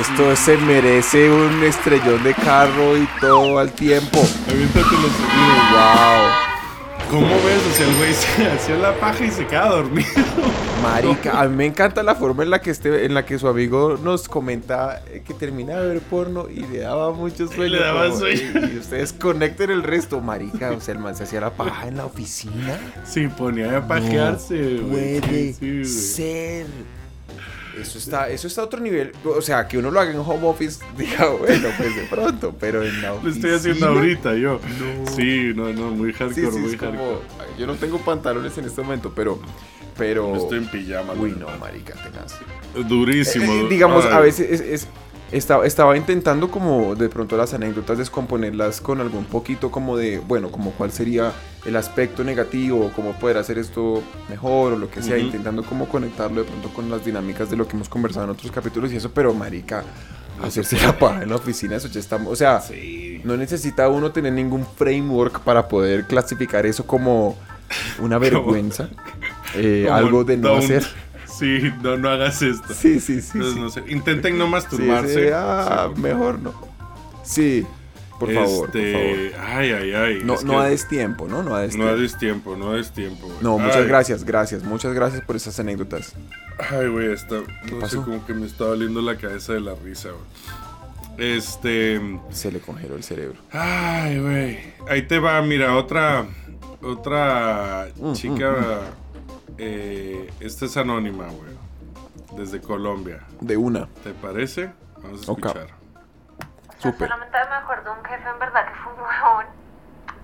Esto 0.00 0.36
se 0.36 0.56
merece 0.58 1.30
un 1.30 1.62
estrellón 1.64 2.22
de 2.24 2.34
carro 2.34 2.96
y 2.96 3.06
todo 3.20 3.58
al 3.58 3.72
tiempo. 3.72 4.18
Aviéntate 4.48 4.80
los 4.80 5.12
sonidos. 5.12 5.70
¡Wow! 5.72 6.51
¿Cómo 7.12 7.26
ves? 7.26 7.60
O 7.70 7.74
sea, 7.76 7.86
el 7.86 7.96
güey 7.96 8.14
se 8.14 8.46
hacía 8.52 8.76
la 8.76 8.98
paja 8.98 9.22
y 9.26 9.30
se 9.30 9.46
queda 9.46 9.68
dormido. 9.68 10.08
Marica, 10.82 11.40
a 11.42 11.46
mí 11.46 11.54
me 11.56 11.66
encanta 11.66 12.02
la 12.02 12.14
forma 12.14 12.42
en 12.42 12.48
la 12.50 12.60
que 12.62 12.70
este, 12.70 13.04
en 13.04 13.12
la 13.12 13.26
que 13.26 13.38
su 13.38 13.46
amigo 13.48 13.98
nos 14.02 14.28
comenta 14.28 15.02
que 15.24 15.34
termina 15.34 15.78
de 15.78 15.88
ver 15.88 16.00
porno 16.00 16.46
y 16.48 16.60
le 16.66 16.78
daba 16.78 17.12
mucho 17.12 17.46
sueño. 17.48 17.72
le 17.74 17.80
daba 17.80 18.06
como, 18.06 18.18
sueño. 18.18 18.40
"Ey, 18.54 18.72
Y 18.74 18.78
ustedes 18.78 19.12
conecten 19.12 19.70
el 19.70 19.82
resto, 19.82 20.20
marica. 20.22 20.70
O 20.72 20.80
sea, 20.80 20.94
el 20.94 21.00
man 21.00 21.14
se 21.14 21.24
hacía 21.24 21.40
la 21.42 21.50
paja 21.50 21.86
en 21.86 21.98
la 21.98 22.06
oficina. 22.06 22.78
Sí, 23.04 23.28
ponía 23.28 23.76
a 23.76 23.86
pajearse, 23.86 24.78
No 24.80 24.88
puede 24.88 25.52
Sí, 25.52 25.84
ser. 25.84 26.66
Eso 27.80 27.98
está, 27.98 28.28
eso 28.28 28.46
está 28.46 28.60
a 28.60 28.64
otro 28.64 28.80
nivel. 28.80 29.12
O 29.24 29.40
sea, 29.40 29.66
que 29.66 29.78
uno 29.78 29.90
lo 29.90 29.98
haga 30.00 30.10
en 30.10 30.18
home 30.18 30.46
office, 30.46 30.84
diga, 30.96 31.28
bueno, 31.30 31.68
pues 31.78 31.96
de 31.96 32.02
pronto, 32.10 32.54
pero 32.58 32.82
en 32.82 33.00
la 33.02 33.08
Lo 33.08 33.14
oficina. 33.16 33.34
estoy 33.34 33.50
haciendo 33.72 33.86
ahorita 33.98 34.34
yo. 34.34 34.60
No. 35.04 35.10
Sí, 35.10 35.52
no, 35.54 35.72
no, 35.72 35.90
muy 35.90 36.12
hardcore, 36.12 36.46
Sí, 36.46 36.52
sí, 36.52 36.58
muy 36.58 36.76
como, 36.76 36.92
hardcore. 36.92 37.58
yo 37.58 37.66
no 37.66 37.74
tengo 37.76 37.98
pantalones 37.98 38.56
en 38.58 38.64
este 38.66 38.82
momento, 38.82 39.12
pero, 39.14 39.40
pero. 39.96 40.36
Estoy 40.36 40.58
en 40.58 40.66
pijama. 40.70 41.14
Uy, 41.14 41.34
no, 41.38 41.46
marica, 41.58 41.94
tenaz. 41.94 42.38
Durísimo. 42.88 43.52
Eh, 43.52 43.66
digamos, 43.68 44.04
a 44.06 44.20
veces 44.20 44.50
es, 44.50 44.60
es- 44.60 44.88
estaba, 45.32 45.66
estaba 45.66 45.96
intentando 45.96 46.50
como 46.50 46.94
de 46.94 47.08
pronto 47.08 47.38
las 47.38 47.54
anécdotas 47.54 47.96
descomponerlas 47.96 48.82
con 48.82 49.00
algún 49.00 49.24
poquito 49.24 49.70
como 49.70 49.96
de, 49.96 50.18
bueno, 50.18 50.50
como 50.50 50.72
cuál 50.72 50.92
sería 50.92 51.32
el 51.64 51.76
aspecto 51.76 52.24
negativo, 52.24 52.86
o 52.86 52.92
cómo 52.92 53.12
poder 53.12 53.36
hacer 53.36 53.56
esto 53.58 54.02
mejor 54.28 54.72
o 54.72 54.76
lo 54.78 54.90
que 54.90 55.00
sea, 55.02 55.16
intentando 55.18 55.62
como 55.62 55.88
conectarlo 55.88 56.42
de 56.42 56.48
pronto 56.48 56.68
con 56.70 56.90
las 56.90 57.04
dinámicas 57.04 57.50
de 57.50 57.56
lo 57.56 57.68
que 57.68 57.76
hemos 57.76 57.88
conversado 57.88 58.24
en 58.24 58.30
otros 58.32 58.50
capítulos 58.50 58.92
y 58.92 58.96
eso, 58.96 59.10
pero 59.12 59.32
marica, 59.32 59.84
hacerse 60.42 60.76
la 60.80 60.98
paja 60.98 61.22
en 61.22 61.28
la 61.28 61.36
oficina, 61.36 61.76
eso 61.76 61.86
ya 61.88 62.00
está, 62.00 62.16
o 62.16 62.34
sea, 62.34 62.60
Sí. 62.60 63.20
no 63.24 63.36
necesita 63.36 63.88
uno 63.88 64.10
tener 64.10 64.32
ningún 64.32 64.66
framework 64.76 65.40
para 65.40 65.68
poder 65.68 66.06
clasificar 66.06 66.66
eso 66.66 66.84
como 66.86 67.36
una 68.00 68.18
vergüenza, 68.18 68.88
eh, 69.54 69.88
algo 69.90 70.24
de 70.24 70.36
no 70.38 70.56
don't- 70.56 70.64
hacer. 70.64 70.84
Sí, 71.26 71.72
no, 71.82 71.96
no 71.96 72.08
hagas 72.10 72.42
esto. 72.42 72.74
Sí, 72.74 73.00
sí, 73.00 73.20
sí. 73.22 73.30
Entonces, 73.38 73.54
sí. 73.54 73.60
no 73.60 73.70
sé. 73.70 73.82
Intenten 73.88 74.36
no 74.36 74.46
masturbarse. 74.46 75.32
ah, 75.34 75.88
mejor 75.96 76.38
no. 76.38 76.52
Sí, 77.24 77.66
por 78.26 78.34
favor, 78.34 78.70
por 78.70 78.76
Este, 78.80 79.30
favor. 79.30 79.46
Ay, 79.48 79.72
ay, 79.72 79.92
ay. 79.94 80.20
No, 80.24 80.34
es 80.34 80.44
no 80.44 80.62
que- 80.62 80.68
des 80.70 80.88
tiempo, 80.88 81.28
¿no? 81.28 81.42
No 81.42 81.56
des 81.56 81.76
No 81.76 81.84
tiempo. 81.84 82.00
des 82.00 82.18
tiempo, 82.18 82.56
no 82.56 82.72
des 82.72 82.90
tiempo. 82.92 83.26
güey. 83.26 83.38
No, 83.40 83.58
muchas 83.58 83.76
Ay, 83.78 83.86
gracias, 83.86 84.24
gracias. 84.24 84.62
Muchas 84.64 84.92
gracias 84.94 85.22
por 85.22 85.36
esas 85.36 85.58
anécdotas. 85.60 86.14
Ay, 86.70 86.88
güey, 86.88 87.12
está. 87.12 87.36
No 87.70 87.78
pasó? 87.80 87.98
sé, 87.98 88.04
como 88.04 88.24
que 88.26 88.34
me 88.34 88.46
está 88.46 88.64
doliendo 88.64 89.00
la 89.02 89.16
cabeza 89.16 89.52
de 89.54 89.60
la 89.60 89.74
risa, 89.74 90.10
güey. 90.10 91.32
Este. 91.36 92.00
Se 92.30 92.50
le 92.50 92.60
congeló 92.60 92.96
el 92.96 93.02
cerebro. 93.02 93.38
Ay, 93.50 94.18
güey. 94.20 94.58
Ahí 94.88 95.02
te 95.02 95.18
va, 95.18 95.40
mira, 95.42 95.76
otra. 95.76 96.26
Otra 96.82 97.88
Mm, 97.96 98.12
chica. 98.12 98.80
eh, 99.58 100.28
esta 100.40 100.64
es 100.66 100.76
anónima, 100.76 101.26
güey. 101.26 101.52
Desde 102.36 102.60
Colombia. 102.60 103.20
De 103.40 103.56
una. 103.56 103.86
¿Te 104.02 104.12
parece? 104.14 104.70
Vamos 105.02 105.18
a 105.18 105.20
escuchar. 105.22 105.81
Súper. 106.82 107.08
Solamente 107.08 107.38
me 107.48 107.54
acuerdo 107.56 107.92
de 107.94 107.98
un 108.00 108.04
jefe 108.04 108.28
en 108.28 108.38
verdad 108.38 108.66
que 108.66 108.74
fue 108.74 108.92
un 108.92 109.00
huevón 109.00 109.46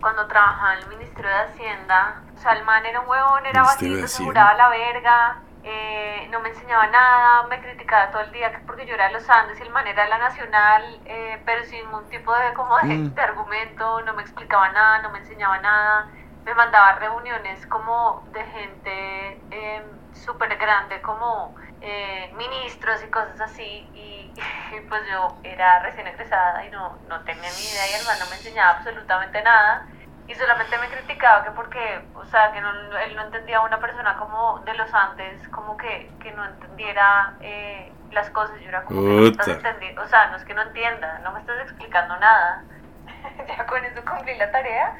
cuando 0.01 0.27
trabajaba 0.27 0.75
en 0.75 0.79
el 0.81 0.89
Ministerio 0.89 1.31
de 1.31 1.37
Hacienda. 1.45 2.23
O 2.37 2.39
sea, 2.41 2.53
el 2.53 2.65
man 2.65 2.85
era 2.85 3.01
un 3.01 3.09
huevón, 3.09 3.47
era 3.47 3.63
bajito, 3.63 4.09
se 4.09 4.25
juraba 4.25 4.55
la 4.55 4.69
verga, 4.69 5.37
eh, 5.65 6.29
no 6.31 6.41
me 6.41 6.51
enseñaba 6.51 6.87
nada, 6.89 7.43
me 7.49 7.61
criticaba 7.61 8.11
todo 8.11 8.23
el 8.23 8.33
día 8.33 8.51
que 8.53 8.59
porque 8.61 8.87
yo 8.87 8.95
era 8.95 9.07
de 9.09 9.15
los 9.15 9.29
Andes 9.29 9.59
y 9.59 9.63
el 9.63 9.71
man 9.71 9.87
era 9.87 10.05
de 10.05 10.09
la 10.11 10.19
Nacional, 10.19 11.01
eh, 11.05 11.41
pero 11.45 11.65
sin 11.65 11.85
ningún 11.85 12.09
tipo 12.09 12.35
de, 12.37 12.53
como 12.55 12.77
de, 12.79 12.85
Mm. 12.85 13.15
de 13.15 13.23
argumento, 13.23 14.01
no 14.03 14.15
me 14.15 14.23
explicaba 14.23 14.69
nada, 14.71 15.03
no 15.03 15.11
me 15.11 15.19
enseñaba 15.19 15.59
nada. 15.59 16.09
Me 16.45 16.55
mandaba 16.55 16.93
reuniones 16.93 17.67
como 17.67 18.27
de 18.33 18.43
gente 18.45 19.41
eh, 19.51 19.83
súper 20.15 20.57
grande, 20.57 21.01
como 21.03 21.55
eh, 21.81 22.33
ministros 22.37 23.03
y 23.05 23.11
cosas 23.11 23.41
así. 23.41 23.87
Y, 23.95 24.33
y 24.77 24.81
pues 24.89 25.03
yo 25.11 25.37
era 25.43 25.81
recién 25.81 26.07
egresada 26.07 26.65
y 26.67 26.71
no, 26.71 26.97
no 27.09 27.21
tenía 27.21 27.51
ni 27.51 27.65
idea 27.65 27.91
y 27.91 28.01
el 28.01 28.07
man 28.07 28.19
no 28.19 28.27
me 28.27 28.37
enseñaba 28.37 28.79
absolutamente 28.79 29.43
nada. 29.43 29.87
Y 30.27 30.35
solamente 30.35 30.77
me 30.77 30.89
criticaba 30.89 31.43
que 31.43 31.53
porque, 31.53 32.05
o 32.15 32.25
sea, 32.27 32.53
que 32.53 32.61
no, 32.61 32.71
él 32.99 33.17
no 33.17 33.23
entendía 33.23 33.59
a 33.59 33.63
una 33.63 33.81
persona 33.81 34.15
como 34.19 34.59
de 34.61 34.75
los 34.75 34.93
Andes, 34.93 35.49
como 35.49 35.75
que, 35.79 36.11
que 36.21 36.33
no 36.33 36.45
entendiera 36.45 37.33
eh, 37.41 37.91
las 38.13 38.29
cosas. 38.31 38.61
Yo 38.61 38.69
era 38.69 38.85
como 38.85 39.01
que 39.01 39.07
no 39.07 39.27
estás 39.27 39.49
entendiendo, 39.49 40.03
o 40.03 40.07
sea, 40.07 40.27
no 40.29 40.37
es 40.37 40.45
que 40.45 40.53
no 40.53 40.61
entienda, 40.61 41.21
no 41.21 41.33
me 41.33 41.41
estás 41.41 41.59
explicando 41.63 42.15
nada. 42.19 42.63
ya 43.49 43.67
con 43.67 43.83
eso 43.83 44.03
cumplí 44.05 44.37
la 44.37 44.51
tarea. 44.51 44.95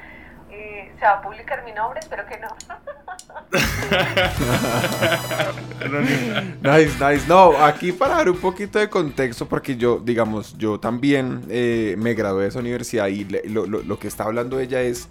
Y 0.51 0.99
se 0.99 1.05
va 1.05 1.13
a 1.13 1.21
publicar 1.21 1.63
mi 1.63 1.71
nombre, 1.71 1.99
espero 1.99 2.23
que 2.27 2.37
no. 2.39 2.47
Nice, 6.61 6.93
nice. 6.99 7.27
No, 7.27 7.57
aquí 7.63 7.91
para 7.91 8.15
dar 8.17 8.29
un 8.29 8.37
poquito 8.37 8.79
de 8.79 8.89
contexto, 8.89 9.47
porque 9.47 9.75
yo, 9.77 9.99
digamos, 9.99 10.57
yo 10.57 10.79
también 10.79 11.43
eh, 11.49 11.95
me 11.97 12.13
gradué 12.13 12.43
de 12.43 12.49
esa 12.49 12.59
universidad 12.59 13.07
y 13.07 13.25
le- 13.25 13.43
lo, 13.49 13.65
lo- 13.65 13.81
lo 13.81 13.99
que 13.99 14.07
está 14.07 14.25
hablando 14.25 14.59
ella 14.59 14.81
es 14.81 15.07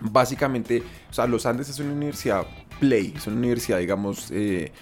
básicamente, 0.00 0.82
o 1.10 1.14
sea, 1.14 1.26
Los 1.26 1.46
Andes 1.46 1.68
es 1.68 1.78
una 1.80 1.92
universidad 1.92 2.46
play, 2.80 3.14
es 3.16 3.26
una 3.26 3.36
universidad, 3.36 3.78
digamos, 3.78 4.30
eh, 4.30 4.72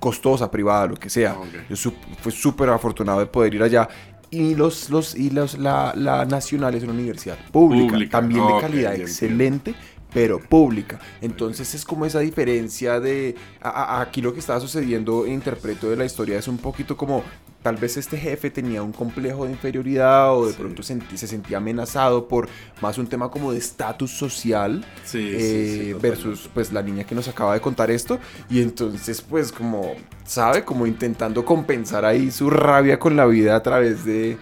costosa, 0.00 0.50
privada, 0.50 0.86
lo 0.86 0.96
que 0.96 1.10
sea. 1.10 1.34
Ok. 1.34 1.46
Yo 1.68 1.76
su- 1.76 1.94
fui 2.20 2.32
súper 2.32 2.68
afortunado 2.70 3.20
de 3.20 3.26
poder 3.26 3.54
ir 3.54 3.62
allá. 3.62 3.88
Y 4.30 4.54
los, 4.54 4.90
los, 4.90 5.14
y 5.14 5.30
los, 5.30 5.56
la, 5.58 5.94
la 5.96 6.24
nacional 6.26 6.74
es 6.74 6.82
una 6.82 6.92
universidad 6.92 7.38
pública, 7.50 7.92
Pública, 7.92 8.10
también 8.20 8.46
de 8.46 8.52
calidad 8.60 8.94
excelente, 8.94 9.74
pero 10.12 10.38
pública. 10.38 10.98
Entonces 11.22 11.74
es 11.74 11.84
como 11.84 12.04
esa 12.04 12.20
diferencia 12.20 13.00
de 13.00 13.36
a- 13.62 13.70
a- 13.70 14.00
aquí 14.02 14.20
lo 14.20 14.34
que 14.34 14.40
estaba 14.40 14.60
sucediendo, 14.60 15.26
interpreto 15.26 15.88
de 15.88 15.96
la 15.96 16.04
historia, 16.04 16.38
es 16.38 16.46
un 16.48 16.58
poquito 16.58 16.96
como 16.96 17.22
tal 17.62 17.76
vez 17.76 17.96
este 17.96 18.16
jefe 18.16 18.50
tenía 18.50 18.82
un 18.82 18.92
complejo 18.92 19.44
de 19.44 19.50
inferioridad 19.50 20.32
o 20.36 20.46
de 20.46 20.52
Sí. 20.52 20.58
pronto 20.58 20.82
senti- 20.82 21.16
se 21.16 21.26
sentía 21.26 21.56
amenazado 21.58 22.28
por 22.28 22.48
más 22.80 22.98
un 22.98 23.06
tema 23.08 23.30
como 23.30 23.52
de 23.52 23.58
estatus 23.58 24.10
social 24.12 24.84
Sí, 25.04 25.18
sí, 25.30 25.36
eh, 25.38 25.80
sí, 25.88 25.92
versus 26.00 26.48
pues 26.54 26.72
la 26.72 26.82
niña 26.82 27.04
que 27.04 27.14
nos 27.16 27.26
acaba 27.28 27.54
de 27.54 27.60
contar 27.60 27.90
esto 27.90 28.18
y 28.48 28.62
entonces 28.62 29.20
pues 29.22 29.50
como 29.52 29.94
sabe 30.24 30.64
como 30.64 30.86
intentando 30.86 31.44
compensar 31.44 32.04
ahí 32.04 32.30
su 32.30 32.48
rabia 32.48 32.98
con 32.98 33.16
la 33.16 33.26
vida 33.26 33.56
a 33.56 33.62
través 33.62 34.04
de 34.04 34.36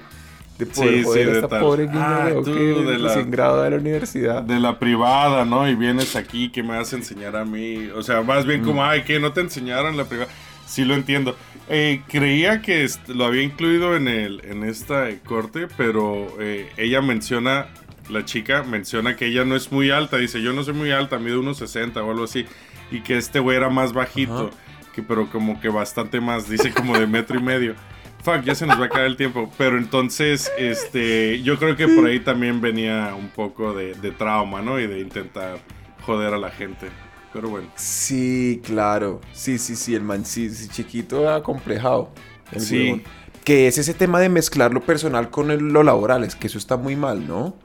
de 0.59 0.65
poder 0.65 0.91
Sí, 0.91 0.99
sí, 1.01 1.05
joder 1.05 1.29
a 1.29 1.31
de 1.33 1.37
esta 1.37 1.49
tal. 1.49 1.61
pobre 1.61 1.87
niña 1.87 2.25
Ah, 2.27 2.31
tú, 2.35 2.45
que 2.45 2.51
de 2.53 2.99
la- 2.99 3.23
graduada 3.25 3.65
de 3.65 3.71
la 3.73 3.77
universidad 3.77 4.43
de 4.43 4.59
la 4.59 4.79
privada, 4.79 5.45
¿no? 5.45 5.69
Y 5.69 5.75
vienes 5.75 6.17
aquí, 6.17 6.51
¿qué 6.51 6.63
me 6.63 6.79
vas 6.79 6.95
a 6.95 6.97
enseñar 6.97 7.37
a 7.37 7.45
mí? 7.45 7.89
O 7.95 8.03
sea, 8.03 8.23
más 8.23 8.47
bien 8.47 8.63
como, 8.65 8.83
ay, 8.83 9.03
que 9.05 9.21
no 9.21 9.35
te 9.35 9.43
enseñaron 9.43 9.99
la 9.99 10.05
privada. 10.05 10.31
Sí 10.67 10.85
lo 10.85 10.95
entiendo. 10.95 11.37
Eh, 11.69 12.03
creía 12.09 12.63
que 12.63 12.87
lo 13.09 13.25
había 13.25 13.43
incluido 13.43 13.97
en 13.97 14.07
el 14.07 14.45
en 14.45 14.63
esta 14.65 15.09
corte, 15.25 15.67
pero 15.77 16.29
eh, 16.41 16.71
ella 16.77 17.01
menciona, 17.03 17.69
la 18.09 18.25
chica 18.25 18.63
menciona 18.63 19.17
que 19.17 19.27
ella 19.27 19.45
no 19.45 19.57
es 19.57 19.73
muy 19.73 19.91
alta. 19.91 20.17
Dice, 20.17 20.43
yo 20.43 20.53
no 20.53 20.63
soy 20.63 20.75
muy 20.75 20.91
alta, 20.91 21.19
mido 21.19 21.41
unos 21.41 21.59
60 21.59 22.03
o 22.03 22.11
algo 22.11 22.25
así. 22.25 22.47
Y 22.91 23.01
que 23.01 23.17
este 23.17 23.41
güey 23.41 23.57
era 23.57 23.69
más 23.69 23.93
bajito, 23.93 24.51
que, 24.95 25.03
pero 25.03 25.29
como 25.31 25.61
que 25.61 25.69
bastante 25.69 26.21
más, 26.21 26.49
dice 26.49 26.73
como 26.73 26.99
de 26.99 27.07
metro 27.07 27.39
y 27.39 27.43
medio. 27.43 27.75
Fuck, 28.23 28.43
ya 28.43 28.55
se 28.55 28.67
nos 28.67 28.79
va 28.79 28.85
a 28.85 28.87
acabar 28.87 29.07
el 29.07 29.17
tiempo. 29.17 29.53
Pero 29.59 29.79
entonces, 29.79 30.53
este, 30.59 31.43
yo 31.43 31.59
creo 31.59 31.77
que 31.77 31.89
por 31.89 32.07
ahí 32.07 32.21
también 32.21 32.61
venía 32.61 33.15
un 33.17 33.29
poco 33.29 33.73
de, 33.73 33.95
de 33.95 34.11
trauma, 34.13 34.63
¿no? 34.63 34.79
Y 34.81 34.87
de 34.87 35.01
intentar 35.01 35.59
joder 36.03 36.35
a 36.35 36.39
la 36.39 36.51
gente. 36.51 36.89
Pero 37.33 37.49
bueno. 37.51 37.69
Sí, 37.77 38.61
claro. 38.65 39.21
Sí, 39.33 39.59
sí, 39.59 39.77
sí, 39.77 39.95
el 39.95 40.03
man 40.03 40.25
sí, 40.25 40.49
sí, 40.51 40.69
chiquito 40.69 41.29
acomplejado. 41.33 42.11
el 42.53 42.61
Sí. 42.61 42.83
huevón. 42.85 43.03
Que 43.45 43.67
es 43.69 43.79
ese 43.79 43.93
tema 43.95 44.19
de 44.21 44.29
mezclar 44.29 44.73
lo 44.73 44.81
personal 44.81 45.31
con 45.31 45.51
el- 45.51 45.59
lo 45.69 45.83
laboral, 45.83 46.25
es 46.25 46.35
que 46.37 46.47
eso 46.47 46.59
está 46.59 46.77
muy 46.77 46.97
mal, 46.97 47.27
¿no? 47.27 47.57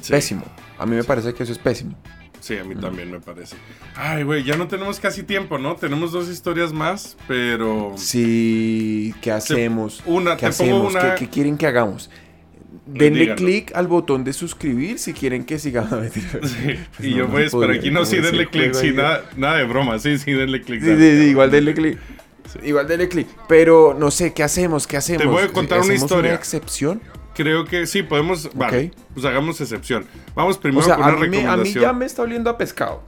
Sí. 0.00 0.10
Pésimo. 0.12 0.44
A 0.78 0.86
mí 0.86 0.96
me 0.96 1.04
parece 1.04 1.34
que 1.34 1.42
eso 1.42 1.52
es 1.52 1.58
pésimo. 1.58 1.96
Sí, 2.40 2.56
a 2.56 2.64
mí 2.64 2.74
también 2.74 3.10
me 3.10 3.20
parece. 3.20 3.54
Ay, 3.94 4.22
güey, 4.22 4.42
ya 4.44 4.56
no 4.56 4.66
tenemos 4.66 4.98
casi 4.98 5.22
tiempo, 5.24 5.58
¿no? 5.58 5.76
Tenemos 5.76 6.10
dos 6.12 6.28
historias 6.30 6.72
más, 6.72 7.18
pero... 7.28 7.92
Sí, 7.98 9.14
¿qué 9.20 9.30
hacemos? 9.30 10.02
una, 10.06 10.36
¿Qué 10.38 10.46
te 10.48 10.52
pongo 10.56 10.88
hacemos? 10.88 10.94
una- 10.94 11.14
¿Qué, 11.16 11.26
qué 11.26 11.30
quieren 11.30 11.58
que 11.58 11.66
hagamos? 11.66 12.08
Denle 12.86 13.34
clic 13.34 13.72
al 13.74 13.86
botón 13.88 14.24
de 14.24 14.32
suscribir 14.32 14.98
si 14.98 15.12
quieren 15.12 15.44
que 15.44 15.58
sigamos. 15.58 15.90
Sí, 16.12 16.20
Pues 16.96 17.08
y 17.08 17.10
no, 17.12 17.16
yo 17.16 17.24
no 17.26 17.30
pues, 17.30 17.52
pero 17.58 17.72
aquí 17.72 17.90
no, 17.90 18.04
sí, 18.04 18.18
denle 18.18 18.48
clic, 18.48 18.74
sí, 18.74 18.92
nada, 18.92 19.24
nada 19.36 19.56
de 19.58 19.64
broma, 19.64 19.98
sí, 19.98 20.18
sí, 20.18 20.32
denle 20.32 20.62
clic. 20.62 20.82
Sí, 20.82 20.96
sí, 20.96 21.04
igual 21.30 21.50
denle 21.50 21.74
clic. 21.74 21.98
Igual 22.64 22.88
denle 22.88 23.08
clic. 23.08 23.28
Pero 23.48 23.94
no 23.98 24.10
sé, 24.10 24.32
¿qué 24.32 24.42
hacemos? 24.42 24.86
¿Qué 24.86 24.96
hacemos? 24.96 25.26
voy 25.26 25.42
a 25.44 25.48
contar 25.48 25.78
una 25.78 25.86
¿Hacemos 25.86 26.02
historia. 26.02 26.34
excepción? 26.34 27.00
Creo 27.34 27.64
que 27.64 27.86
sí, 27.86 28.02
podemos... 28.02 28.50
Vale, 28.54 28.86
Ok. 28.88 28.94
pues 29.14 29.24
hagamos 29.26 29.60
excepción. 29.60 30.04
Vamos 30.34 30.58
primero 30.58 30.80
O 30.80 30.84
sea, 30.84 30.96
con 30.96 31.04
a 31.04 31.08
una 31.08 31.20
mí, 31.20 31.28
me- 31.28 31.36
a 31.38 31.40
mí 31.40 31.46
recomendación. 31.46 31.82
ya 31.82 31.92
me 31.92 32.06
está 32.06 32.22
oliendo 32.22 32.50
a 32.50 32.58
pescado. 32.58 33.02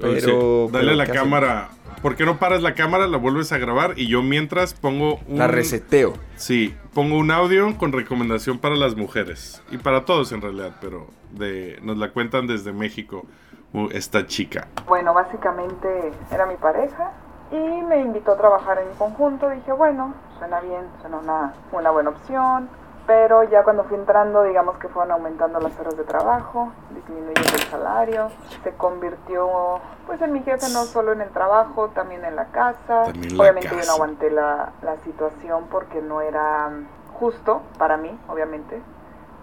Pero. 0.00 0.68
dale 0.72 0.84
pero 0.86 0.96
la 0.96 1.06
¿qué 1.06 1.12
cámara. 1.12 1.70
¿Por 2.00 2.16
qué 2.16 2.24
no 2.24 2.38
paras 2.38 2.62
la 2.62 2.74
cámara, 2.74 3.06
la 3.06 3.18
vuelves 3.18 3.52
a 3.52 3.58
grabar 3.58 3.94
y 3.96 4.08
yo 4.08 4.22
mientras 4.22 4.74
pongo 4.74 5.18
un... 5.26 5.38
La 5.38 5.48
reseteo. 5.48 6.14
Sí, 6.36 6.74
pongo 6.94 7.16
un 7.18 7.30
audio 7.30 7.76
con 7.76 7.92
recomendación 7.92 8.58
para 8.58 8.76
las 8.76 8.96
mujeres 8.96 9.62
y 9.70 9.78
para 9.78 10.04
todos 10.04 10.32
en 10.32 10.40
realidad, 10.40 10.76
pero 10.80 11.08
de 11.32 11.78
nos 11.82 11.98
la 11.98 12.12
cuentan 12.12 12.46
desde 12.46 12.72
México. 12.72 13.26
uh, 13.72 13.88
esta 13.92 14.26
chica. 14.26 14.68
Bueno, 14.86 15.14
básicamente 15.14 16.12
era 16.30 16.46
mi 16.46 16.56
pareja 16.56 17.12
y 17.50 17.82
me 17.82 18.00
invitó 18.00 18.32
a 18.32 18.36
trabajar 18.36 18.78
en 18.78 18.96
conjunto. 18.96 19.48
Dije, 19.50 19.72
bueno, 19.72 20.14
suena 20.38 20.60
bien, 20.60 20.82
suena 21.00 21.18
una, 21.18 21.54
una 21.72 21.90
buena 21.90 22.10
opción. 22.10 22.68
Pero 23.08 23.42
ya 23.44 23.64
cuando 23.64 23.84
fui 23.84 23.96
entrando, 23.96 24.42
digamos 24.42 24.76
que 24.76 24.86
fueron 24.88 25.12
aumentando 25.12 25.58
las 25.60 25.80
horas 25.80 25.96
de 25.96 26.04
trabajo, 26.04 26.72
disminuyendo 26.90 27.40
el 27.54 27.62
salario. 27.70 28.28
Se 28.62 28.74
convirtió 28.74 29.80
pues 30.06 30.20
en 30.20 30.30
mi 30.30 30.42
jefe 30.42 30.66
no 30.74 30.84
solo 30.84 31.12
en 31.12 31.22
el 31.22 31.30
trabajo, 31.30 31.88
también 31.88 32.22
en 32.26 32.36
la 32.36 32.48
casa. 32.48 33.04
La 33.06 33.42
obviamente 33.42 33.70
yo 33.70 33.86
no 33.86 33.92
aguanté 33.92 34.30
la, 34.30 34.72
la 34.82 34.98
situación 34.98 35.68
porque 35.70 36.02
no 36.02 36.20
era 36.20 36.70
justo 37.18 37.62
para 37.78 37.96
mí, 37.96 38.14
obviamente. 38.28 38.82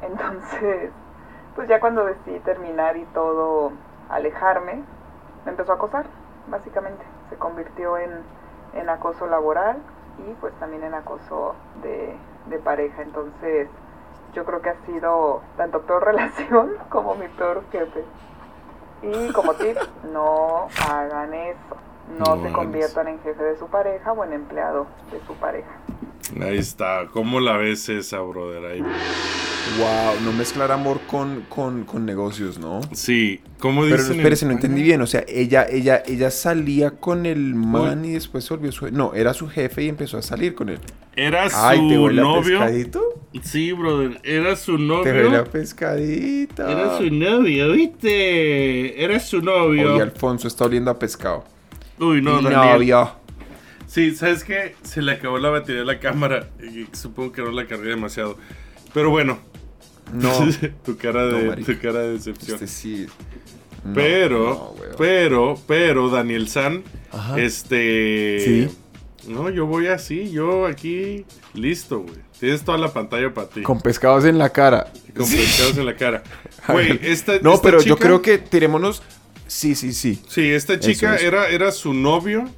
Entonces, 0.03 0.91
pues 1.55 1.67
ya 1.67 1.79
cuando 1.79 2.05
decidí 2.05 2.37
terminar 2.41 2.97
y 2.97 3.05
todo, 3.15 3.71
alejarme, 4.11 4.83
me 5.43 5.51
empezó 5.51 5.71
a 5.71 5.75
acosar, 5.77 6.05
básicamente. 6.49 7.03
Se 7.31 7.35
convirtió 7.37 7.97
en, 7.97 8.11
en 8.75 8.89
acoso 8.89 9.25
laboral 9.25 9.77
y 10.19 10.33
pues 10.35 10.53
también 10.59 10.83
en 10.83 10.93
acoso 10.93 11.55
de, 11.81 12.15
de 12.47 12.59
pareja. 12.59 13.01
Entonces, 13.01 13.69
yo 14.33 14.45
creo 14.45 14.61
que 14.61 14.69
ha 14.69 14.85
sido 14.85 15.41
tanto 15.57 15.81
peor 15.81 16.05
relación 16.11 16.73
como 16.89 17.15
mi 17.15 17.27
peor 17.29 17.63
jefe. 17.71 18.03
Y 19.01 19.31
como 19.33 19.53
tip, 19.53 19.77
no 20.11 20.67
hagan 20.89 21.33
eso. 21.33 21.77
No, 22.17 22.35
No 22.35 22.43
se 22.43 22.51
conviertan 22.51 23.07
en 23.07 23.19
jefe 23.21 23.43
de 23.43 23.57
su 23.57 23.67
pareja 23.67 24.11
o 24.11 24.23
en 24.23 24.33
empleado 24.33 24.87
de 25.11 25.19
su 25.21 25.33
pareja. 25.35 25.71
Ahí 26.41 26.57
está. 26.57 27.07
¿Cómo 27.11 27.39
la 27.39 27.57
ves 27.57 27.87
esa, 27.89 28.19
brother? 28.21 28.65
Ahí. 28.65 28.81
Wow, 29.79 30.21
no 30.23 30.31
mezclar 30.31 30.71
amor 30.71 30.99
con, 31.07 31.41
con, 31.49 31.85
con 31.85 32.05
negocios, 32.05 32.59
¿no? 32.59 32.81
Sí, 32.93 33.41
¿cómo 33.59 33.81
Pero 33.81 33.95
dicen? 33.97 34.13
en 34.13 34.19
espérese, 34.19 34.45
no 34.45 34.51
España? 34.51 34.67
entendí 34.67 34.83
bien. 34.83 35.01
O 35.01 35.07
sea, 35.07 35.23
ella, 35.27 35.65
ella, 35.69 36.03
ella 36.05 36.29
salía 36.31 36.91
con 36.91 37.25
el 37.25 37.55
man 37.55 38.05
y 38.05 38.11
después 38.13 38.43
se 38.45 38.53
volvió 38.53 38.71
su... 38.71 38.91
No, 38.91 39.13
era 39.15 39.33
su 39.33 39.47
jefe 39.47 39.83
y 39.83 39.89
empezó 39.89 40.17
a 40.17 40.21
salir 40.21 40.53
con 40.55 40.69
él. 40.69 40.79
Era 41.15 41.49
su 41.49 41.55
Ay, 41.59 41.87
¿te 41.89 41.97
huele 41.97 42.21
a 42.21 42.23
novio. 42.23 42.59
pescadito? 42.59 43.01
Sí, 43.41 43.71
brother. 43.71 44.19
Era 44.23 44.55
su 44.55 44.77
novio. 44.77 45.03
Te 45.03 45.23
huele 45.23 45.37
a 45.37 45.43
pescadito. 45.45 46.67
Era 46.67 46.97
su 46.97 47.09
novio, 47.09 47.71
¿viste? 47.71 49.03
Era 49.03 49.19
su 49.19 49.41
novio. 49.41 49.93
Oye, 49.95 50.03
Alfonso 50.03 50.47
está 50.47 50.65
oliendo 50.65 50.91
a 50.91 50.99
pescado. 50.99 51.43
Uy, 51.99 52.21
no, 52.21 52.37
Mi 52.41 52.49
Daniel. 52.49 52.73
novio. 52.73 53.11
Sí, 53.95 54.13
¿sabes 54.13 54.43
qué? 54.43 54.75
Se 54.83 55.01
le 55.01 55.13
acabó 55.13 55.39
la 55.39 55.49
batería 55.49 55.79
de 55.79 55.85
la 55.85 56.01
cámara. 56.01 56.49
Y 56.61 56.85
supongo 56.93 57.31
que 57.31 57.41
no 57.41 57.51
la 57.51 57.65
cargué 57.65 57.91
demasiado. 57.91 58.37
Pero 58.93 59.09
bueno. 59.09 59.39
No. 60.11 60.33
tu, 60.85 60.97
cara 60.97 61.25
de, 61.27 61.63
tu 61.63 61.79
cara 61.79 61.99
de 61.99 62.11
decepción. 62.11 62.55
Este 62.55 62.67
sí. 62.67 63.07
No, 63.85 63.93
pero, 63.93 64.75
no, 64.89 64.95
pero, 64.97 65.57
pero, 65.65 66.09
Daniel 66.09 66.49
San, 66.49 66.83
Ajá. 67.09 67.39
este... 67.39 68.41
Sí. 68.43 68.77
No, 69.29 69.49
yo 69.49 69.65
voy 69.65 69.87
así, 69.87 70.29
yo 70.29 70.65
aquí, 70.65 71.25
listo, 71.53 71.99
güey. 71.99 72.17
Tienes 72.37 72.65
toda 72.65 72.77
la 72.77 72.91
pantalla 72.91 73.33
para 73.33 73.47
ti. 73.47 73.61
Con 73.61 73.79
pescados 73.79 74.25
en 74.25 74.37
la 74.37 74.49
cara. 74.49 74.91
Con 75.15 75.25
Sí. 75.25 75.37
pescados 75.37 75.77
en 75.77 75.85
la 75.85 75.95
cara. 75.95 76.21
Güey, 76.67 76.99
esta, 77.01 77.39
No, 77.39 77.53
esta 77.53 77.61
pero 77.61 77.81
yo 77.81 77.95
creo 77.95 78.21
que 78.21 78.39
tirémonos. 78.39 79.01
Sí, 79.47 79.73
sí, 79.73 79.93
sí. 79.93 80.21
Sí, 80.27 80.51
esta 80.51 80.73
Eso 80.73 80.81
chica 80.81 81.15
era, 81.15 81.47
era 81.47 81.71
su 81.71 81.93
novio 81.93 82.49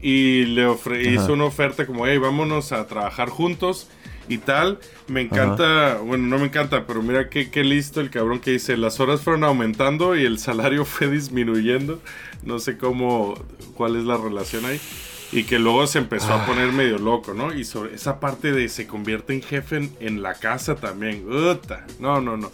y 0.00 0.44
le 0.44 0.66
ofre- 0.66 1.04
hizo 1.12 1.32
una 1.32 1.44
oferta 1.44 1.86
como, 1.86 2.06
hey, 2.06 2.18
vámonos 2.18 2.72
a 2.72 2.86
trabajar 2.86 3.28
juntos 3.30 3.88
y 4.28 4.38
tal. 4.38 4.78
Me 5.08 5.22
encanta, 5.22 5.98
bueno, 6.04 6.26
no 6.26 6.38
me 6.38 6.44
encanta, 6.44 6.86
pero 6.86 7.02
mira 7.02 7.28
qué, 7.30 7.50
qué 7.50 7.64
listo 7.64 8.00
el 8.00 8.10
cabrón 8.10 8.40
que 8.40 8.52
dice, 8.52 8.76
las 8.76 9.00
horas 9.00 9.22
fueron 9.22 9.44
aumentando 9.44 10.14
y 10.16 10.24
el 10.24 10.38
salario 10.38 10.84
fue 10.86 11.08
disminuyendo. 11.08 12.00
No 12.44 12.58
sé 12.58 12.76
cómo, 12.78 13.34
cuál 13.74 13.96
es 13.96 14.04
la 14.04 14.16
relación 14.16 14.64
ahí. 14.66 14.80
Y 15.30 15.42
que 15.42 15.58
luego 15.58 15.86
se 15.86 15.98
empezó 15.98 16.32
Ah. 16.32 16.42
a 16.42 16.46
poner 16.46 16.72
medio 16.72 16.98
loco, 16.98 17.34
¿no? 17.34 17.52
Y 17.54 17.64
sobre 17.64 17.94
esa 17.94 18.18
parte 18.18 18.50
de 18.52 18.68
se 18.70 18.86
convierte 18.86 19.34
en 19.34 19.42
jefe 19.42 19.76
en, 19.76 19.90
en 20.00 20.22
la 20.22 20.32
casa 20.34 20.76
también. 20.76 21.30
Uta. 21.30 21.86
No, 22.00 22.20
no, 22.22 22.36
no. 22.38 22.50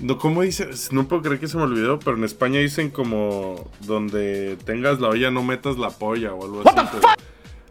No, 0.00 0.18
¿Cómo 0.18 0.42
dice? 0.42 0.68
No 0.90 1.06
puedo 1.08 1.22
creer 1.22 1.40
que 1.40 1.48
se 1.48 1.56
me 1.56 1.62
olvidó, 1.62 1.98
pero 1.98 2.16
en 2.16 2.24
España 2.24 2.58
dicen 2.60 2.90
como 2.90 3.70
donde 3.86 4.56
tengas 4.64 5.00
la 5.00 5.08
olla 5.08 5.30
no 5.30 5.42
metas 5.42 5.78
la 5.78 5.90
polla 5.90 6.34
o 6.34 6.44
algo 6.44 6.62
así. 6.66 6.96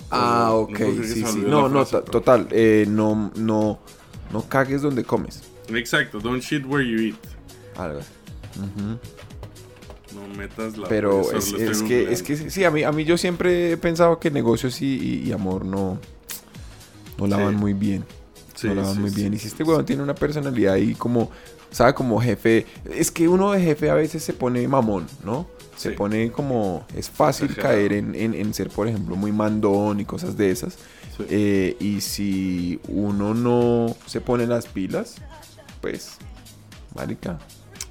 Ah, 0.10 0.52
ok, 0.54 0.80
no 0.80 1.04
sí, 1.04 1.24
sí. 1.26 1.44
No, 1.46 1.68
no, 1.70 1.86
frase, 1.86 2.06
total. 2.10 2.48
eh, 2.52 2.86
no, 2.88 3.32
no, 3.36 3.80
no 4.32 4.48
cagues 4.48 4.82
donde 4.82 5.04
comes. 5.04 5.42
Exacto, 5.70 6.20
don't 6.20 6.42
shit 6.42 6.66
where 6.66 6.86
you 6.88 7.00
eat. 7.00 7.16
Algo. 7.78 8.00
Ujú. 8.58 9.00
No 10.16 10.36
metas 10.38 10.78
la 10.78 10.88
Pero 10.88 11.24
polla, 11.24 11.38
es, 11.40 11.54
es 11.54 11.82
que, 11.84 12.12
es 12.14 12.22
que 12.24 12.38
sí, 12.52 12.64
a 12.64 12.70
mí, 12.72 12.84
a 12.84 12.92
mí 12.92 13.04
yo 13.04 13.18
siempre 13.18 13.72
he 13.72 13.78
pensado 13.78 14.20
que 14.20 14.30
negocios 14.30 14.82
y, 14.82 14.86
y- 14.96 15.28
y 15.28 15.32
amor 15.32 15.66
no, 15.66 15.98
no 17.18 17.28
la 17.28 17.38
Sí. 17.38 17.44
van 17.44 17.56
muy 17.56 17.74
bien. 17.74 18.06
Sí, 18.54 18.68
no 18.68 18.76
la 18.76 18.84
van 18.84 18.94
sí, 18.94 19.00
muy 19.00 19.10
sí, 19.10 19.16
bien. 19.22 19.34
y 19.34 19.40
si 19.40 19.48
este 19.48 19.64
sí, 19.64 19.70
weón 19.70 19.82
sí. 19.82 19.88
tiene 19.88 20.04
una 20.04 20.14
personalidad 20.14 20.76
ahí 20.76 20.94
como, 20.94 21.32
¿sabe? 21.74 21.94
Como 21.94 22.22
jefe. 22.22 22.66
Es 22.90 23.12
que 23.12 23.28
uno 23.28 23.52
de 23.52 23.62
jefe 23.62 23.90
a 23.90 23.96
veces 23.96 24.24
se 24.24 24.32
pone 24.32 24.66
mamón, 24.66 25.08
¿no? 25.26 25.48
Se 25.76 25.90
Sí. 25.90 25.96
pone 25.98 26.32
como. 26.32 26.86
Es 26.96 27.10
fácil 27.10 27.48
Exagerado. 27.50 27.76
caer 27.76 27.94
en, 27.94 28.16
en- 28.16 28.34
en 28.36 28.54
ser, 28.54 28.70
por 28.70 28.88
ejemplo, 28.88 29.18
muy 29.18 29.34
mandón 29.34 30.00
y 30.00 30.06
cosas 30.06 30.38
de 30.38 30.52
esas. 30.52 30.76
Sí. 31.18 31.26
Eh, 31.30 31.76
y 31.82 32.00
si 32.02 32.80
uno 32.88 33.34
no 33.34 33.94
se 34.06 34.22
pone 34.22 34.48
las 34.48 34.68
pilas, 34.68 35.16
pues, 35.82 36.18
marica, 36.96 37.38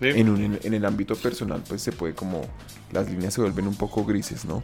Sí. 0.00 0.08
en, 0.08 0.28
un- 0.30 0.58
en- 0.62 0.74
el 0.74 0.84
ámbito 0.84 1.14
personal, 1.16 1.62
pues 1.68 1.82
se 1.82 1.92
puede 1.92 2.14
como, 2.14 2.40
las 2.92 3.08
líneas 3.10 3.34
se 3.34 3.40
vuelven 3.42 3.66
un 3.66 3.76
poco 3.76 4.04
grises, 4.04 4.44
¿no? 4.44 4.62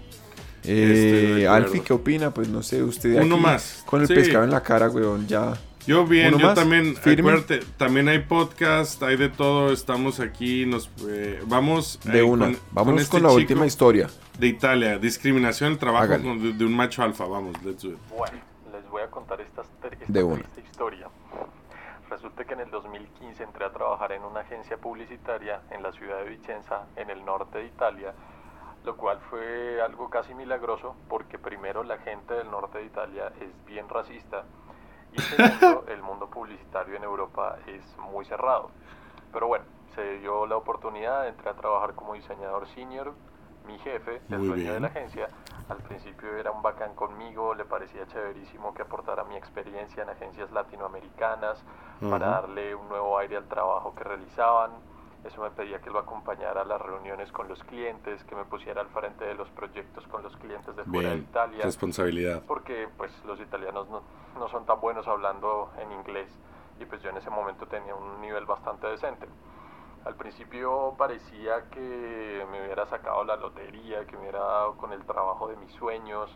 Eh. 0.64 1.46
Alfie, 1.48 1.82
¿qué 1.82 1.92
opina? 1.92 2.32
Pues 2.34 2.48
no 2.48 2.62
sé, 2.62 2.82
usted 2.82 3.14
de 3.14 3.20
Uno 3.20 3.36
aquí, 3.36 3.44
más. 3.44 3.82
con 3.86 4.02
el 4.02 4.08
pescado 4.08 4.44
en 4.44 4.50
la 4.50 4.62
cara, 4.62 4.88
weón, 4.88 5.26
ya. 5.28 5.54
Yo 5.88 6.04
bien, 6.04 6.28
¿Uno 6.34 6.38
yo 6.38 6.46
más? 6.48 6.54
también, 6.54 6.94
¿Firme? 6.96 7.30
acuérdate, 7.30 7.60
también 7.78 8.08
hay 8.08 8.18
podcast, 8.18 9.02
hay 9.02 9.16
de 9.16 9.30
todo, 9.30 9.72
estamos 9.72 10.20
aquí, 10.20 10.66
nos 10.66 10.90
eh, 11.08 11.40
vamos 11.46 11.98
De 12.04 12.18
eh, 12.18 12.22
una. 12.22 12.44
con- 12.44 12.58
Vámonos 12.72 13.00
este 13.02 13.12
con 13.16 13.22
la 13.22 13.32
última 13.32 13.64
historia. 13.64 14.08
de 14.38 14.46
Italia, 14.48 14.98
discriminación 14.98 15.72
el 15.72 15.78
trabajo 15.78 16.08
de, 16.18 16.52
de 16.52 16.64
un 16.66 16.76
macho 16.76 17.02
alfa, 17.02 17.24
vamos, 17.24 17.54
let's 17.64 17.82
do 17.82 17.88
it. 17.92 17.98
Bueno, 18.14 18.36
les 18.70 18.86
voy 18.90 19.00
a 19.00 19.06
contar 19.10 19.40
esta, 19.40 19.62
esta 19.62 19.88
De 20.06 20.22
una. 20.22 20.44
historia. 20.62 21.08
Resulta 22.10 22.44
que 22.44 22.52
en 22.52 22.60
el 22.60 22.70
2015 22.70 23.42
entré 23.44 23.64
a 23.64 23.72
trabajar 23.72 24.12
en 24.12 24.22
una 24.24 24.40
agencia 24.40 24.76
publicitaria 24.76 25.62
en 25.70 25.82
la 25.82 25.92
ciudad 25.92 26.18
de 26.22 26.28
Vicenza, 26.36 26.82
en 26.96 27.08
el 27.08 27.24
norte 27.24 27.58
de 27.58 27.64
Italia, 27.66 28.12
lo 28.84 28.94
cual 28.98 29.20
fue 29.30 29.80
algo 29.80 30.10
casi 30.10 30.34
milagroso 30.34 30.94
porque 31.08 31.38
primero 31.38 31.82
la 31.82 31.96
gente 31.98 32.34
del 32.34 32.50
norte 32.50 32.76
de 32.78 32.84
Italia 32.84 33.32
es 33.40 33.48
bien 33.66 33.88
racista 33.88 34.44
y 35.12 35.20
segundo 35.20 35.84
el 35.88 36.02
mundo 36.02 36.28
publicitario 36.28 36.96
en 36.96 37.04
Europa 37.04 37.58
es 37.66 37.82
muy 37.98 38.24
cerrado. 38.24 38.70
Pero 39.32 39.46
bueno, 39.46 39.64
se 39.94 40.18
dio 40.18 40.46
la 40.46 40.56
oportunidad, 40.56 41.28
entré 41.28 41.50
a 41.50 41.54
trabajar 41.54 41.94
como 41.94 42.14
diseñador 42.14 42.66
senior, 42.68 43.14
mi 43.66 43.78
jefe, 43.80 44.22
el 44.30 44.38
Muy 44.38 44.48
dueño 44.48 44.74
de 44.74 44.80
la 44.80 44.86
agencia, 44.88 45.28
al 45.68 45.78
principio 45.78 46.34
era 46.36 46.50
un 46.50 46.62
bacán 46.62 46.94
conmigo, 46.94 47.54
le 47.54 47.64
parecía 47.66 48.06
chéverísimo 48.06 48.72
que 48.72 48.82
aportara 48.82 49.24
mi 49.24 49.36
experiencia 49.36 50.02
en 50.02 50.08
agencias 50.08 50.50
latinoamericanas 50.50 51.62
para 52.00 52.28
darle 52.28 52.74
un 52.74 52.88
nuevo 52.88 53.18
aire 53.18 53.36
al 53.36 53.46
trabajo 53.46 53.94
que 53.94 54.04
realizaban. 54.04 54.70
Eso 55.24 55.42
me 55.42 55.50
pedía 55.50 55.80
que 55.80 55.90
lo 55.90 55.98
acompañara 55.98 56.62
a 56.62 56.64
las 56.64 56.80
reuniones 56.80 57.30
con 57.32 57.48
los 57.48 57.62
clientes, 57.64 58.22
que 58.24 58.34
me 58.36 58.44
pusiera 58.44 58.80
al 58.80 58.88
frente 58.88 59.24
de 59.24 59.34
los 59.34 59.48
proyectos 59.50 60.06
con 60.06 60.22
los 60.22 60.36
clientes 60.36 60.74
de 60.76 60.84
fuera 60.84 61.10
de 61.10 61.14
Bien, 61.16 61.26
Italia 61.28 61.64
responsabilidad. 61.64 62.42
porque 62.46 62.88
pues 62.96 63.10
los 63.24 63.40
italianos 63.40 63.88
no, 63.88 64.02
no 64.38 64.48
son 64.48 64.64
tan 64.64 64.80
buenos 64.80 65.06
hablando 65.08 65.70
en 65.78 65.90
inglés 65.92 66.30
y 66.80 66.84
pues 66.84 67.02
yo 67.02 67.10
en 67.10 67.16
ese 67.16 67.30
momento 67.30 67.66
tenía 67.66 67.94
un 67.94 68.20
nivel 68.20 68.46
bastante 68.46 68.86
decente. 68.86 69.26
Al 70.04 70.14
principio 70.14 70.94
parecía 70.96 71.68
que 71.70 72.46
me 72.50 72.62
hubiera 72.64 72.86
sacado 72.86 73.24
la 73.24 73.36
lotería, 73.36 74.06
que 74.06 74.12
me 74.16 74.22
hubiera 74.22 74.38
dado 74.38 74.76
con 74.76 74.92
el 74.92 75.04
trabajo 75.04 75.48
de 75.48 75.56
mis 75.56 75.72
sueños, 75.72 76.30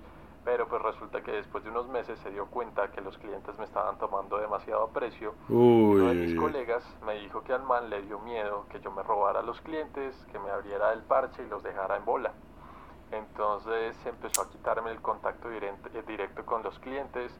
pero 0.45 0.67
pues 0.69 0.83
resulta 0.83 1.23
que 1.23 1.31
después 1.33 1.63
de 1.65 1.71
unos 1.71 1.89
meses 1.89 2.19
se 2.21 2.31
dio 2.31 2.47
cuenta 2.47 2.91
que 2.91 3.01
los 3.01 3.17
clientes 3.19 3.57
me 3.59 3.65
estaban 3.65 3.97
tomando 3.99 4.39
demasiado 4.39 4.83
aprecio 4.85 5.35
uno 5.49 6.09
de 6.09 6.15
mis 6.15 6.33
Uy, 6.33 6.33
uy, 6.33 6.33
uy. 6.33 6.37
colegas 6.37 6.85
me 7.07 7.15
dijo 7.15 7.43
que 7.45 7.53
al 7.53 7.63
man 7.63 7.89
le 7.91 8.03
dio 8.03 8.19
miedo 8.21 8.67
que 8.71 8.81
yo 8.81 8.91
me 8.91 9.03
robara 9.03 9.41
a 9.41 9.43
los 9.43 9.61
clientes, 9.61 10.17
que 10.33 10.39
me 10.39 10.51
abriera 10.51 10.93
el 10.93 11.03
parche 11.03 11.43
y 11.45 11.49
los 11.49 11.63
dejara 11.63 11.97
en 11.97 12.05
bola. 12.05 12.33
Entonces 13.11 13.95
empezó 14.07 14.43
a 14.43 14.49
quitarme 14.51 14.91
el 14.91 15.01
contacto 15.03 15.49
directo, 15.51 15.91
eh, 15.95 16.03
directo 16.07 16.45
con 16.47 16.63
los 16.63 16.79
clientes, 16.79 17.31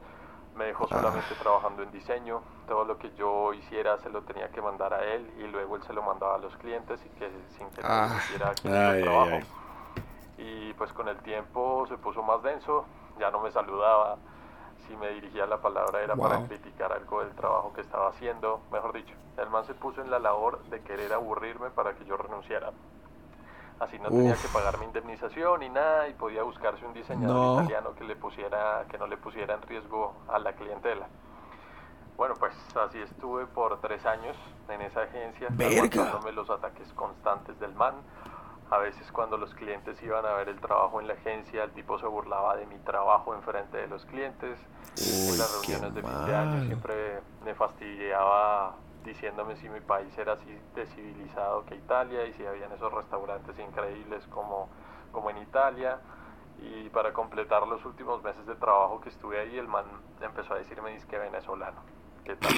me 0.55 0.65
dejó 0.65 0.87
solamente 0.87 1.33
trabajando 1.41 1.81
en 1.81 1.91
diseño, 1.91 2.41
todo 2.67 2.85
lo 2.85 2.99
que 2.99 3.11
yo 3.15 3.53
hiciera 3.53 3.97
se 3.97 4.09
lo 4.11 4.21
tenía 4.21 4.49
que 4.51 4.61
mandar 4.61 4.93
a 4.93 5.03
él 5.03 5.31
y 5.39 5.47
luego 5.47 5.75
él 5.75 5.83
se 5.83 5.93
lo 5.93 6.03
mandaba 6.03 6.35
a 6.35 6.37
los 6.37 6.55
clientes 6.57 7.03
y 7.05 7.09
que 7.17 7.29
sin 7.57 7.69
que 7.71 7.81
Ah. 7.83 8.07
quién 8.61 8.73
Ay, 8.73 9.01
trabajo. 9.01 9.29
ay. 9.31 9.43
Y 10.37 10.73
pues 10.73 10.91
con 10.93 11.07
el 11.07 11.17
tiempo 11.17 11.85
se 11.87 11.97
puso 11.97 12.23
más 12.23 12.41
denso, 12.43 12.85
ya 13.19 13.29
no 13.31 13.39
me 13.39 13.51
saludaba, 13.51 14.17
si 14.87 14.95
me 14.97 15.09
dirigía 15.09 15.45
la 15.45 15.57
palabra 15.61 16.01
era 16.01 16.15
para 16.15 16.45
criticar 16.47 16.91
algo 16.91 17.21
del 17.23 17.33
trabajo 17.35 17.71
que 17.73 17.81
estaba 17.81 18.09
haciendo, 18.09 18.61
mejor 18.71 18.93
dicho, 18.93 19.13
el 19.37 19.49
man 19.49 19.63
se 19.65 19.73
puso 19.73 20.01
en 20.01 20.11
la 20.11 20.19
labor 20.19 20.61
de 20.65 20.81
querer 20.81 21.13
aburrirme 21.13 21.69
para 21.69 21.93
que 21.93 22.03
yo 22.05 22.17
renunciara. 22.17 22.71
Así 23.79 23.97
no 23.99 24.09
tenía 24.09 24.35
que 24.35 24.47
pagar 24.49 24.77
mi 24.79 24.85
indemnización 24.85 25.59
ni 25.59 25.69
nada 25.69 26.07
y 26.07 26.13
podía 26.13 26.43
buscarse 26.43 26.85
un 26.85 26.93
diseñador 26.93 27.35
No. 27.35 27.61
italiano 27.61 27.95
que 27.95 28.03
le 28.03 28.15
pusiera, 28.15 28.85
que 28.89 28.97
no 28.97 29.07
le 29.07 29.17
pusiera 29.17 29.55
en 29.55 29.61
riesgo 29.63 30.13
a 30.29 30.39
la 30.39 30.53
clientela. 30.53 31.07
Bueno, 32.15 32.35
pues 32.35 32.53
así 32.77 32.99
estuve 32.99 33.45
por 33.47 33.79
tres 33.81 34.05
años 34.05 34.37
en 34.69 34.81
esa 34.81 35.01
agencia, 35.01 35.47
aguantándome 35.47 36.31
los 36.31 36.49
ataques 36.49 36.91
constantes 36.93 37.59
del 37.59 37.73
man. 37.73 37.95
A 38.73 38.79
veces 38.79 39.11
cuando 39.11 39.37
los 39.37 39.53
clientes 39.53 40.01
iban 40.01 40.25
a 40.25 40.33
ver 40.33 40.49
el 40.49 40.59
trabajo 40.59 40.99
en 40.99 41.07
la 41.07 41.13
agencia, 41.13 41.63
el 41.63 41.71
tipo 41.73 41.99
se 41.99 42.07
burlaba 42.07 42.57
de 42.57 42.65
mi 42.65 42.79
trabajo 42.79 43.35
enfrente 43.35 43.77
de 43.77 43.87
los 43.87 44.03
clientes. 44.05 44.57
en 44.97 45.37
las 45.37 45.61
reuniones 45.61 45.93
de 45.93 46.01
fin 46.01 46.25
de 46.25 46.35
año 46.35 46.65
siempre 46.65 47.21
me 47.45 47.53
fastidiaba 47.53 48.73
diciéndome 49.03 49.57
si 49.57 49.69
mi 49.69 49.79
país 49.79 50.17
era 50.17 50.33
así 50.33 50.57
de 50.73 50.87
civilizado 50.87 51.63
que 51.67 51.75
Italia 51.75 52.25
y 52.25 52.33
si 52.33 52.43
habían 52.47 52.71
esos 52.71 52.91
restaurantes 52.91 53.59
increíbles 53.59 54.25
como, 54.31 54.69
como 55.11 55.29
en 55.29 55.37
Italia. 55.37 55.99
Y 56.57 56.89
para 56.89 57.13
completar 57.13 57.67
los 57.67 57.85
últimos 57.85 58.23
meses 58.23 58.43
de 58.47 58.55
trabajo 58.55 58.99
que 59.01 59.09
estuve 59.09 59.39
ahí, 59.39 59.55
el 59.55 59.67
man 59.67 59.85
empezó 60.19 60.55
a 60.55 60.57
decirme 60.57 60.97
que 61.07 61.19
venezolano. 61.19 61.79
¿Qué 62.23 62.35
tal? 62.37 62.53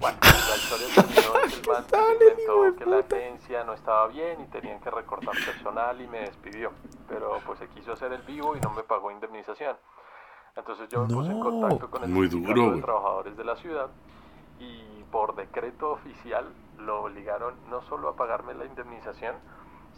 bueno, 0.00 0.18
la 0.22 0.56
historia 0.56 0.86
terminó 0.94 1.44
en 1.44 1.50
que 1.50 1.56
el 1.56 1.68
man 1.68 1.84
inventó 2.20 2.76
que 2.76 2.86
la 2.86 2.98
agencia 2.98 3.64
no 3.64 3.74
estaba 3.74 4.08
bien 4.08 4.40
y 4.40 4.46
tenían 4.46 4.80
que 4.80 4.90
recortar 4.90 5.34
personal 5.34 6.00
y 6.00 6.08
me 6.08 6.20
despidió. 6.20 6.72
Pero 7.08 7.38
pues 7.46 7.60
se 7.60 7.68
quiso 7.68 7.92
hacer 7.92 8.12
el 8.12 8.22
vivo 8.22 8.56
y 8.56 8.60
no 8.60 8.70
me 8.70 8.82
pagó 8.82 9.10
indemnización. 9.10 9.76
Entonces 10.56 10.88
yo 10.88 11.06
me 11.06 11.14
puse 11.14 11.30
en 11.30 11.40
contacto 11.40 11.90
con 11.90 12.04
el 12.04 12.10
Muy 12.10 12.28
sindicato 12.28 12.60
duro, 12.60 12.76
de 12.76 12.82
trabajadores 12.82 13.36
de 13.36 13.44
la 13.44 13.56
ciudad 13.56 13.90
y 14.58 15.04
por 15.10 15.34
decreto 15.36 15.92
oficial 15.92 16.52
lo 16.78 17.04
obligaron 17.04 17.54
no 17.70 17.82
solo 17.82 18.08
a 18.08 18.16
pagarme 18.16 18.54
la 18.54 18.64
indemnización, 18.64 19.36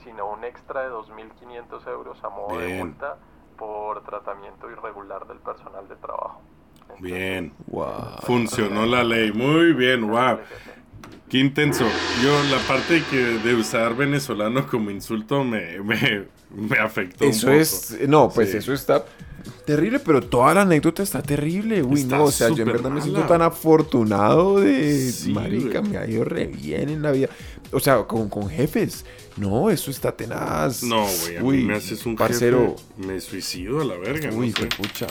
sino 0.03 0.30
un 0.30 0.45
extra 0.45 0.82
de 0.82 0.91
2.500 0.91 1.87
euros 1.89 2.22
a 2.22 2.28
modo 2.28 2.59
de 2.59 2.78
multa 2.78 3.16
por 3.57 4.03
tratamiento 4.03 4.70
irregular 4.70 5.26
del 5.26 5.39
personal 5.39 5.89
de 5.89 5.97
trabajo. 5.97 6.43
Bien. 7.01 7.53
Wow. 7.66 8.18
Funcionó 8.22 8.87
la 8.87 9.05
ley. 9.05 9.32
Muy 9.32 9.72
bien, 9.72 10.07
wow. 10.09 10.39
Qué 11.28 11.39
intenso. 11.39 11.85
Yo 12.22 12.43
la 12.51 12.59
parte 12.68 13.03
que 13.11 13.16
de 13.16 13.55
usar 13.55 13.97
venezolano 13.97 14.66
como 14.66 14.91
insulto 14.91 15.43
me, 15.43 15.80
me, 15.80 16.24
me 16.55 16.78
afectó. 16.78 17.24
un 17.24 17.30
Eso 17.30 17.47
poco. 17.49 17.59
es, 17.59 17.97
no, 18.09 18.30
pues 18.30 18.53
Sí. 18.53 18.59
eso 18.59 18.72
está 18.72 19.05
terrible, 19.66 19.99
pero 19.99 20.22
toda 20.22 20.55
la 20.55 20.62
anécdota 20.62 21.03
está 21.03 21.20
terrible, 21.22 21.82
uy, 21.82 22.01
Está 22.03 22.16
no, 22.18 22.24
o 22.24 22.30
sea, 22.30 22.49
yo 22.51 22.62
en 22.62 22.72
verdad 22.72 22.91
me 22.91 23.01
siento 23.03 23.22
tan 23.22 23.43
afortunado 23.43 24.61
de, 24.61 25.11
Sí, 25.12 25.32
marica, 25.32 25.80
güey. 25.80 25.91
me 25.93 25.99
ha 25.99 26.07
ido 26.09 26.24
re 26.24 26.47
bien 26.47 26.89
en 26.89 27.03
la 27.03 27.11
vida, 27.11 27.28
o 27.72 27.80
sea, 27.80 28.05
con, 28.05 28.28
con 28.30 28.49
jefes, 28.49 29.05
no, 29.37 29.68
eso 29.70 29.91
está 29.91 30.12
tenaz. 30.16 30.82
No, 30.82 31.05
güey, 31.22 31.37
a 31.37 31.43
mí 31.43 31.62
me 31.64 31.74
haces 31.74 32.07
un 32.07 32.16
parcero, 32.16 32.76
jefe, 32.97 33.07
me 33.09 33.20
suicido 33.20 33.80
a 33.80 33.85
la 33.85 33.97
verga. 33.97 34.30
uy, 34.32 34.51
no 34.51 34.57
sé. 34.57 34.66
pucha. 34.76 35.07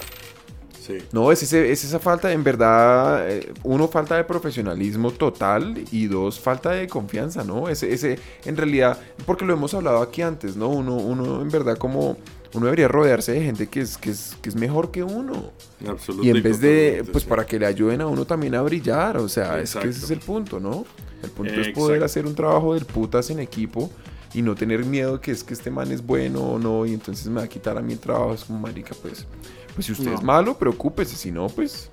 Sí. 0.86 0.98
No, 1.14 1.32
es, 1.32 1.42
ese, 1.42 1.72
es 1.72 1.86
esa 1.86 1.98
falta, 1.98 2.34
en 2.34 2.44
verdad, 2.44 3.30
eh, 3.30 3.54
uno, 3.64 3.88
falta 3.88 4.18
de 4.18 4.26
profesionalismo 4.26 5.12
total 5.12 5.82
y 5.92 6.08
dos, 6.08 6.42
falta 6.42 6.72
de 6.72 6.90
confianza, 6.90 7.46
¿no? 7.46 7.70
Ese, 7.70 7.94
ese, 7.94 8.20
en 8.44 8.58
realidad, 8.58 9.00
porque 9.26 9.46
lo 9.46 9.54
hemos 9.54 9.74
hablado 9.74 10.02
aquí 10.02 10.22
antes, 10.22 10.58
¿no? 10.58 10.68
Uno, 10.68 10.98
uno 10.98 11.42
en 11.42 11.50
verdad, 11.50 11.78
como, 11.78 12.18
uno 12.54 12.66
debería 12.66 12.90
rodearse 12.90 13.32
de 13.32 13.44
gente 13.44 13.68
que 13.68 13.80
es, 13.80 13.98
que 13.98 14.10
es, 14.10 14.36
que 14.42 14.50
es 14.50 14.56
mejor 14.56 14.92
que 14.92 15.04
uno. 15.04 15.54
Absoluto 15.88 16.26
Y 16.26 16.32
en 16.32 16.44
vez 16.44 16.60
de, 16.60 17.06
pues 17.10 17.24
sí. 17.24 17.30
para 17.30 17.46
que 17.46 17.58
le 17.58 17.66
ayuden 17.66 18.02
a 18.02 18.08
uno 18.08 18.26
también 18.26 18.54
a 18.56 18.62
brillar, 18.62 19.16
o 19.16 19.30
sea, 19.30 19.62
es 19.62 19.76
que 19.76 19.88
ese 19.88 20.04
es 20.04 20.12
el 20.12 20.20
punto, 20.20 20.60
¿no? 20.60 20.86
El 21.24 21.30
punto 21.30 21.54
es 21.54 21.70
poder 21.70 22.04
hacer 22.04 22.26
un 22.26 22.36
trabajo 22.36 22.74
del 22.74 22.84
putas 22.84 23.30
en 23.30 23.40
equipo 23.40 23.90
y 24.34 24.42
no 24.42 24.56
tener 24.56 24.84
miedo 24.84 25.22
que 25.22 25.32
es 25.32 25.44
que 25.44 25.54
este 25.54 25.72
man 25.72 25.92
es 25.92 26.06
bueno 26.06 26.42
o 26.42 26.60
no 26.60 26.86
y 26.86 26.94
entonces 26.94 27.28
me 27.28 27.36
va 27.36 27.44
a 27.44 27.48
quitar 27.48 27.78
a 27.78 27.82
mí 27.82 27.94
el 27.94 28.00
trabajo, 28.00 28.34
es 28.34 28.44
como 28.44 28.60
marica, 28.60 28.96
pues, 29.02 29.26
pues 29.74 29.86
si 29.88 29.92
usted 29.94 30.06
No. 30.12 30.16
es 30.16 30.24
malo, 30.24 30.58
preocúpese, 30.58 31.16
si 31.16 31.32
no, 31.32 31.48
pues... 31.48 31.90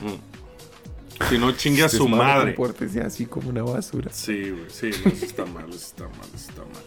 Mm. 0.00 0.30
Si 1.28 1.36
no 1.36 1.52
chingue 1.52 1.82
a 1.84 1.88
su 1.90 2.04
es 2.04 2.10
madre. 2.10 2.54
compórtese 2.54 3.02
así 3.02 3.26
como 3.26 3.50
una 3.50 3.62
basura. 3.62 4.10
Sí, 4.10 4.50
güey, 4.50 4.64
sí, 4.68 4.90
no, 5.04 5.10
eso 5.10 5.26
está 5.26 5.44
mal, 5.44 5.68
eso 5.68 5.76
está 5.78 6.04
mal, 6.04 6.28
eso 6.34 6.48
está 6.48 6.62
mal. 6.62 6.82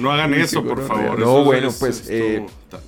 No 0.00 0.10
hagan 0.10 0.34
eso, 0.34 0.60
sí, 0.60 0.66
por 0.68 0.84
favor. 0.86 1.16
no, 1.20 1.24
eso 1.36 1.44
bueno, 1.44 1.68
es- 1.68 1.76
pues, 1.78 2.04
eh, 2.08 2.44
tal. 2.68 2.80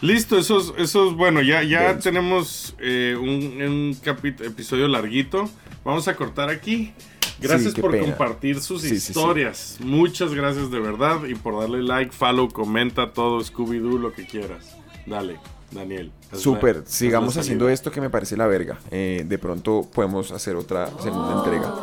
Listo, 0.00 0.36
esos, 0.36 0.74
esos, 0.76 1.14
bueno, 1.16 1.40
ya, 1.40 1.62
ya 1.62 1.98
tenemos 2.00 2.74
eh, 2.80 3.16
un, 3.18 3.62
un 3.62 3.96
episodio 4.44 4.88
larguito. 4.88 5.48
Vamos 5.84 6.08
a 6.08 6.16
cortar 6.16 6.50
aquí. 6.50 6.92
Gracias 7.40 7.74
Sí, 7.74 7.80
por 7.80 7.92
pena. 7.92 8.04
compartir 8.06 8.60
sus 8.60 8.82
Sí, 8.82 8.88
sí, 8.90 9.00
sí. 9.00 9.12
historias. 9.12 9.76
Muchas 9.80 10.34
gracias 10.34 10.70
de 10.72 10.80
verdad. 10.80 11.24
Y 11.26 11.34
por 11.36 11.60
darle 11.60 11.82
like, 11.84 12.10
follow, 12.12 12.48
comenta 12.48 13.12
todo, 13.12 13.40
Scooby-Doo, 13.40 13.98
lo 13.98 14.12
que 14.12 14.26
quieras. 14.26 14.76
Dale, 15.06 15.36
Daniel. 15.70 16.12
Súper, 16.32 16.82
sigamos 16.86 17.36
haciendo 17.36 17.68
esto 17.68 17.90
que 17.90 18.00
me 18.00 18.10
parece 18.10 18.36
la 18.36 18.46
verga. 18.46 18.78
Eh, 18.90 19.24
de 19.26 19.38
pronto 19.38 19.86
podemos 19.92 20.30
hacer 20.32 20.56
otra 20.56 20.90
segunda 21.02 21.38
entrega. 21.38 21.74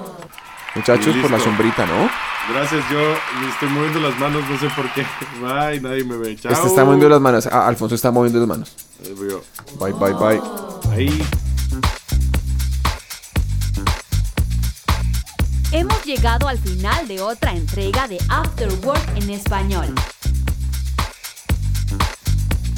Muchachos, 0.75 1.15
por 1.21 1.31
la 1.31 1.39
sombrita, 1.39 1.85
¿no? 1.85 2.09
Gracias, 2.53 2.83
yo 2.91 2.99
me 3.41 3.49
estoy 3.49 3.69
moviendo 3.69 3.99
las 4.01 4.19
manos, 4.19 4.43
no 4.49 4.59
sé 4.59 4.67
por 4.75 4.91
qué. 4.93 5.05
Bye, 5.41 5.81
nadie 5.81 6.03
me 6.03 6.17
ve. 6.17 6.35
Chao. 6.35 6.51
Este 6.51 6.67
está 6.67 6.83
moviendo 6.83 7.09
las 7.09 7.21
manos. 7.21 7.47
Ah, 7.47 7.67
Alfonso 7.67 7.95
está 7.95 8.11
moviendo 8.11 8.39
las 8.39 8.47
manos. 8.47 8.75
Bye, 9.79 9.93
bye, 9.93 10.13
bye. 10.13 10.41
Ahí. 10.91 11.21
Hemos 15.71 16.05
llegado 16.05 16.47
al 16.47 16.57
final 16.57 17.07
de 17.07 17.21
otra 17.21 17.53
entrega 17.53 18.07
de 18.07 18.17
After 18.29 18.69
Work 18.83 19.17
en 19.17 19.29
español. 19.29 19.93